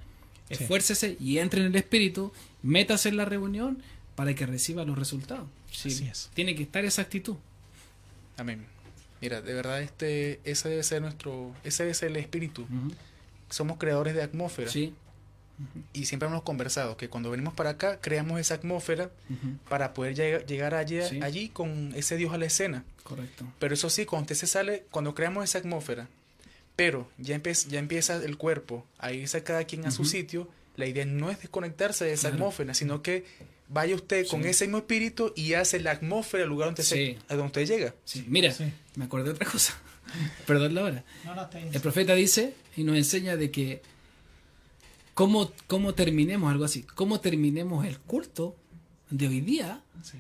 Sí. 0.51 0.55
esfuércese 0.55 1.17
y 1.21 1.39
entre 1.39 1.61
en 1.61 1.67
el 1.67 1.77
espíritu, 1.77 2.33
métase 2.63 3.11
en 3.11 3.19
la 3.19 3.27
reunión 3.27 3.83
para 4.17 4.35
que 4.35 4.47
reciba 4.47 4.85
los 4.85 4.99
resultados. 4.99 5.47
Sí, 5.71 5.89
Así 5.91 6.07
es. 6.09 6.31
Tiene 6.35 6.55
que 6.55 6.63
estar 6.63 6.85
esa 6.87 7.03
actitud. 7.03 7.37
Amén. 8.39 8.65
Mira, 9.21 9.41
de 9.43 9.55
verdad 9.55 9.83
este, 9.83 10.41
ese 10.45 10.69
debe 10.69 10.83
ser 10.83 11.03
nuestro, 11.03 11.55
ese 11.65 11.83
debe 11.85 11.95
ser 11.95 12.11
el 12.11 12.17
espíritu. 12.17 12.67
Somos 13.51 13.79
creadores 13.79 14.15
de 14.15 14.23
atmósfera 14.23 14.71
Sí. 14.71 14.95
y 15.93 16.05
siempre 16.05 16.29
hemos 16.29 16.43
conversado 16.43 16.97
que 16.97 17.09
cuando 17.09 17.31
venimos 17.31 17.55
para 17.55 17.71
acá 17.71 17.99
creamos 18.01 18.39
esa 18.41 18.55
atmósfera 18.55 19.11
para 19.69 19.93
poder 19.95 20.15
llega- 20.15 20.45
llegar 20.47 20.75
allí, 20.75 21.01
Sí. 21.03 21.21
allí 21.23 21.49
con 21.49 21.93
ese 21.97 22.17
Dios 22.17 22.33
a 22.33 22.39
la 22.39 22.47
escena. 22.47 22.85
Correcto. 23.03 23.45
Pero 23.59 23.75
eso 23.75 23.91
sí, 23.91 24.05
cuando 24.07 24.23
usted 24.25 24.37
se 24.37 24.47
sale, 24.47 24.85
cuando 24.91 25.15
creamos 25.15 25.43
esa 25.45 25.59
atmósfera, 25.59 26.09
pero 26.77 27.09
ya, 27.19 27.37
empe- 27.37 27.67
ya 27.69 27.79
empieza 27.81 28.17
el 28.23 28.37
cuerpo 28.37 28.87
a 28.99 29.13
irse 29.13 29.43
cada 29.43 29.65
quien 29.65 29.85
a 29.87 29.91
su 29.91 30.05
sitio, 30.05 30.49
la 30.77 30.87
idea 30.87 31.05
no 31.07 31.29
es 31.31 31.41
desconectarse 31.41 32.05
de 32.05 32.13
esa 32.13 32.29
Claro. 32.29 32.37
atmósfera, 32.45 32.75
sino 32.75 33.03
que 33.03 33.25
vaya 33.69 33.95
usted 33.95 34.27
con 34.29 34.43
Sí. 34.43 34.49
ese 34.49 34.65
mismo 34.67 34.79
espíritu 34.79 35.33
y 35.37 35.53
hace 35.55 35.81
la 35.81 35.93
atmósfera 35.93 36.45
el 36.45 36.49
lugar 36.49 36.69
donde, 36.69 36.83
se- 36.83 36.95
Sí. 37.15 37.19
a 37.29 37.35
donde 37.35 37.47
usted 37.47 37.67
llega. 37.67 37.95
Sí. 38.05 38.25
Mira, 38.29 38.53
Sí. 38.53 38.65
me 38.97 39.05
acordé 39.05 39.25
de 39.25 39.31
otra 39.31 39.51
cosa. 39.51 39.79
Perdón 40.47 40.75
la 40.75 40.85
hora. 40.85 41.05
No, 41.25 41.35
no. 41.35 41.49
El 41.53 41.81
profeta 41.81 42.15
dice 42.15 42.55
y 42.77 42.85
nos 42.85 42.97
enseña 42.97 43.37
de 43.37 43.51
que 43.51 43.83
cómo, 45.15 45.53
cómo 45.67 45.95
terminemos, 45.95 46.51
algo 46.51 46.65
así, 46.65 46.83
cómo 46.83 47.21
terminemos 47.21 47.87
el 47.87 47.99
culto 47.99 48.57
de 49.11 49.29
hoy 49.29 49.41
día 49.41 49.83
Sí. 50.03 50.19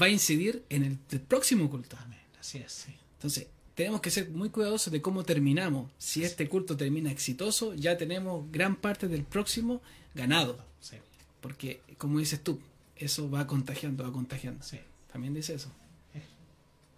va 0.00 0.06
a 0.06 0.10
incidir 0.10 0.64
en 0.70 0.84
el, 0.84 0.98
el 1.10 1.20
próximo 1.20 1.70
culto. 1.70 1.96
Amén. 2.00 2.18
Así 2.40 2.58
es, 2.58 2.72
sí. 2.72 2.94
Entonces, 3.16 3.46
tenemos 3.74 4.00
que 4.00 4.10
ser 4.10 4.28
muy 4.30 4.48
cuidadosos 4.50 4.92
de 4.92 5.02
cómo 5.02 5.24
terminamos. 5.24 5.90
Si 5.98 6.24
este 6.24 6.48
culto 6.48 6.76
termina 6.76 7.10
exitoso, 7.10 7.74
ya 7.74 7.96
tenemos 7.96 8.50
gran 8.50 8.76
parte 8.76 9.08
del 9.08 9.24
próximo 9.24 9.82
ganado. 10.14 10.58
Sí, 10.80 10.96
Porque, 11.40 11.80
como 11.98 12.18
dices 12.18 12.42
tú, 12.42 12.60
eso 12.98 13.30
va 13.30 13.46
contagiando, 13.46 14.04
va 14.04 14.12
contagiando. 14.12 14.62
sí. 14.62 14.80
También 15.12 15.34
dice 15.34 15.54
eso. 15.54 15.72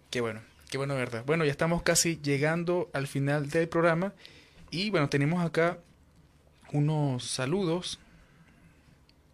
Qué 0.09 0.19
bueno, 0.19 0.41
qué 0.69 0.77
bueno, 0.77 0.93
verdad. 0.95 1.23
Bueno, 1.25 1.45
ya 1.45 1.51
estamos 1.51 1.83
casi 1.83 2.19
llegando 2.21 2.89
al 2.93 3.07
final 3.07 3.49
del 3.49 3.69
programa 3.69 4.13
y 4.69 4.89
bueno, 4.89 5.07
tenemos 5.07 5.43
acá 5.43 5.79
unos 6.73 7.23
saludos 7.23 7.97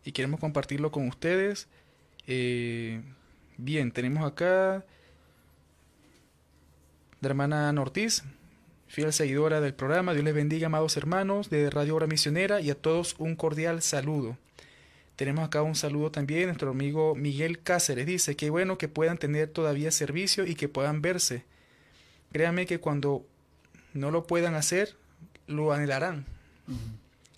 y 0.05 0.11
queremos 0.11 0.39
compartirlo 0.39 0.91
con 0.91 1.07
ustedes. 1.07 1.67
Eh, 2.27 3.01
bien, 3.57 3.91
tenemos 3.91 4.23
acá 4.29 4.85
la 7.19 7.27
hermana 7.27 7.69
Ana 7.69 7.81
Ortiz, 7.81 8.23
fiel 8.87 9.11
seguidora 9.11 9.59
del 9.59 9.73
programa. 9.73 10.13
Dios 10.13 10.23
les 10.23 10.35
bendiga, 10.35 10.67
amados 10.67 10.95
hermanos 10.95 11.49
de 11.49 11.71
Radio 11.71 11.95
Obra 11.95 12.05
Misionera 12.05 12.61
y 12.61 12.69
a 12.69 12.75
todos 12.75 13.15
un 13.17 13.35
cordial 13.35 13.81
saludo. 13.81 14.37
Tenemos 15.17 15.45
acá 15.45 15.61
un 15.63 15.75
saludo 15.75 16.11
también, 16.11 16.45
nuestro 16.45 16.69
amigo 16.71 17.13
Miguel 17.15 17.61
Cáceres 17.61 18.05
dice, 18.05 18.35
que 18.37 18.49
bueno 18.49 18.77
que 18.77 18.87
puedan 18.87 19.17
tener 19.17 19.49
todavía 19.49 19.91
servicio 19.91 20.45
y 20.45 20.55
que 20.55 20.69
puedan 20.69 21.01
verse. 21.01 21.43
Créanme 22.31 22.65
que 22.67 22.79
cuando 22.79 23.25
no 23.93 24.11
lo 24.11 24.23
puedan 24.27 24.53
hacer, 24.53 24.95
lo 25.47 25.73
anhelarán. 25.73 26.25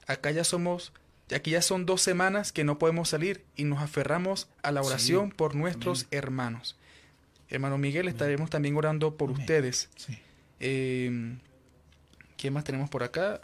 Acá 0.07 0.31
ya 0.31 0.43
somos, 0.43 0.91
aquí 1.33 1.51
ya 1.51 1.61
son 1.61 1.85
dos 1.85 2.01
semanas 2.01 2.51
que 2.51 2.63
no 2.65 2.77
podemos 2.79 3.07
salir 3.09 3.45
y 3.55 3.63
nos 3.63 3.79
aferramos 3.81 4.49
a 4.61 4.71
la 4.71 4.81
Sí, 4.83 4.87
oración 4.89 5.31
por 5.31 5.55
nuestros 5.55 6.03
amén. 6.03 6.17
hermanos. 6.17 6.75
Hermano 7.49 7.77
Miguel, 7.77 8.07
estaremos 8.09 8.49
también 8.49 8.75
orando 8.75 9.15
por 9.15 9.29
Amén. 9.29 9.41
ustedes. 9.41 9.89
sí. 9.95 10.19
Eh, 10.59 11.37
¿Qué 12.35 12.51
más 12.51 12.63
tenemos 12.65 12.89
por 12.89 13.03
acá? 13.03 13.39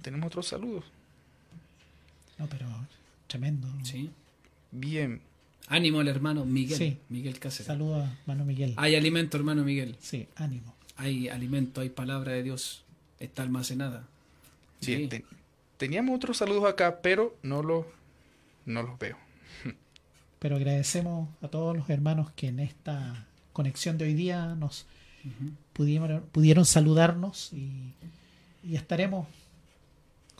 Tenemos 0.00 0.26
otros 0.26 0.46
saludos. 0.48 0.84
No, 2.38 2.46
pero 2.46 2.66
tremendo. 3.32 3.68
¿Sí? 3.82 4.10
Bien, 4.70 5.20
Ánimo 5.68 6.00
al 6.00 6.08
hermano 6.08 6.44
Miguel. 6.44 6.76
Sí. 6.76 6.98
Miguel 7.08 7.38
Cáceres. 7.38 7.66
Saludos 7.66 8.04
a 8.04 8.14
Mano 8.26 8.44
Miguel. 8.44 8.74
Hay 8.76 8.94
alimento, 8.94 9.36
hermano 9.38 9.64
Miguel. 9.64 9.96
Sí, 10.00 10.26
ánimo. 10.36 10.74
Hay 10.96 11.28
alimento, 11.28 11.80
hay 11.80 11.88
palabra 11.88 12.32
de 12.32 12.42
Dios. 12.42 12.84
Está 13.20 13.42
almacenada. 13.42 14.04
Sí. 14.80 15.06
te- 15.08 15.24
teníamos 15.78 16.14
otros 16.16 16.36
saludos 16.36 16.64
acá, 16.70 17.00
pero 17.00 17.36
no 17.42 17.62
los, 17.62 17.86
no 18.66 18.82
los 18.82 18.98
veo. 18.98 19.16
Pero 20.40 20.56
agradecemos 20.56 21.28
a 21.40 21.48
todos 21.48 21.76
los 21.76 21.88
hermanos 21.88 22.32
que 22.32 22.48
en 22.48 22.58
esta 22.58 23.26
conexión 23.52 23.96
de 23.96 24.06
hoy 24.06 24.14
día 24.14 24.54
nos 24.56 24.86
pudieron, 25.72 26.22
pudieron 26.32 26.64
saludarnos 26.66 27.52
y, 27.52 27.94
y 28.64 28.74
estaremos, 28.74 29.26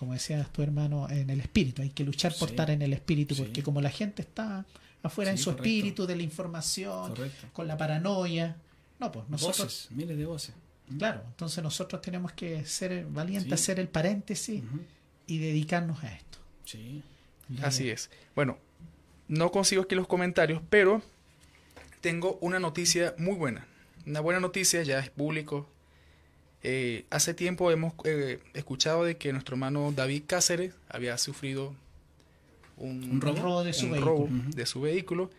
como 0.03 0.15
decías 0.15 0.53
tu 0.53 0.65
hermano, 0.65 1.09
en 1.09 1.31
el 1.31 1.39
espíritu. 1.41 1.81
Hay 1.81 1.91
que 1.91 2.03
luchar 2.03 2.33
por 2.37 2.49
Sí. 2.49 2.55
estar 2.55 2.71
en 2.71 2.83
el 2.83 2.93
espíritu, 2.93 3.37
Sí. 3.37 3.43
porque 3.43 3.63
como 3.63 3.81
la 3.81 3.89
gente 3.91 4.23
está 4.23 4.67
afuera 5.01 5.31
en 5.31 5.39
su 5.39 5.51
correcto. 5.51 5.63
espíritu 5.63 6.07
de 6.09 6.17
la 6.17 6.23
información, 6.25 7.11
Correcto. 7.11 7.47
con 7.53 7.69
la 7.69 7.77
paranoia, 7.77 8.57
no, 8.99 9.13
pues 9.13 9.29
nosotros, 9.29 9.59
Voces, 9.59 9.91
miles 9.93 10.17
de 10.19 10.27
voces. 10.27 10.55
claro, 10.99 11.23
entonces 11.29 11.63
nosotros 11.63 12.03
tenemos 12.03 12.33
que 12.33 12.65
ser 12.65 13.05
valientes, 13.07 13.61
Sí. 13.61 13.63
hacer 13.63 13.79
el 13.79 13.87
paréntesis 13.87 14.65
y 15.29 15.39
dedicarnos 15.39 16.03
a 16.03 16.13
esto. 16.13 16.39
Sí. 16.65 17.05
Así 17.63 17.89
es. 17.89 18.11
Bueno, 18.35 18.59
no 19.29 19.53
consigo 19.53 19.83
aquí 19.83 19.95
los 19.95 20.09
comentarios, 20.09 20.61
pero 20.69 21.01
tengo 22.01 22.39
una 22.41 22.59
noticia 22.59 23.15
muy 23.19 23.37
buena. 23.37 23.69
Una 24.05 24.19
buena 24.19 24.41
noticia, 24.41 24.83
ya 24.83 24.99
es 24.99 25.11
público. 25.11 25.69
Eh, 26.63 27.05
hace 27.11 27.35
tiempo 27.35 27.71
hemos 27.71 27.93
eh, 28.05 28.39
escuchado 28.55 29.05
de 29.05 29.17
que 29.17 29.33
nuestro 29.33 29.55
hermano 29.55 29.93
David 29.95 30.23
Cáceres 30.27 30.73
había 30.89 31.19
sufrido 31.19 31.75
un, 32.77 33.03
¿Un 33.11 33.21
robo? 33.21 33.65
de 33.65 33.73
su 33.73 33.87
un 33.87 33.93
vehículo. 33.93 34.11
robo 34.13 34.25
Ujú. 34.25 34.51
de 34.55 34.67
su 34.67 34.81
vehículo. 34.81 35.31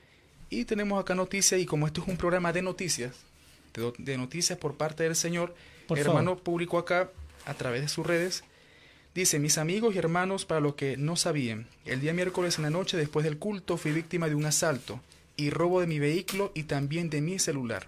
Y 0.50 0.66
tenemos 0.66 1.00
acá 1.02 1.16
noticias, 1.16 1.60
y 1.60 1.66
como 1.66 1.88
esto 1.88 2.02
es 2.02 2.08
un 2.08 2.18
programa 2.18 2.54
de 2.54 2.62
noticias, 2.62 3.16
de, 3.98 4.18
noticias 4.18 4.60
por 4.60 4.76
parte 4.76 5.04
del 5.04 5.16
Señor, 5.16 5.56
Por 5.88 5.98
el 5.98 6.04
favor. 6.06 6.20
hermano 6.22 6.38
publicó 6.44 6.78
acá, 6.78 7.10
a 7.46 7.54
través 7.56 7.82
de 7.82 7.88
sus 7.88 8.06
redes, 8.06 8.44
dice, 9.16 9.40
mis 9.40 9.58
amigos 9.58 9.96
y 9.96 9.98
hermanos, 9.98 10.46
para 10.46 10.60
los 10.62 10.76
que 10.76 10.96
no 10.98 11.16
sabían, 11.16 11.66
el 11.86 12.02
día 12.02 12.14
miércoles 12.14 12.58
en 12.58 12.64
la 12.66 12.70
noche 12.70 12.98
después 12.98 13.24
del 13.24 13.38
culto 13.40 13.78
fui 13.78 13.92
víctima 13.94 14.30
de 14.30 14.36
un 14.36 14.46
asalto 14.46 15.00
y 15.38 15.50
robo 15.50 15.82
de 15.82 15.88
mi 15.88 15.98
vehículo 15.98 16.52
y 16.54 16.64
también 16.64 17.10
de 17.10 17.22
mi 17.22 17.40
celular. 17.40 17.88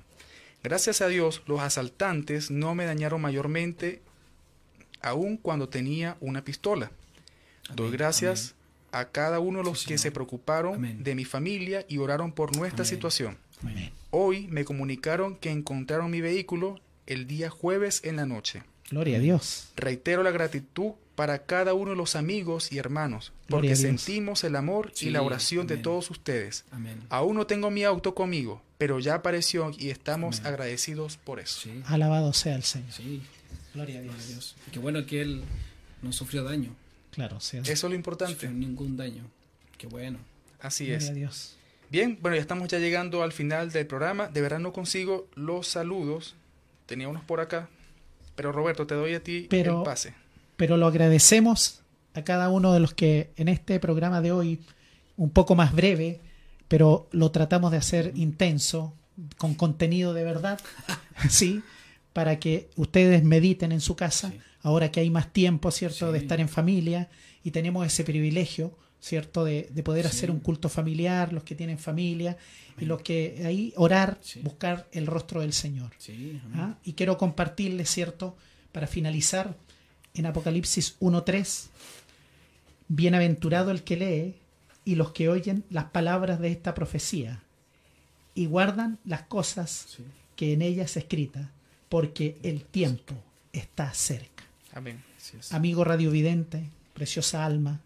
Gracias 0.66 1.01
a 1.01 1.07
Dios, 1.07 1.43
los 1.45 1.59
asaltantes 1.59 2.49
no 2.49 2.74
me 2.74 2.86
dañaron 2.86 3.22
mayormente, 3.22 4.01
aun 4.99 5.38
cuando 5.38 5.70
tenía 5.70 6.18
una 6.22 6.43
pistola. 6.43 6.91
Doy 7.76 7.88
Amén, 7.88 7.97
gracias 7.99 8.55
a 8.91 9.05
cada 9.09 9.39
uno 9.39 9.59
de 9.59 9.66
los 9.66 9.82
Sí, 9.82 9.86
que 9.89 9.97
Señor. 9.97 10.01
se 10.01 10.11
preocuparon 10.11 10.76
Amén. 10.76 11.03
de 11.03 11.13
mi 11.13 11.24
familia 11.24 11.86
y 11.88 11.99
oraron 11.99 12.32
por 12.32 12.55
nuestra 12.57 12.84
situación. 12.84 13.38
Hoy 14.09 14.47
me 14.47 14.66
comunicaron 14.66 15.36
que 15.36 15.51
encontraron 15.51 16.09
mi 16.09 16.22
vehículo 16.22 16.80
el 17.05 17.28
día 17.28 17.51
jueves 17.51 18.01
en 18.03 18.16
la 18.16 18.26
noche. 18.26 18.63
Gloria 18.89 19.18
a 19.18 19.20
Dios. 19.20 19.70
Reitero 19.76 20.24
la 20.24 20.32
gratitud 20.32 20.93
para 21.13 21.45
cada 21.45 21.76
uno 21.76 21.91
de 21.91 21.97
los 21.97 22.16
amigos 22.16 22.72
y 22.72 22.80
hermanos, 22.80 23.34
porque 23.49 23.76
sentimos 23.76 24.43
el 24.43 24.55
amor 24.55 24.91
Sí, 24.95 25.07
y 25.07 25.09
la 25.11 25.22
oración 25.22 25.68
de 25.68 25.78
todos 25.78 26.09
ustedes. 26.09 26.66
Aún 27.09 27.36
no 27.36 27.45
tengo 27.45 27.70
mi 27.70 27.84
auto 27.84 28.16
conmigo, 28.16 28.61
pero 28.78 29.00
ya 29.00 29.16
apareció 29.16 29.72
y 29.78 29.90
estamos 29.90 30.40
Amén. 30.40 30.54
agradecidos 30.54 31.18
por 31.18 31.40
eso. 31.40 31.62
Sí, 31.62 31.82
Alabado 31.86 32.34
sea 32.34 32.56
el 32.56 32.64
Señor. 32.64 32.92
sí. 32.92 33.22
Gloria 33.74 34.00
a 34.00 34.02
gloria 34.04 34.22
a 34.22 34.26
Dios. 34.26 34.28
Dios. 34.30 34.56
Qué 34.72 34.80
bueno 34.80 35.06
que 35.06 35.22
él 35.22 35.44
no 36.02 36.12
sufrió 36.14 36.44
daño. 36.44 36.74
Claro, 37.12 37.40
sea. 37.42 37.62
Eso 37.62 37.72
es 37.72 37.84
lo 37.84 37.90
No 37.90 37.96
importante. 37.96 38.34
sufrió 38.34 38.52
ningún 38.52 38.96
daño. 38.98 39.24
Qué 39.78 39.88
bueno. 39.88 40.18
Así 40.62 40.86
Gloria 40.86 40.98
es. 41.06 41.10
a 41.10 41.14
Dios. 41.14 41.56
Bien, 41.90 42.18
bueno, 42.22 42.36
ya 42.36 42.42
estamos 42.42 42.68
ya 42.70 42.80
llegando 42.80 43.22
al 43.24 43.32
final 43.34 43.72
del 43.72 43.86
programa. 43.86 44.28
De 44.28 44.42
verdad 44.42 44.60
no 44.60 44.72
consigo 44.74 45.28
los 45.36 45.68
saludos. 45.68 46.36
Tenía 46.86 47.08
unos 47.10 47.24
por 47.24 47.40
acá. 47.42 47.70
Pero 48.36 48.52
Roberto, 48.52 48.88
te 48.88 48.96
doy 48.96 49.14
a 49.14 49.24
ti 49.24 49.48
Pero- 49.50 49.80
el 49.80 49.84
pase. 49.86 50.14
Pero 50.58 50.78
lo 50.78 50.88
agradecemos 50.88 51.82
a 52.14 52.24
cada 52.24 52.50
uno 52.50 52.72
de 52.74 52.80
los 52.80 52.94
que 52.94 53.30
en 53.36 53.50
este 53.50 53.80
programa 53.80 54.22
de 54.22 54.32
hoy, 54.32 54.60
un 55.18 55.30
poco 55.30 55.56
más 55.56 55.74
breve, 55.74 56.22
pero 56.68 57.07
lo 57.11 57.32
tratamos 57.32 57.72
de 57.72 57.78
hacer 57.78 58.11
intenso, 58.16 58.93
con 59.38 59.53
contenido 59.55 60.13
de 60.13 60.24
verdad, 60.24 60.59
¿sí? 61.30 61.61
Para 62.13 62.39
que 62.39 62.70
ustedes 62.76 63.24
mediten 63.24 63.72
en 63.72 63.82
su 63.82 63.95
casa, 63.95 64.32
Sí. 64.32 64.39
ahora 64.61 64.91
que 64.91 64.99
hay 64.99 65.09
más 65.09 65.32
tiempo, 65.32 65.72
¿cierto?, 65.72 66.11
de 66.11 66.20
estar 66.20 66.39
en 66.39 66.49
familia 66.49 67.09
y 67.43 67.51
tenemos 67.51 67.86
ese 67.86 68.03
privilegio, 68.03 68.78
¿cierto?, 68.99 69.43
de, 69.45 69.70
de 69.72 69.84
poder 69.84 70.05
Sí. 70.09 70.18
hacer 70.18 70.32
un 70.32 70.39
culto 70.39 70.68
familiar, 70.70 71.32
los 71.34 71.43
que 71.43 71.55
tienen 71.55 71.78
familia, 71.80 72.38
y 72.80 72.86
los 72.86 73.01
que 73.01 73.43
ahí 73.45 73.74
orar, 73.78 74.20
buscar 74.43 74.88
el 74.91 75.05
rostro 75.07 75.39
del 75.41 75.53
Señor. 75.53 75.91
¿ah? 76.55 76.76
Y 76.84 76.93
quiero 76.93 77.18
compartirles, 77.18 77.89
¿cierto? 77.89 78.36
Para 78.74 78.86
finalizar, 78.88 79.55
en 80.13 80.26
Apocalipsis 80.26 80.97
1.3, 80.99 81.70
bienaventurado 82.88 83.72
el 83.72 83.84
que 83.84 83.95
lee 83.97 84.36
y 84.86 84.96
los 84.96 85.12
que 85.12 85.30
oyen 85.30 85.66
las 85.70 85.86
palabras 85.86 86.40
de 86.40 86.50
esta 86.52 86.74
profecía 86.74 87.42
y 88.36 88.46
guardan 88.46 89.00
las 89.04 89.24
cosas 89.24 89.88
Sí. 89.96 90.04
que 90.36 90.54
en 90.54 90.62
ella 90.62 90.84
es 90.84 90.96
escrita, 90.98 91.52
porque 91.90 92.38
el 92.44 92.64
tiempo 92.64 93.16
está 93.54 93.94
cerca. 93.94 94.44
Amén. 94.74 95.04
Es. 95.40 95.52
Amigo 95.52 95.84
radiovidente, 95.84 96.70
preciosa 96.94 97.46
alma, 97.46 97.82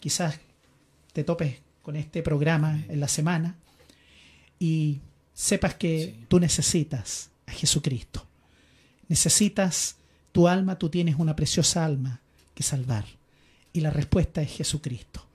quizás 0.00 0.38
te 1.12 1.24
topes 1.24 1.58
con 1.82 1.96
este 1.96 2.22
programa 2.22 2.84
en 2.88 3.00
la 3.00 3.08
semana 3.08 3.56
y 4.58 5.00
sepas 5.34 5.74
que 5.74 6.14
Sí. 6.16 6.24
tú 6.28 6.38
necesitas 6.40 7.30
a 7.46 7.52
Jesucristo. 7.52 8.26
Necesitas 9.08 9.96
tu 10.32 10.48
alma, 10.48 10.78
tú 10.78 10.88
tienes 10.90 11.16
una 11.18 11.34
preciosa 11.36 11.84
alma 11.84 12.20
que 12.54 12.62
salvar. 12.62 13.04
Y 13.72 13.80
la 13.80 13.90
respuesta 13.90 14.42
es 14.42 14.50
Jesucristo. 14.56 15.25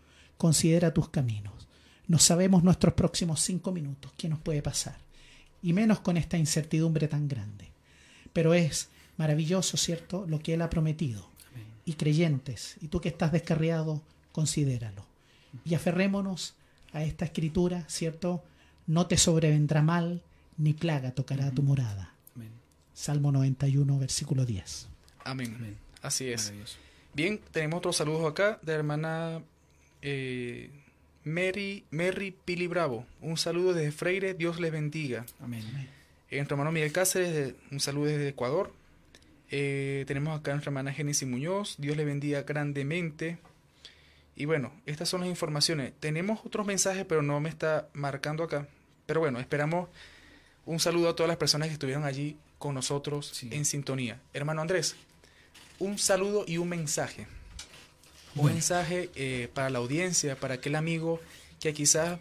Considera 0.42 0.92
tus 0.92 1.08
caminos. 1.10 1.68
No 2.08 2.18
sabemos 2.18 2.64
nuestros 2.64 2.96
próximos 2.96 3.42
cinco 3.42 3.72
minutos 3.72 4.12
qué 4.18 4.28
nos 4.28 4.40
puede 4.40 4.64
pasar. 4.64 4.98
Y 5.62 5.72
menos 5.74 6.00
con 6.00 6.18
esta 6.18 6.36
incertidumbre 6.36 7.08
tan 7.08 7.28
grande. 7.28 7.70
Pero 8.34 8.56
es 8.56 8.90
maravilloso, 9.18 9.78
¿cierto?, 9.78 10.26
lo 10.28 10.40
que 10.40 10.56
Él 10.56 10.64
ha 10.64 10.70
prometido 10.72 11.30
Amén. 11.52 11.68
y 11.86 11.94
creyentes, 11.94 12.76
y 12.82 12.88
tú 12.88 13.00
que 13.02 13.10
estás 13.10 13.32
descarriado, 13.32 14.02
considéralo. 14.32 15.06
Y 15.64 15.76
aferrémonos 15.76 16.56
a 16.92 17.04
esta 17.04 17.26
escritura, 17.26 17.86
¿cierto? 17.88 18.44
No 18.88 19.06
te 19.06 19.18
sobrevendrá 19.18 19.84
mal, 19.84 20.24
ni 20.58 20.74
plaga 20.74 21.12
tocará 21.12 21.52
tu 21.52 21.62
morada. 21.62 22.16
Amén. 22.36 22.50
Salmo 22.96 23.32
91, 23.32 24.00
versículo 24.00 24.48
10. 24.48 24.88
Amén. 25.24 25.54
Amén. 25.56 25.78
Así 26.02 26.30
es. 26.30 26.52
Bien, 27.14 27.40
tenemos 27.52 27.78
otros 27.78 27.98
saludos 27.98 28.32
acá 28.32 28.58
de 28.64 28.72
la 28.72 28.80
hermana 28.80 29.44
eh, 30.02 30.70
Mary, 31.24 31.84
Mary 31.92 32.36
Pili 32.46 32.68
Bravo. 32.68 33.06
Un 33.22 33.38
saludo 33.38 33.74
desde 33.74 33.92
Freire, 33.92 34.34
Dios 34.34 34.60
les 34.60 34.72
bendiga. 34.72 35.26
Amén. 35.42 35.64
Eh, 36.30 36.38
Nuestro 36.38 36.56
hermano 36.56 36.72
Miguel 36.72 36.92
Cáceres, 36.92 37.34
de- 37.34 37.56
un 37.72 37.80
saludo 37.80 38.06
desde 38.06 38.30
Ecuador. 38.30 38.74
Eh, 39.52 40.06
tenemos 40.08 40.40
acá 40.40 40.52
a 40.52 40.54
nuestra 40.56 40.70
hermana 40.70 40.94
Génesis 40.94 41.28
Muñoz, 41.28 41.76
Dios 41.78 41.98
le 41.98 42.06
bendiga 42.06 42.44
grandemente. 42.44 43.38
Y 44.36 44.46
bueno, 44.46 44.72
estas 44.86 45.10
son 45.10 45.22
las 45.22 45.30
informaciones. 45.30 45.92
Tenemos 46.00 46.40
otros 46.46 46.66
mensajes, 46.66 47.06
pero 47.06 47.22
no 47.22 47.40
me 47.42 47.50
está 47.50 47.90
marcando 47.94 48.44
acá. 48.44 48.68
Pero 49.06 49.20
bueno, 49.20 49.40
esperamos 49.40 49.90
un 50.66 50.80
saludo 50.80 51.10
a 51.10 51.16
todas 51.16 51.28
las 51.28 51.38
personas 51.38 51.68
que 51.68 51.74
estuvieron 51.74 52.06
allí 52.06 52.38
con 52.58 52.74
nosotros 52.76 53.28
Sí. 53.34 53.50
en 53.52 53.66
sintonía. 53.66 54.20
Hermano 54.34 54.62
Andrés, 54.62 54.96
un 55.80 55.98
saludo 55.98 56.46
y 56.48 56.58
un 56.58 56.70
mensaje. 56.70 57.28
Un 58.36 58.42
Bueno. 58.44 58.54
mensaje 58.56 59.10
eh, 59.16 59.50
para 59.54 59.70
la 59.70 59.80
audiencia, 59.80 60.40
para 60.40 60.56
aquel 60.56 60.76
amigo 60.76 61.20
que 61.60 61.74
quizás 61.74 62.20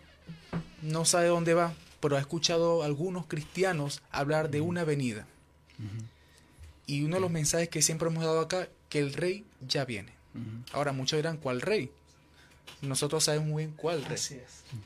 no 0.83 1.05
sabe 1.05 1.29
dónde 1.29 1.55
va, 1.55 1.73
pero 2.01 2.17
ha 2.17 2.21
escuchado 2.21 2.83
a 2.83 2.87
algunos 2.87 3.27
cristianos 3.27 4.03
hablar 4.11 4.51
de 4.51 4.61
una 4.61 4.85
venida. 4.85 5.27
Y 6.87 7.05
uno 7.05 7.17
de 7.17 7.21
los 7.21 7.31
mensajes 7.31 7.69
que 7.69 7.81
siempre 7.83 8.09
hemos 8.09 8.25
dado 8.25 8.41
acá, 8.41 8.69
que 8.89 8.99
el 8.99 9.13
rey 9.15 9.45
ya 9.67 9.85
viene. 9.85 10.13
Ahora 10.73 10.93
muchos 10.93 11.17
dirán, 11.19 11.37
¿cuál 11.37 11.61
rey? 11.61 11.91
Nosotros 12.83 13.25
sabemos 13.25 13.49
muy 13.49 13.65
bien 13.65 13.77
cuál 13.77 14.05
rey. 14.05 14.15
es. 14.15 14.39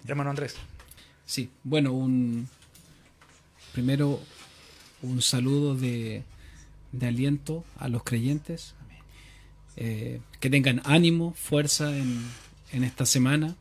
Hermano 0.07 0.31
Andrés. 0.31 0.55
Sí, 1.27 1.51
bueno, 1.65 1.93
un 1.93 2.49
primero 3.73 4.21
un 5.03 5.21
saludo 5.23 5.75
de, 5.75 6.23
de 6.93 7.07
aliento 7.07 7.65
a 7.79 7.89
los 7.89 8.03
creyentes, 8.05 8.75
eh, 9.77 10.21
que 10.41 10.51
tengan 10.51 10.81
ánimo, 10.85 11.33
fuerza 11.35 11.97
en, 11.97 12.23
en 12.73 12.85
esta 12.85 13.07
semana, 13.07 13.57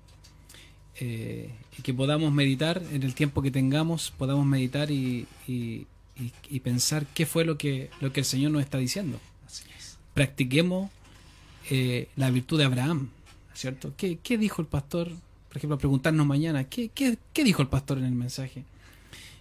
eh, 1.00 1.50
y 1.78 1.82
que 1.82 1.94
podamos 1.94 2.32
meditar 2.32 2.82
en 2.92 3.04
el 3.04 3.16
tiempo 3.16 3.42
que 3.42 3.52
tengamos, 3.52 4.12
podamos 4.18 4.46
meditar 4.46 4.92
y, 4.92 5.26
y- 5.48 5.88
y- 6.20 6.32
y 6.50 6.60
pensar 6.60 7.06
qué 7.14 7.26
fue 7.26 7.46
lo 7.46 7.58
que, 7.58 7.90
lo 8.00 8.14
que 8.14 8.20
el 8.20 8.26
Señor 8.26 8.52
nos 8.52 8.62
está 8.62 8.78
diciendo. 8.78 9.20
Así 9.48 9.64
es. 9.78 9.98
Practiquemos 10.14 10.92
eh, 11.72 12.10
la 12.16 12.30
virtud 12.30 12.60
de 12.60 12.66
Abraham, 12.66 13.10
¿cierto? 13.56 13.94
¿Qué, 13.98 14.20
qué 14.22 14.38
dijo 14.38 14.62
el 14.62 14.68
pastor? 14.68 15.10
Por 15.50 15.58
ejemplo, 15.58 15.78
preguntarnos 15.78 16.26
mañana, 16.28 16.66
¿qué, 16.66 16.90
qué, 16.90 17.18
qué 17.34 17.44
dijo 17.44 17.62
el 17.64 17.68
pastor 17.68 17.98
en 17.98 18.06
el 18.06 18.12
mensaje? 18.12 18.64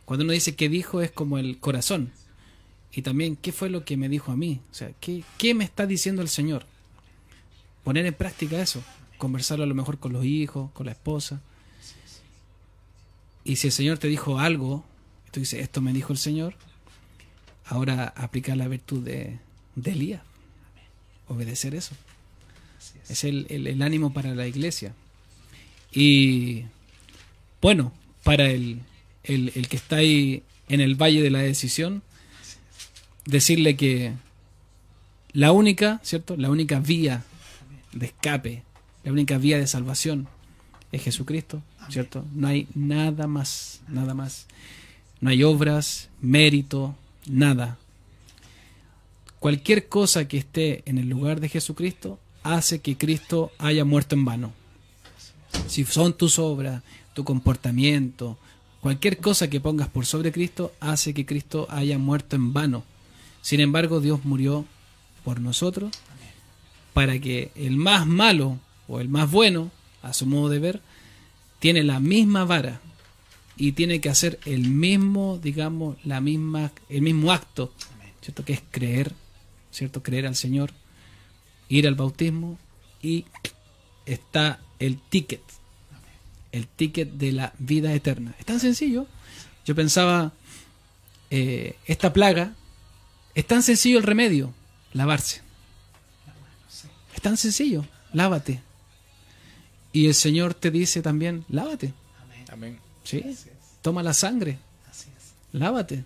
Cuando 0.06 0.24
uno 0.24 0.32
dice 0.32 0.56
qué 0.56 0.68
dijo 0.68 1.02
es 1.02 1.10
como 1.10 1.36
el 1.38 1.58
corazón. 1.58 2.10
Y 2.94 3.02
también, 3.02 3.36
¿qué 3.36 3.52
fue 3.52 3.70
lo 3.70 3.84
que 3.84 3.96
me 3.96 4.08
dijo 4.08 4.32
a 4.32 4.36
mí? 4.36 4.60
O 4.70 4.74
sea, 4.74 4.92
¿qué, 5.00 5.24
qué 5.38 5.54
me 5.54 5.64
está 5.64 5.86
diciendo 5.86 6.20
el 6.22 6.28
Señor? 6.28 6.66
Poner 7.84 8.04
en 8.06 8.14
práctica 8.14 8.60
eso. 8.60 8.82
Conversarlo 9.18 9.64
a 9.64 9.66
lo 9.66 9.74
mejor 9.74 9.98
con 9.98 10.12
los 10.12 10.24
hijos, 10.24 10.70
con 10.72 10.86
la 10.86 10.92
esposa. 10.92 11.40
Y 13.44 13.56
si 13.56 13.68
el 13.68 13.72
Señor 13.72 13.98
te 13.98 14.08
dijo 14.08 14.38
algo, 14.38 14.84
tú 15.30 15.40
dices, 15.40 15.60
esto 15.60 15.80
me 15.80 15.92
dijo 15.92 16.12
el 16.12 16.18
Señor, 16.18 16.54
ahora 17.64 18.12
aplicar 18.16 18.56
la 18.56 18.68
virtud 18.68 19.02
de, 19.02 19.38
de 19.74 19.90
Elías. 19.92 20.22
Obedecer 21.28 21.74
eso. 21.74 21.94
Es 23.08 23.24
el, 23.24 23.46
el- 23.48 23.66
el 23.68 23.82
ánimo 23.82 24.12
para 24.12 24.34
la 24.34 24.46
iglesia. 24.46 24.94
Y 25.92 26.64
bueno, 27.60 27.92
para 28.22 28.50
el, 28.50 28.80
el, 29.24 29.50
el 29.54 29.68
que 29.68 29.76
está 29.76 29.96
ahí 29.96 30.42
en 30.68 30.80
el 30.80 30.94
valle 30.94 31.22
de 31.22 31.30
la 31.30 31.40
decisión, 31.40 32.02
decirle 33.24 33.76
que 33.76 34.12
la 35.32 35.52
única, 35.52 36.00
¿cierto? 36.02 36.36
La 36.36 36.50
única 36.50 36.80
vía 36.80 37.24
de 37.92 38.06
escape, 38.06 38.62
la 39.04 39.12
única 39.12 39.38
vía 39.38 39.58
de 39.58 39.66
salvación 39.66 40.28
es 40.92 41.02
Jesucristo, 41.02 41.62
¿cierto? 41.88 42.24
No 42.34 42.48
hay 42.48 42.68
nada 42.74 43.26
más, 43.26 43.80
nada 43.88 44.14
más. 44.14 44.46
No 45.20 45.30
hay 45.30 45.42
obras, 45.42 46.10
mérito, 46.20 46.94
nada. 47.26 47.78
Cualquier 49.38 49.88
cosa 49.88 50.28
que 50.28 50.38
esté 50.38 50.82
en 50.86 50.98
el 50.98 51.08
lugar 51.08 51.40
de 51.40 51.48
Jesucristo 51.48 52.18
hace 52.42 52.80
que 52.80 52.96
Cristo 52.96 53.52
haya 53.58 53.84
muerto 53.84 54.14
en 54.14 54.24
vano. 54.24 54.52
Si 55.66 55.84
son 55.84 56.16
tus 56.16 56.38
obras, 56.38 56.82
tu 57.14 57.24
comportamiento, 57.24 58.38
cualquier 58.80 59.18
cosa 59.18 59.48
que 59.48 59.60
pongas 59.60 59.88
por 59.88 60.06
sobre 60.06 60.32
Cristo 60.32 60.72
hace 60.80 61.14
que 61.14 61.26
Cristo 61.26 61.66
haya 61.70 61.98
muerto 61.98 62.36
en 62.36 62.52
vano. 62.52 62.84
Sin 63.42 63.60
embargo, 63.60 64.00
Dios 64.00 64.24
murió 64.24 64.64
por 65.24 65.40
nosotros 65.40 65.92
para 66.94 67.18
que 67.18 67.50
el 67.54 67.76
más 67.76 68.06
malo 68.06 68.58
o 68.88 69.00
el 69.00 69.08
más 69.08 69.30
bueno, 69.30 69.70
a 70.02 70.12
su 70.12 70.26
modo 70.26 70.48
de 70.48 70.58
ver, 70.58 70.80
tiene 71.58 71.82
la 71.82 72.00
misma 72.00 72.44
vara 72.44 72.80
y 73.56 73.72
tiene 73.72 74.00
que 74.00 74.08
hacer 74.08 74.38
el 74.44 74.68
mismo, 74.68 75.38
digamos, 75.42 75.96
la 76.04 76.20
misma, 76.20 76.72
el 76.88 77.02
mismo 77.02 77.32
acto, 77.32 77.72
¿cierto? 78.20 78.44
Que 78.44 78.54
es 78.54 78.62
creer, 78.70 79.12
¿cierto? 79.70 80.02
Creer 80.02 80.26
al 80.26 80.36
Señor, 80.36 80.72
ir 81.68 81.86
al 81.86 81.94
bautismo 81.94 82.58
y 83.02 83.24
está 84.06 84.60
el 84.78 84.98
ticket, 84.98 85.42
el 86.52 86.66
ticket 86.66 87.12
de 87.12 87.32
la 87.32 87.52
vida 87.58 87.92
eterna. 87.92 88.34
Es 88.38 88.46
tan 88.46 88.60
sencillo. 88.60 89.06
Yo 89.64 89.74
pensaba, 89.74 90.32
eh, 91.30 91.76
esta 91.86 92.12
plaga, 92.12 92.54
es 93.34 93.46
tan 93.46 93.62
sencillo 93.62 93.98
el 93.98 94.04
remedio, 94.04 94.52
lavarse. 94.92 95.40
Es 97.14 97.20
tan 97.22 97.36
sencillo, 97.36 97.84
lávate. 98.12 98.60
Y 99.92 100.06
el 100.06 100.14
Señor 100.14 100.54
te 100.54 100.70
dice 100.70 101.02
también, 101.02 101.44
lávate. 101.48 101.92
Amén. 102.50 102.78
¿sí? 103.04 103.24
Toma 103.80 104.02
la 104.02 104.14
sangre, 104.14 104.58
lávate. 105.52 106.04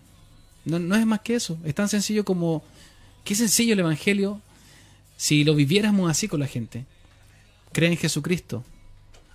No, 0.64 0.78
no 0.78 0.96
es 0.96 1.06
más 1.06 1.20
que 1.20 1.34
eso. 1.34 1.58
Es 1.64 1.74
tan 1.74 1.88
sencillo 1.88 2.24
como, 2.24 2.64
qué 3.24 3.34
sencillo 3.34 3.72
el 3.72 3.80
Evangelio 3.80 4.40
si 5.16 5.44
lo 5.44 5.54
viviéramos 5.54 6.10
así 6.10 6.28
con 6.28 6.40
la 6.40 6.46
gente. 6.46 6.84
Cree 7.72 7.90
en 7.90 7.96
Jesucristo, 7.96 8.64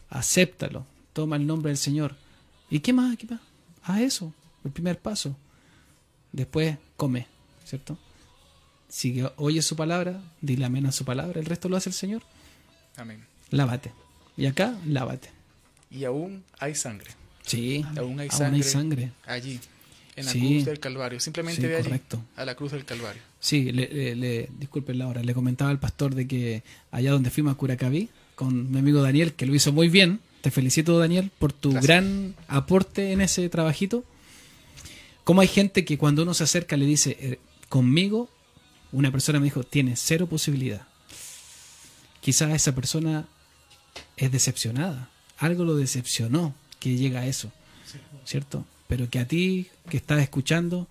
acéptalo, 0.09 0.85
toma 1.13 1.35
el 1.35 1.45
nombre 1.45 1.69
del 1.69 1.77
Señor. 1.77 2.15
¿Y 2.69 2.79
qué 2.79 2.93
más? 2.93 3.17
¿Qué 3.17 3.27
más? 3.27 3.41
Haz 3.83 4.01
eso, 4.01 4.33
el 4.63 4.71
primer 4.71 4.99
paso. 4.99 5.35
Después 6.31 6.77
come, 6.95 7.27
¿cierto? 7.71 7.97
Si 8.89 9.23
oyes 9.37 9.65
su 9.65 9.77
palabra, 9.77 10.21
dile 10.41 10.65
amén 10.65 10.85
a 10.85 10.91
su 10.91 11.05
palabra, 11.05 11.39
el 11.39 11.45
resto 11.45 11.69
lo 11.69 11.77
hace 11.77 11.89
el 11.89 11.93
Señor. 11.95 12.21
Amén. 12.97 13.23
Lávate. 13.49 13.93
Y 14.35 14.45
acá, 14.45 14.75
lávate. 14.85 15.29
Y 15.89 16.03
aún 16.03 16.43
hay 16.59 16.75
sangre. 16.75 17.11
Sí, 17.45 17.85
Aún 17.97 18.19
hay 18.19 18.27
aún 18.29 18.37
sangre, 18.37 18.57
hay 18.57 18.63
sangre. 18.63 19.11
allí, 19.25 19.59
en 20.17 20.25
la 20.25 20.31
Sí. 20.31 20.39
cruz 20.39 20.65
del 20.65 20.79
Calvario. 20.81 21.19
Simplemente 21.21 21.61
Sí, 21.61 21.67
ve 21.67 21.75
allí, 21.75 21.83
correcto. 21.85 22.21
a 22.35 22.43
la 22.45 22.55
cruz 22.55 22.73
del 22.73 22.83
Calvario. 22.83 23.21
Sí, 23.39 23.71
le, 23.71 23.87
le, 23.87 24.15
le- 24.15 24.49
disculpen 24.59 24.97
la 24.99 25.07
hora, 25.07 25.23
le 25.23 25.33
comentaba 25.33 25.71
al 25.71 25.79
pastor 25.79 26.13
de 26.13 26.27
que 26.27 26.63
allá 26.91 27.11
donde 27.11 27.29
fuimos 27.29 27.53
a 27.53 27.57
Curacaví, 27.57 28.09
con 28.35 28.71
mi 28.71 28.79
amigo 28.79 29.01
Daniel, 29.01 29.33
que 29.33 29.45
lo 29.45 29.55
hizo 29.55 29.71
muy 29.71 29.87
bien, 29.87 30.19
te 30.41 30.51
felicito 30.51 30.99
Daniel 30.99 31.31
por 31.39 31.53
tu 31.53 31.69
Gracias. 31.71 31.87
gran 31.87 32.35
aporte 32.49 33.11
en 33.13 33.21
ese 33.21 33.47
trabajito. 33.49 34.03
Como 35.23 35.41
hay 35.41 35.47
gente 35.47 35.85
que 35.85 35.97
cuando 35.97 36.23
uno 36.23 36.33
se 36.33 36.43
acerca 36.43 36.75
le 36.77 36.85
dice, 36.85 37.17
eh, 37.19 37.39
conmigo, 37.71 38.29
una 38.91 39.11
persona 39.11 39.39
me 39.39 39.45
dijo, 39.45 39.63
tiene 39.63 39.95
cero 39.95 40.27
posibilidad. 40.27 40.85
Quizás 42.19 42.51
esa 42.51 42.75
persona 42.75 43.25
es 44.17 44.31
decepcionada, 44.31 45.09
algo 45.37 45.63
lo 45.63 45.75
decepcionó 45.77 46.53
que 46.79 46.95
llega 46.97 47.21
a 47.21 47.25
eso, 47.25 47.51
¿cierto? 48.25 48.65
Pero 48.87 49.09
que 49.09 49.19
a 49.19 49.27
ti 49.27 49.67
que 49.89 49.97
estás 49.97 50.21
escuchando, 50.21 50.87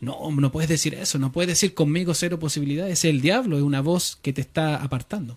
no, 0.00 0.30
no 0.30 0.52
puedes 0.52 0.70
decir 0.70 0.94
eso, 0.94 1.18
no 1.18 1.32
puedes 1.32 1.48
decir 1.48 1.74
conmigo 1.74 2.14
cero 2.14 2.38
posibilidades, 2.38 2.92
es 3.00 3.04
el 3.04 3.20
diablo, 3.20 3.56
es 3.58 3.62
una 3.64 3.80
voz 3.82 4.16
que 4.22 4.32
te 4.32 4.40
está 4.40 4.76
apartando. 4.76 5.36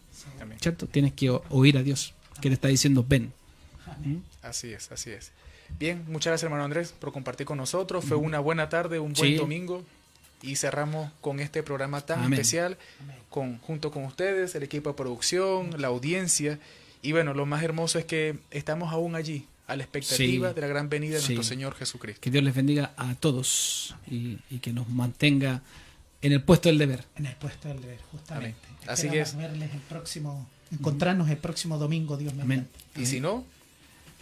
¿cierto? 0.61 0.87
Tienes 0.87 1.11
que 1.13 1.29
oír 1.49 1.77
a 1.77 1.83
Dios, 1.83 2.13
que 2.39 2.47
te 2.49 2.53
está 2.53 2.69
diciendo 2.69 3.03
ven. 3.05 3.33
Así 4.41 4.71
es, 4.71 4.91
así 4.93 5.09
es. 5.09 5.31
Bien, 5.77 6.05
muchas 6.07 6.31
gracias 6.31 6.43
hermano 6.43 6.63
Andrés 6.63 6.93
por 6.97 7.11
compartir 7.11 7.45
con 7.45 7.57
nosotros. 7.57 8.05
Fue 8.05 8.15
una 8.15 8.39
buena 8.39 8.69
tarde, 8.69 8.99
un 8.99 9.11
buen 9.11 9.31
Sí. 9.31 9.35
domingo. 9.35 9.83
Y 10.43 10.57
cerramos 10.57 11.09
con 11.21 11.39
este 11.39 11.63
programa 11.63 12.01
tan 12.01 12.19
Amén. 12.19 12.33
especial, 12.33 12.77
con, 13.29 13.57
junto 13.59 13.89
con 13.91 14.03
ustedes, 14.05 14.53
el 14.55 14.61
equipo 14.63 14.89
de 14.89 14.95
producción, 14.95 15.81
la 15.81 15.87
audiencia. 15.87 16.59
Y 17.01 17.13
bueno, 17.13 17.33
lo 17.33 17.45
más 17.45 17.63
hermoso 17.63 17.97
es 17.97 18.05
que 18.05 18.37
estamos 18.51 18.91
aún 18.93 19.15
allí, 19.15 19.47
a 19.67 19.75
la 19.77 19.83
expectativa 19.83 20.49
Sí. 20.49 20.53
de 20.55 20.61
la 20.61 20.67
gran 20.67 20.89
venida 20.89 21.15
de 21.15 21.21
Sí. 21.21 21.33
nuestro 21.33 21.43
Señor 21.55 21.75
Jesucristo. 21.75 22.19
Que 22.21 22.29
Dios 22.29 22.43
les 22.43 22.53
bendiga 22.53 22.93
a 22.97 23.15
todos 23.15 23.95
y, 24.05 24.37
y 24.49 24.59
que 24.59 24.73
nos 24.73 24.89
mantenga 24.89 25.61
en 26.21 26.33
el 26.33 26.43
puesto 26.43 26.67
del 26.69 26.77
deber. 26.77 27.05
En 27.15 27.25
el 27.25 27.35
puesto 27.37 27.69
del 27.69 27.81
deber, 27.81 27.99
justamente. 28.11 28.57
Amén. 28.67 28.79
Así 28.89 29.09
que 29.09 29.21
es. 29.21 29.35
verles 29.37 29.71
el 29.73 29.79
próximo, 29.79 30.49
encontrarnos 30.71 31.29
el 31.29 31.37
próximo 31.37 31.77
domingo, 31.77 32.17
Dios 32.17 32.33
Amén. 32.33 32.47
mediante. 32.47 33.01
Y 33.01 33.05
si 33.05 33.21
no, 33.21 33.45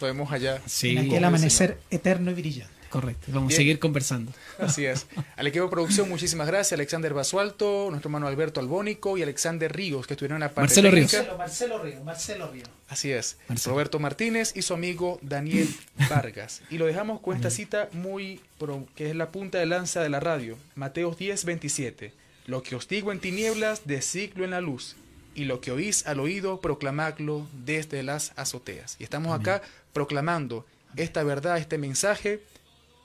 vemos 0.00 0.30
allá. 0.32 0.60
Sí, 0.66 0.90
en 0.96 0.98
aquel 1.06 1.24
amanecer 1.24 1.80
eterno 1.90 2.30
y 2.30 2.34
brillante. 2.34 2.72
Correcto. 2.92 3.26
Vamos 3.28 3.48
Bien. 3.48 3.56
a 3.56 3.60
seguir 3.60 3.78
conversando. 3.78 4.32
Así 4.58 4.84
es. 4.84 5.06
Al 5.36 5.46
equipo 5.46 5.64
de 5.64 5.70
producción, 5.70 6.08
muchísimas 6.08 6.46
gracias. 6.46 6.72
Alexander 6.74 7.12
Basualto, 7.14 7.88
nuestro 7.90 8.08
hermano 8.08 8.26
Alberto 8.28 8.60
Albónico 8.60 9.16
y 9.18 9.22
Alexander 9.22 9.72
Ríos, 9.74 10.06
que 10.06 10.14
estuvieron 10.14 10.36
en 10.36 10.40
la 10.40 10.48
parte 10.50 10.60
Marcelo 10.68 10.90
Ríos. 10.90 11.12
Marcelo, 11.12 11.38
Marcelo 11.38 11.82
Río, 11.82 12.04
Marcelo 12.04 12.50
Río. 12.52 12.64
Así 12.88 13.10
es. 13.10 13.38
Marcelo. 13.48 13.74
Roberto 13.74 13.98
Martínez 13.98 14.52
y 14.54 14.62
su 14.62 14.74
amigo 14.74 15.18
Daniel 15.22 15.68
Vargas. 16.10 16.62
Y 16.70 16.78
lo 16.78 16.86
dejamos 16.86 17.20
con 17.20 17.34
esta 17.34 17.50
cita 17.50 17.88
muy 17.92 18.40
pro- 18.58 18.86
que 18.94 19.08
es 19.10 19.16
la 19.16 19.30
punta 19.32 19.58
de 19.58 19.66
lanza 19.66 20.02
de 20.02 20.08
la 20.10 20.20
radio. 20.20 20.58
Mateos 20.74 21.16
10, 21.18 21.44
27. 21.44 22.12
Lo 22.46 22.62
que 22.62 22.74
os 22.76 22.86
digo 22.88 23.10
en 23.12 23.20
tinieblas, 23.20 23.82
decidlo 23.86 24.44
en 24.44 24.50
la 24.50 24.60
luz. 24.60 24.96
Y 25.34 25.44
lo 25.46 25.62
que 25.62 25.70
oís 25.72 26.06
al 26.06 26.20
oído, 26.20 26.60
proclamadlo 26.60 27.46
desde 27.64 28.02
las 28.02 28.32
azoteas. 28.36 28.96
Y 28.98 29.04
estamos 29.04 29.38
acá 29.38 29.62
proclamando 29.94 30.66
esta 30.96 31.22
verdad, 31.22 31.56
este 31.56 31.78
mensaje 31.78 32.42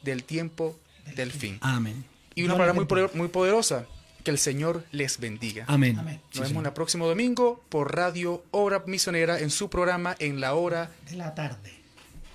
del 0.02 0.24
tiempo 0.24 0.78
del 1.16 1.32
fin. 1.32 1.58
Amén. 1.62 2.06
Y 2.36 2.44
una 2.44 2.54
palabra 2.58 2.74
muy, 3.14 3.28
poderosa. 3.30 3.86
Que 4.24 4.32
el 4.32 4.38
Señor 4.38 4.84
les 4.92 5.20
bendiga. 5.20 5.64
Amén. 5.68 5.98
Amén. 5.98 6.20
Nos 6.36 6.48
Sí, 6.48 6.54
vemos 6.54 6.66
el 6.66 6.74
próximo 6.74 7.08
domingo 7.08 7.64
por 7.70 7.96
Radio 7.96 8.44
Obra 8.52 8.84
Misionera 8.86 9.40
en 9.40 9.50
su 9.50 9.70
programa 9.70 10.18
En 10.20 10.42
la 10.42 10.54
Hora. 10.54 10.92
De 11.10 11.16
la 11.16 11.34
tarde. 11.34 11.74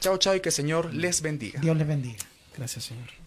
Chao, 0.01 0.17
chao 0.17 0.35
y 0.35 0.41
que 0.41 0.49
el 0.49 0.55
Señor 0.55 0.95
les 0.95 1.21
bendiga. 1.21 1.61
Dios 1.61 1.77
les 1.77 1.87
bendiga. 1.87 2.25
Gracias, 2.57 2.85
Señor. 2.87 3.22